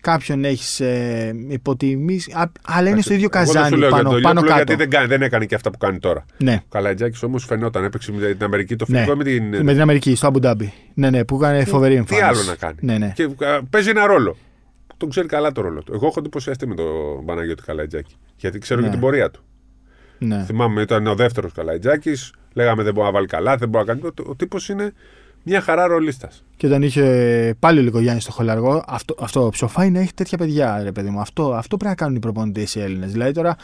[0.00, 3.96] Κάποιον έχεις ε, υποτιμήσει, α- αλλά είναι στο ίδιο Εγώ δεν σου καζάνι λέω για
[3.96, 4.72] πάνω, τον πάνω Τολιόπουλο κάτω.
[4.72, 6.24] γιατί δεν, κάνει, δεν έκανε και αυτά που κάνει τώρα.
[6.36, 8.98] Ναι, Ο Καλαϊτζάκη όμως φαινόταν, έπαιξε με την Αμερική το ναι.
[8.98, 9.44] φιλικό με την.
[9.64, 10.72] με την Αμερική, στο Αμπουντάμπι.
[10.94, 12.24] Ναι, ναι, που έκανε φοβερή Τι εμφάνιση.
[12.24, 12.76] άλλο να κάνει.
[12.80, 13.12] Ναι, ναι.
[13.14, 14.36] Και α, παίζει ένα ρόλο.
[14.96, 15.92] Τον ξέρει καλά το ρόλο του.
[15.94, 18.14] Εγώ έχω εντυπωσιαστεί με τον Παναγιώτη Καλαϊτζάκη.
[18.36, 18.86] Γιατί ξέρω Ναι.
[18.86, 19.42] και την πορεία του.
[20.26, 20.44] Ναι.
[20.44, 22.32] Θυμάμαι, ήταν ο δεύτερος Καλαϊτζάκης.
[22.52, 24.06] Λέγαμε δεν μπορεί να βάλει καλά, δεν μπορεί να κάνει.
[24.06, 24.92] Ο, ο τύπος είναι
[25.42, 26.44] μια χαρά ρολίστας.
[26.56, 30.82] Και όταν είχε πάλι ο Λικογιάννη στο χολαργό, αυτό, αυτό ψοφάει να έχει τέτοια παιδιά,
[30.82, 31.20] ρε παιδί μου.
[31.20, 33.12] Αυτό, αυτό πρέπει να κάνουν οι προπονητές οι Έλληνες.
[33.12, 33.56] Δηλαδή τώρα,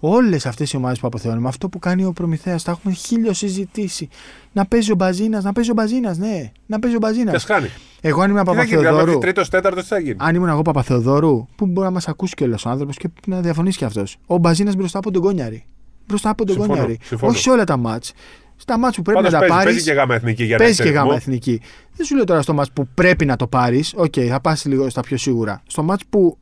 [0.00, 4.08] όλες αυτές οι ομάδες που αποθεώνουμε, αυτό που κάνει ο Προμηθέας, τα έχουμε χίλιο συζητήσει.
[4.52, 6.52] Να παίζει ο Μπαζίνας, να παίζει ο Μπαζίνας, ναι.
[6.66, 7.44] Να παίζει ο Μπαζίνας.
[7.44, 7.68] Και χάνει.
[8.00, 9.10] Εγώ αν ήμουν Τι θα γίνει, αν Παπαθεοδόρου.
[9.10, 12.34] έρθει τρίτος, τέταρτος, τι θα γίνει; Αν ήμουν εγώ Παπαθεοδόρου, που μπορεί να μας ακούσει
[12.34, 14.16] κιόλας ο άνθρωπος και να διαφωνήσει κι αυτός.
[14.26, 15.64] Ο Μπαζίνας μπροστά από τον Κόνιαρη.
[16.08, 16.98] Μπροστά από τον Συμφωνώ, Κόνιαρη.
[17.02, 17.32] συμφωνώ.
[17.32, 18.12] Όχι σε όλα τα ματς.
[18.56, 19.72] Στα ματς που πρέπει Πάντως να τα παίζει, πάρεις.
[19.74, 21.18] παίζει και γάμα εθνική για να Παίζει έχει και γάμα ρυθμό.
[21.20, 21.60] εθνική.
[21.96, 23.92] Δεν σου λέω τώρα στο ματς που πρέπει να το πάρεις.
[23.96, 25.62] Οκ, θα πας λίγο στα πιο σίγουρα.
[25.66, 26.38] Στο ματς που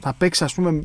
[0.00, 0.80] θα παίξεις, ας πούμε,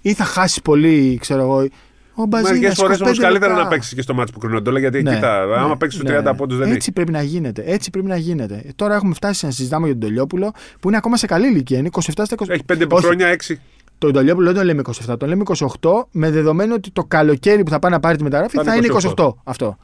[0.00, 1.66] ή θα χάσεις πολύ, ξέρω εγώ.
[2.14, 3.64] Ο Μπαζίνας, Μερικέ φορές 25 όμω καλύτερα λεπτά.
[3.64, 6.06] να παίξεις και στο μάτσο που κρίνονται όλα γιατί Ναι, κοίτα, ναι, άμα παίξεις του
[6.06, 6.34] ναι, 30 ναι.
[6.34, 6.92] πόντους δεν Έτσι έχεις.
[6.92, 7.62] πρέπει να γίνεται.
[7.66, 8.54] Έτσι πρέπει να γίνεται.
[8.66, 11.78] Ε, Τώρα έχουμε φτάσει να συζητάμε για τον Τολιόπουλο που είναι ακόμα σε καλή ηλικία.
[11.78, 12.48] Είναι 27 στα 20.
[12.48, 13.04] Έχει 5 Όχι.
[13.04, 13.54] χρόνια, 6.
[14.00, 15.42] Τον Τολιόπουλο δεν τον λέμε 27, τον λέμε
[15.80, 18.76] 28 με δεδομένο ότι το καλοκαίρι που θα πάει να πάρει τη μεταγραφή Θα θα,
[18.76, 19.26] είναι είναι 28.
[19.26, 19.32] 28.
[19.44, 19.76] Αυτό.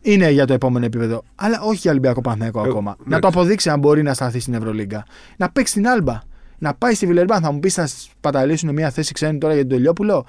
[0.00, 1.22] Είναι για το επόμενο επίπεδο.
[1.34, 2.96] Αλλά όχι για Ολυμπιακό Παναθηναϊκό Ε, ακόμα.
[2.98, 3.14] ναι.
[3.14, 5.04] Να το αποδείξει αν μπορεί να σταθεί στην Ευρωλίγκα.
[5.36, 6.18] Να παίξει την άλμπα.
[6.58, 7.42] Να πάει στη Βιλερμπάν.
[7.42, 10.24] Θα μου πεις θα σπαταλήσουν μια θέση ξένη τώρα για τον Τολιόπουλο.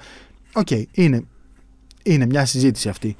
[0.52, 1.24] Οκ, είναι.
[2.02, 3.16] Είναι μια συζήτηση αυτή.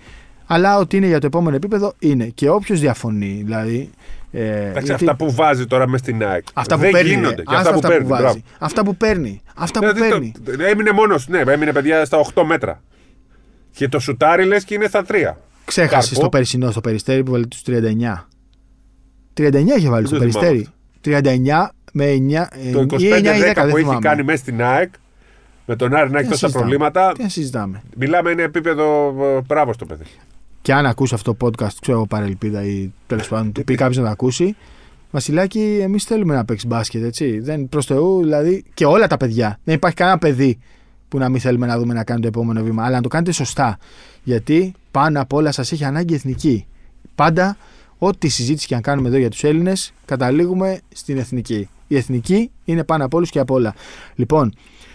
[0.47, 2.27] Αλλά ότι είναι για το επόμενο επίπεδο είναι.
[2.27, 3.91] Και όποιος διαφωνεί, δηλαδή.
[4.37, 6.45] Ε, Εντάξει, γιατί αυτά που βάζει τώρα μες στην ΑΕΚ.
[6.55, 7.09] αυτά που δεν παίρνει.
[7.09, 7.41] γίνονται.
[7.41, 8.07] ε, Και άστα αυτά που παίρνει.
[8.09, 8.23] βάζει.
[8.23, 8.39] μπράβο.
[8.59, 9.43] Αυτά που παίρνει.
[9.57, 10.33] Αυτά που Δηλαδή, παίρνει.
[10.45, 12.83] το- έμεινε μόνος, ναι, έμεινε παιδιά στα 8 μέτρα.
[13.71, 15.37] Και το σουτάρι λες και είναι στα 3.
[15.65, 16.23] Ξέχασες Κάρπο.
[16.23, 18.29] το περσινό στο περιστέρι που βάλει τους 39.
[19.35, 20.69] 39 είχε βάλει Δεν στο το περιστέρι.
[21.01, 23.99] 39 με 9 Το ή 9 ή 10 25-10 δεν που έχει θυμάμαι.
[24.01, 24.93] κάνει μέσα στην ΑΕΚ
[25.67, 26.53] με τον Άρη να έχει Τι να τόσα συζητάμε.
[26.53, 27.13] προβλήματα.
[27.13, 27.83] Τι να συζητάμε.
[27.97, 30.05] Μιλάμε είναι επίπεδο ε, μπράβο στο παιδί.
[30.65, 33.97] Και αν ακούσει αυτό το podcast, ξέρω εγώ παρελπίδα ή τέλος πάντων του πει κάποιος
[33.97, 34.57] να το ακούσει,
[35.11, 37.39] Βασιλάκη, εμείς θέλουμε να παίξει μπάσκετ, έτσι.
[37.39, 39.59] Δεν προς Θεού, δηλαδή και όλα τα παιδιά.
[39.65, 40.59] Δεν υπάρχει κανένα παιδί
[41.09, 42.85] που να μην θέλουμε να δούμε να κάνει το επόμενο βήμα.
[42.85, 43.79] Αλλά να το κάνετε σωστά.
[44.23, 46.67] Γιατί πάνω απ' όλα σας έχει ανάγκη η εθνική.
[47.15, 47.57] Πάντα,
[47.99, 51.69] ό,τι συζήτηση και αν κάνουμε εδώ για τους Έλληνες, καταλήγουμε στην εθνική.
[51.87, 53.75] Η εθνική είναι πάνω απ' όλους και απ' όλα.
[54.15, 54.55] Λοιπόν,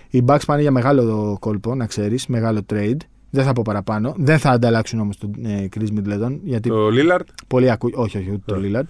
[0.10, 2.98] οι Bucks πάνε για μεγάλο κόλπο, να ξέρεις, μεγάλο trade.
[3.30, 4.14] Δεν θα πω παραπάνω.
[4.18, 6.38] Δεν θα ανταλλάξουν όμως τον ε, Chris Middleton.
[6.44, 7.28] Γιατί Το Λίλαρντ.
[7.48, 7.90] πολλοί ακού...
[7.94, 8.88] Όχι, όχι, ούτε το Lillard.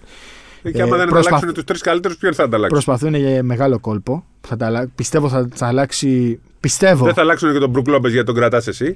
[0.73, 3.79] Και άμα Ε, δεν προσπαθ- αλλάξουν τους τρεις καλύτερους, ποιον θα ανταλλάξουν; Προσπαθούν για μεγάλο
[3.79, 4.25] κόλπο.
[4.47, 6.39] Θα τα αλλα- Πιστεύω θα, θα αλλάξει.
[6.59, 7.05] Πιστεύω.
[7.05, 8.93] Δεν θα αλλάξουν και τον Μπρουκ Λόπεζ γιατί τον κρατάς εσύ.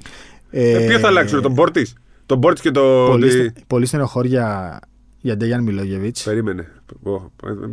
[0.50, 1.86] Ε, ποιο θα αλλάξουν, τον Πόρτις.
[2.26, 3.06] Τον Πόρτις και το.
[3.08, 4.78] Πολύ, τη- στε- πολύ στενοχώρια
[5.20, 6.16] για Ντέγιαν Μιλόγεβιτς.
[6.24, 6.66] Περίμενε.
[7.02, 7.20] Ω, ε,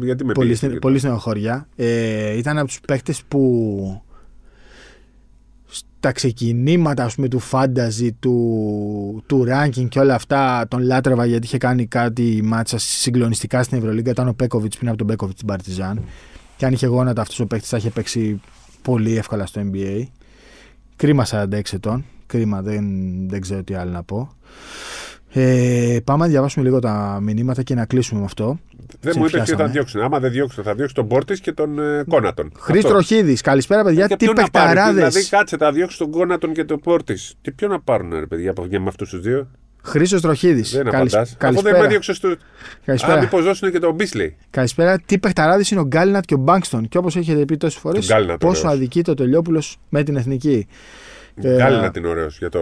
[0.02, 1.68] Γιατί με Πολύ, πήγες, στε, γιατί- πολύ στενοχώρια.
[1.76, 4.04] Ε, ήταν από τους παίκτες που
[6.04, 11.46] στα ξεκινήματα ας πούμε, του φάνταζι, του, του ranking και όλα αυτά τον λάτρευα γιατί
[11.46, 14.12] είχε κάνει κάτι μάτσα συγκλονιστικά στην Ευρωλίγκα.
[14.12, 16.04] Ήταν ο Πέκοβιτς πριν από τον Πέκοβιτς στην Παρτιζάν.
[16.58, 18.42] Και αν είχε γόνατα αυτός ο παίκτης θα είχε παίξει
[18.82, 20.04] πολύ εύκολα στο NBA.
[20.96, 22.06] Κρίμα 46 ετών.
[22.26, 22.86] Κρίμα, δεν,
[23.30, 24.30] δεν ξέρω τι άλλο να πω.
[25.34, 28.60] Ε, πάμε να διαβάσουμε λίγο τα μηνύματα και να κλείσουμε με αυτό.
[29.00, 29.72] Δεν μου είπες ποιο θα Ξεπιάσαμε.
[29.72, 30.02] διώξουν.
[30.02, 32.52] Άμα δεν διώξουν, θα διώξει τον Πόρτη και τον ε, Κόνατον.
[32.60, 32.94] Χρήστος Αυτό.
[32.94, 34.08] Ροχίδης, καλησπέρα παιδιά.
[34.08, 34.94] Και Τι ποιον να πάρει, παικταράδε.
[34.98, 37.18] Δηλαδή, κάτσε, θα διώξει τον Κόνατον και τον Πόρτη.
[37.42, 39.48] Και ποιο να πάρουν, ρε παιδιά, από- για με αυτούς τους δύο;
[39.84, 40.72] Χρήστος Ροχίδης.
[40.72, 41.16] Δεν απαντάς.
[41.16, 41.88] Αφού δεν με Καλησπέρα.
[41.88, 42.32] διώξε του.
[42.32, 42.36] Α,
[42.86, 43.20] Καλησπέρα.
[43.20, 44.36] μήπως δώσουν και τον Μπίσλεϊ.
[44.50, 45.00] καλησπέρα.
[45.06, 46.88] Τι παιχταράδε είναι ο Γκάλινατ και ο Μπάνκστον.
[46.88, 48.74] Και όπως έχετε πει τόσες φορές, Τον Γκάλινατ, πόσο ωραίος.
[48.74, 50.68] αδικείται ο Τελειόπουλο με την εθνική.
[51.36, 52.60] Ε, Γκάλινα την ωραίος για το.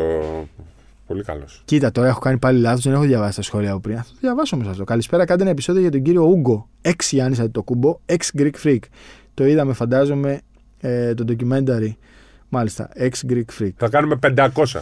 [1.10, 1.62] Πολύ καλός.
[1.66, 3.98] Κοίτα, τώρα έχω κάνει πάλι λάθος, δεν έχω διαβάσει τα σχόλια από πριν.
[3.98, 4.84] Θα το διαβάσω όμως αυτό.
[4.84, 6.70] Καλησπέρα, κάντε ένα επεισόδιο για τον κύριο Ούγκο.
[6.82, 8.80] Εξ Γιάννης Αντιτοκούμπο, εξ Greek Freak.
[9.34, 10.42] Το είδαμε, φαντάζομαι,
[10.80, 11.94] ε, το documentary.
[12.50, 13.70] Μάλιστα, εξ Greek Freak.
[13.78, 14.82] Θα κάνουμε 500.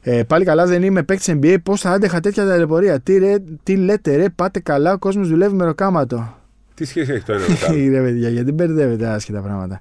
[0.00, 1.56] Ε, πάλι καλά δεν είμαι παίκτης NBA.
[1.62, 4.92] Πώς θα άντεχα τέτοια ταλαιπωρία; Τι, ρε, τι λέτε, ρε, πάτε καλά.
[4.92, 6.36] Ο κόσμος δουλεύει με ροκάματο.
[6.74, 9.80] Τι σχέση έχει το ένα με το άλλο; Τι ρε παιδιά, γιατί μπερδεύετε άσχετα πράγματα.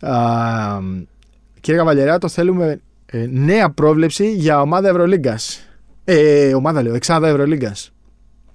[0.00, 0.80] Α,
[1.60, 2.80] κύριε Καβαλιεράτο, θέλουμε
[3.10, 5.68] ε, νέα πρόβλεψη για ομάδα Ευρωλίγκας.
[6.04, 7.92] Ε, ομάδα λέω, εξάδα Ευρωλίγκας.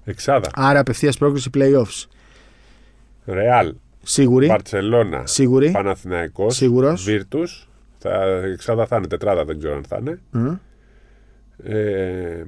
[0.05, 0.49] Εξάδα.
[0.53, 2.05] Άρα απευθείας πρόκληση playoffs.
[3.25, 3.73] Ρεάλ.
[4.03, 4.47] Σίγουρη.
[4.47, 5.25] Μπαρσελόνα.
[5.25, 5.71] Σίγουρη.
[5.71, 6.55] Παναθηναϊκός.
[6.55, 7.03] Σίγουρος.
[7.03, 7.67] Βίρτους.
[7.99, 8.23] Θα,
[8.53, 10.19] εξάδα θα είναι, τετράδα δεν ξέρω αν θα είναι.
[10.31, 10.53] Μμ.
[11.63, 12.45] Ε,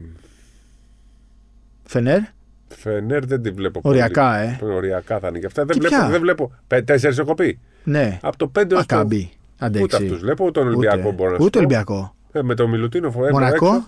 [1.84, 2.20] Φενέρ.
[2.68, 4.58] Φενέρ δεν τη βλέπω Οριακά, ε.
[4.60, 4.74] πολύ.
[4.74, 5.66] Οριακά θα είναι και αυτά.
[5.66, 5.96] Δεν Και βλέπω.
[6.02, 6.52] ποια; Δεν βλέπω.
[6.68, 7.60] Πε- Τέσσερις έχω πει.
[7.84, 8.20] Ναι.
[8.22, 8.96] Από το 5 έως το...
[8.96, 9.30] Μακάμπι.
[9.68, 10.04] Ούτε Αντέξει.
[10.04, 11.58] αυτούς βλέπω, ούτε τον Ολυμπιακό μπορώ να σου Ούτε πω.
[11.66, 12.16] Ολυμπιακό.
[12.32, 13.32] Ε, με το Μιλουτίνο φοβάμαι.
[13.32, 13.88] Μονακό;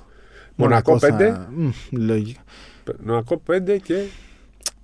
[0.56, 1.48] Μονακό θα- 5.
[1.56, 2.42] Μμ, λογικά.
[3.06, 3.96] Μονακό 5 και.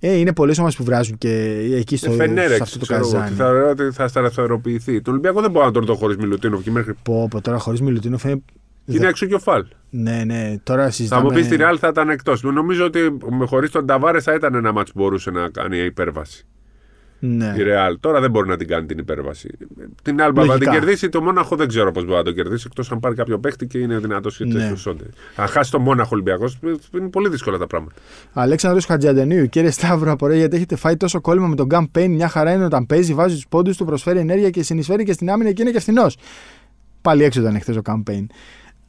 [0.00, 1.28] Ε, είναι πολλές ομάδες που βράζουν και
[1.76, 2.62] εκεί στο, Ε, Φενέρ σε 6.
[2.62, 3.36] αυτό το ξέρω εγώ, ότι καζάνι.
[3.36, 5.00] Θεωρώ ότι θα σταθεροποιηθεί.
[5.02, 6.94] Το Ολυμπιακό δεν μπορώ να τον δω χωρίς Μιλουτίνο και μέχρι.
[7.02, 8.42] Πω, πω, τώρα χωρίς Μιλουτίνο φαίνεται.
[8.86, 9.64] Και είναι έξω και ο Φαλ.
[9.90, 11.22] Ναι, ναι, τώρα Θα συζητάμε.
[11.22, 12.42] μου πεις στη Ρεάλ θα ήταν εκτός.
[12.42, 13.16] Νομίζω ότι
[13.46, 16.46] χωρίς τον Ταβάρες θα ήταν ένα μάτσο που μπορούσε να κάνει υπέρβαση.
[17.26, 17.54] Ναι.
[17.56, 17.96] Η Ρεάλ.
[18.00, 19.48] Τώρα δεν μπορεί να την κάνει την υπέρβαση.
[20.02, 20.70] Την Άλμπα θα Λογικά.
[20.70, 21.08] την κερδίσει.
[21.08, 22.64] Το Μόναχο δεν ξέρω πώς μπορεί να το κερδίσει.
[22.66, 24.68] Εκτός αν πάρει κάποιο παίχτη και είναι δυνατός και Ναι.
[24.68, 24.76] ναι.
[24.76, 25.04] σόντε.
[25.36, 26.58] Αν χάσει το Μόναχο Ολυμπιακός,
[26.94, 27.94] είναι πολύ δύσκολα τα πράγματα.
[28.32, 32.08] Αλέξανδρος Χατζιαντενίου, κύριε Σταύρο, απορρέει γιατί έχετε φάει τόσο κόλλημα με τον campaign.
[32.08, 35.30] Μια χαρά είναι όταν παίζει, βάζει τους πόντους του, προσφέρει ενέργεια και συνεισφέρει και στην
[35.30, 36.16] άμυνα και είναι και φθηνός.
[37.02, 38.24] Πάλι έξω ήταν χθε ο campaign.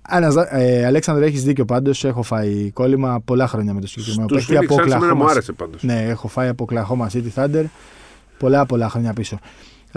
[0.01, 0.55] Αναζα...
[0.57, 2.03] Ε, Αλέξανδρο, έχεις δίκιο πάντως.
[2.03, 4.53] Έχω φάει κόλλημα πολλά χρόνια με το συγκεκριμένο Του παίκτη.
[4.53, 5.83] Phoenix Από Suns εμένα μου Oklahoma- άρεσε πάντως.
[5.83, 7.63] Ναι, έχω φάει από Oklahoma City Thunder
[8.37, 9.39] πολλά πολλά χρόνια πίσω.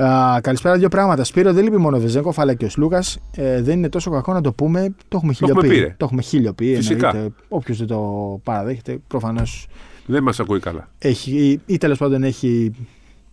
[0.03, 1.25] Α, καλησπέρα, δύο πράγματα.
[1.25, 3.03] Σπύρο, δεν λείπει μόνο ο Βεζέγκοφ αλλά και ο Σλούκα.
[3.37, 4.95] Ε, δεν είναι τόσο κακό να το πούμε.
[5.09, 5.75] Το έχουμε χίλιο έχουμε πει.
[5.75, 5.95] πει, ρε.
[5.97, 6.75] Το έχουμε χίλιο πει.
[6.75, 7.31] Φυσικά.
[7.49, 9.67] Όποιος δεν το παραδέχεται, προφανώς
[10.07, 10.89] Δεν μας ακούει καλά.
[10.99, 12.73] έχει ή τέλος πάντων έχει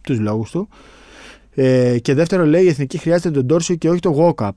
[0.02, 0.68] τους λόγους του.
[1.56, 4.50] Ε, και δεύτερο, λέει η εθνική χρειάζεται τον Τόρσιο και όχι το walk-up.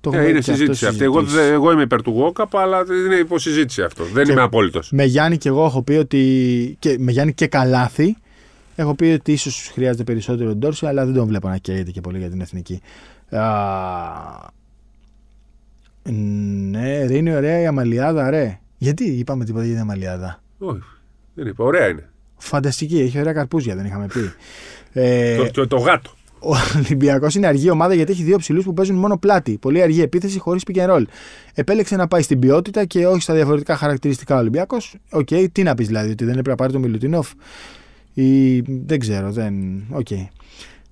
[0.00, 1.04] Το Ε, έχουμε είναι και αυτό συζήτηση αυτή.
[1.04, 1.46] Εγώ, συζητήσεις.
[1.46, 4.04] δε- εγώ είμαι υπέρ του Γόκαπ, αλλά είναι υποσυζήτηση αυτό.
[4.12, 4.90] Δεν Και- είμαι απόλυτος.
[4.92, 6.76] Με Γιάννη και εγώ έχω πει ότι.
[6.78, 8.16] Και, με Γιάννη και Καλάθη
[8.80, 12.18] έχω πει ότι ίσως χρειάζεται περισσότερο Ντόρση, αλλά δεν τον βλέπω να καίγεται και πολύ
[12.18, 12.80] για την εθνική.
[13.30, 13.42] Α,
[16.70, 18.58] ναι, ρε, είναι ωραία η Αμαλιάδα, ρε.
[18.78, 20.80] Γιατί είπαμε τίποτα για την Αμαλιάδα; Όχι.
[21.34, 21.64] Δεν είπα.
[21.64, 22.08] Ωραία είναι.
[22.36, 24.32] Φανταστική, έχει ωραία καρπούζια, δεν είχαμε πει.
[24.92, 26.10] Ε, Το, το, το γάτο.
[26.42, 29.58] Ο Ολυμπιακός είναι αργή ομάδα γιατί έχει δύο ψηλούς που παίζουν μόνο πλάτη.
[29.58, 31.02] Πολύ αργή επίθεση χωρίς pick and roll.
[31.54, 34.96] Επέλεξε να πάει στην ποιότητα και όχι στα διαφορετικά χαρακτηριστικά ο Ολυμπιακός.
[35.10, 37.28] Οκ, τι να πεις δηλαδή, ότι δεν έπρεπε να πάρει τον Μιλουτίνοφ.
[38.12, 39.84] Ή δεν ξέρω, δεν.
[39.90, 40.10] Οκ.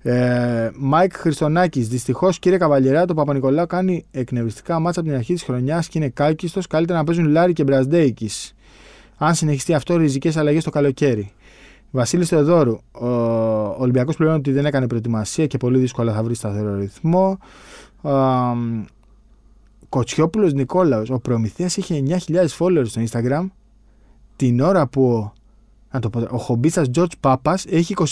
[0.01, 1.81] Ε, Μάικ Χριστονάκη.
[1.81, 6.09] Δυστυχώς, κύριε Καβαλιερά, το Παπα-Νικολάου κάνει εκνευριστικά μάτσα από την αρχή της χρονιάς και είναι
[6.09, 6.67] κάκιστος.
[6.67, 8.29] Καλύτερα να παίζουν Λάρι και Μπραζδέικη.
[9.17, 11.31] Αν συνεχιστεί αυτό, ριζικές αλλαγές το καλοκαίρι.
[11.91, 12.77] Βασίλης Θεοδόρου.
[12.91, 13.07] Ο
[13.77, 17.37] Ολυμπιακός πληρώνει ότι δεν έκανε προετοιμασία και πολύ δύσκολα θα βρει σταθερό ρυθμό.
[19.89, 21.09] Κοτσιόπουλος Νικόλαος.
[21.09, 23.47] Ο Προμηθέας είχε 9.000 followers στο Instagram
[24.35, 25.33] την ώρα που ο
[25.91, 28.07] Να το πω, ο χομπίστα George Πάπας έχει 26.000.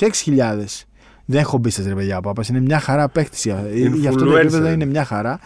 [1.25, 2.47] Δεν είναι χομπίστα ρε παιδιά ο Πάπας.
[2.49, 3.49] Είναι μια χαρά παίχτη.
[3.93, 4.39] Για αυτό το Influencer.
[4.39, 5.39] επίπεδο είναι μια χαρά.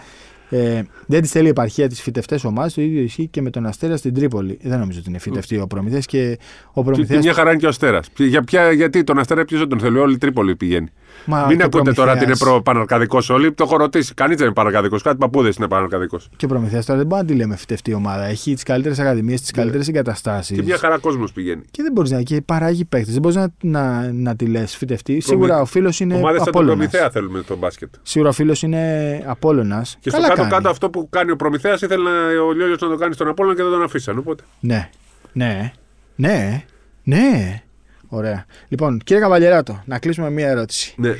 [0.53, 2.71] Ε, δεν της θέλει η επαρχία της φυτευτές ομάδε.
[2.75, 4.59] Το ίδιο ισχύει και με τον Αστέρα στην Τρίπολη.
[4.61, 6.37] Δεν νομίζω ότι είναι φυτευτή ο Προμηθέα και
[6.73, 7.23] ο Και Προμηθέας.
[7.23, 8.07] μια χαρά είναι και ο Αστέρας.
[8.17, 10.87] Για ποια, γιατί τον Αστέρα ποιο δεν τον θέλει, όλη η Τρίπολη πηγαίνει.
[11.25, 13.53] Μα Μην και ο ακούτε τώρα ότι είναι Προμηθέας- προ παναρκαδικό όλοι.
[13.53, 14.13] Το έχω ρωτήσει.
[14.13, 14.99] Κανείς δεν είναι παναρκαδικό.
[14.99, 16.19] Κάτι παππούδες είναι παναρκαδικό.
[16.35, 18.23] Και ο Προμηθέας τώρα δεν μπορεί να τη λέμε φυτευτή ομάδα.
[18.25, 20.49] Έχει τις καλύτερες ακαδημίες, τις καλύτερες εγκαταστάσεις.
[20.51, 20.55] Ναι.
[20.57, 21.61] Και μια χαρά κόσμος πηγαίνει.
[21.71, 22.21] Και δεν μπορείς να.
[22.21, 23.11] και παράγει παίκτες.
[23.13, 25.19] Δεν μπορείς να, να, να τη λες φυτευτή.
[25.19, 26.75] Σίγουρα ο φίλος είναι Ομάδες σαν τον Απόλλωνας.
[26.89, 27.89] Προμηθέα θέλουμε στο μπάσκετ.
[28.01, 29.83] Σίγουρα ο φίλος είναι Απόλογα.
[29.99, 33.13] Και στο κάτω-κάτω αυτό που κάνει ο Προμηθέας ήθελε να, ο Λιόλιο να το κάνει
[33.13, 34.17] στον Απόλλωνα και δεν τον αφήσαν.
[34.17, 34.43] Οπότε.
[34.59, 34.89] Ναι.
[35.33, 35.71] Ναι.
[36.15, 36.63] Ναι.
[37.03, 37.61] Ναι.
[38.07, 38.45] Ωραία.
[38.67, 40.93] Λοιπόν, κύριε Καβαλιεράτο, να κλείσουμε με μία ερώτηση.
[40.97, 41.13] Ναι.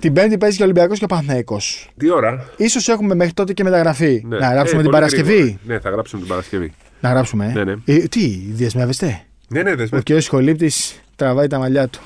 [0.00, 1.60] Την Πέμπτη παίζει και ο Ολυμπιακός και ο Παναθυναϊκό.
[1.96, 2.44] Τι ώρα;
[2.80, 4.22] σω έχουμε μέχρι τότε και μεταγραφή.
[4.26, 4.38] Ναι.
[4.38, 5.32] Να γράψουμε Ε, την πολύ Παρασκευή.
[5.32, 5.58] γρήγορα.
[5.64, 6.72] Ναι, θα γράψουμε την Παρασκευή.
[7.00, 7.46] Να γράψουμε.
[7.46, 7.52] ε.
[7.52, 7.74] Ναι, ναι.
[7.84, 9.20] Ε, τι, διασμεύεστε.
[9.48, 10.00] Ναι, ναι, Ο δεσμε.
[10.04, 10.20] κ.
[10.20, 10.72] Σχολήπτη
[11.16, 12.00] τραβάει τα μαλλιά του.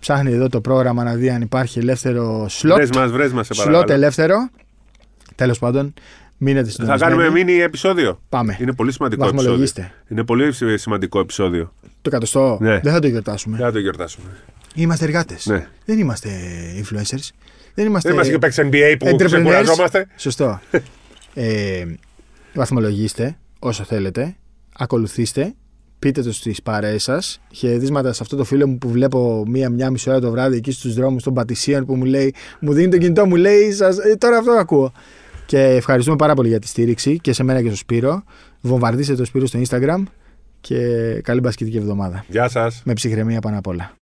[0.00, 2.76] Ψάχνει εδώ το πρόγραμμα να δει αν υπάρχει ελεύθερο σλότ.
[2.76, 3.92] Βρες μας, βρες μας, σε Σλότ παρακαλώ.
[3.94, 4.48] ελεύθερο.
[5.34, 5.94] Τέλος πάντων,
[6.38, 7.12] μείνετε Θα συντονισμένοι.
[7.12, 8.20] κάνουμε μίνι επεισόδιο.
[8.28, 8.56] Πάμε.
[8.60, 9.42] Είναι πολύ σημαντικό επεισόδιο.
[9.50, 9.92] Βαθμολογήστε.
[10.08, 11.72] Είναι πολύ σημαντικό επεισόδιο.
[11.82, 12.80] Το εκατοστό Ναι.
[12.80, 13.56] δεν θα το γιορτάσουμε.
[13.56, 14.26] Δεν θα το γιορτάσουμε.
[14.74, 15.46] Είμαστε εργάτες.
[15.46, 15.66] Ναι.
[15.84, 16.28] Δεν είμαστε
[16.76, 17.28] influencers.
[17.74, 18.08] Δεν είμαστε.
[18.08, 19.24] Δεν είμαστε και παίξεις NBA που entrepreneurs.
[19.24, 20.06] ξεκουραζόμαστε.
[20.16, 20.60] Σωστό.
[21.34, 21.84] ε,
[22.54, 24.36] βαθμολογήστε όσο θέλετε.
[24.78, 25.54] Ακολουθήστε.
[25.98, 27.40] Πείτε το στις παρέες σας.
[27.52, 30.94] Χαιρετίσματα σε αυτό το φίλο μου που βλέπω μία-μία μισή ώρα το βράδυ εκεί στους
[30.94, 34.36] δρόμους των Πατησίων που μου λέει, μου δίνει το κινητό, μου λέει, σας, ε, τώρα
[34.38, 34.92] αυτό ακούω.
[35.46, 38.22] Και ευχαριστούμε πάρα πολύ για τη στήριξη και σε μένα και στο Σπύρο.
[38.60, 40.02] Βομβαρδίστε το Σπύρο στο Instagram
[40.60, 40.78] και
[41.22, 42.24] καλή μπασκετική εβδομάδα.
[42.28, 42.82] Γεια σας.
[42.84, 43.96] Με ψυχραιμία πάνω απ' όλα.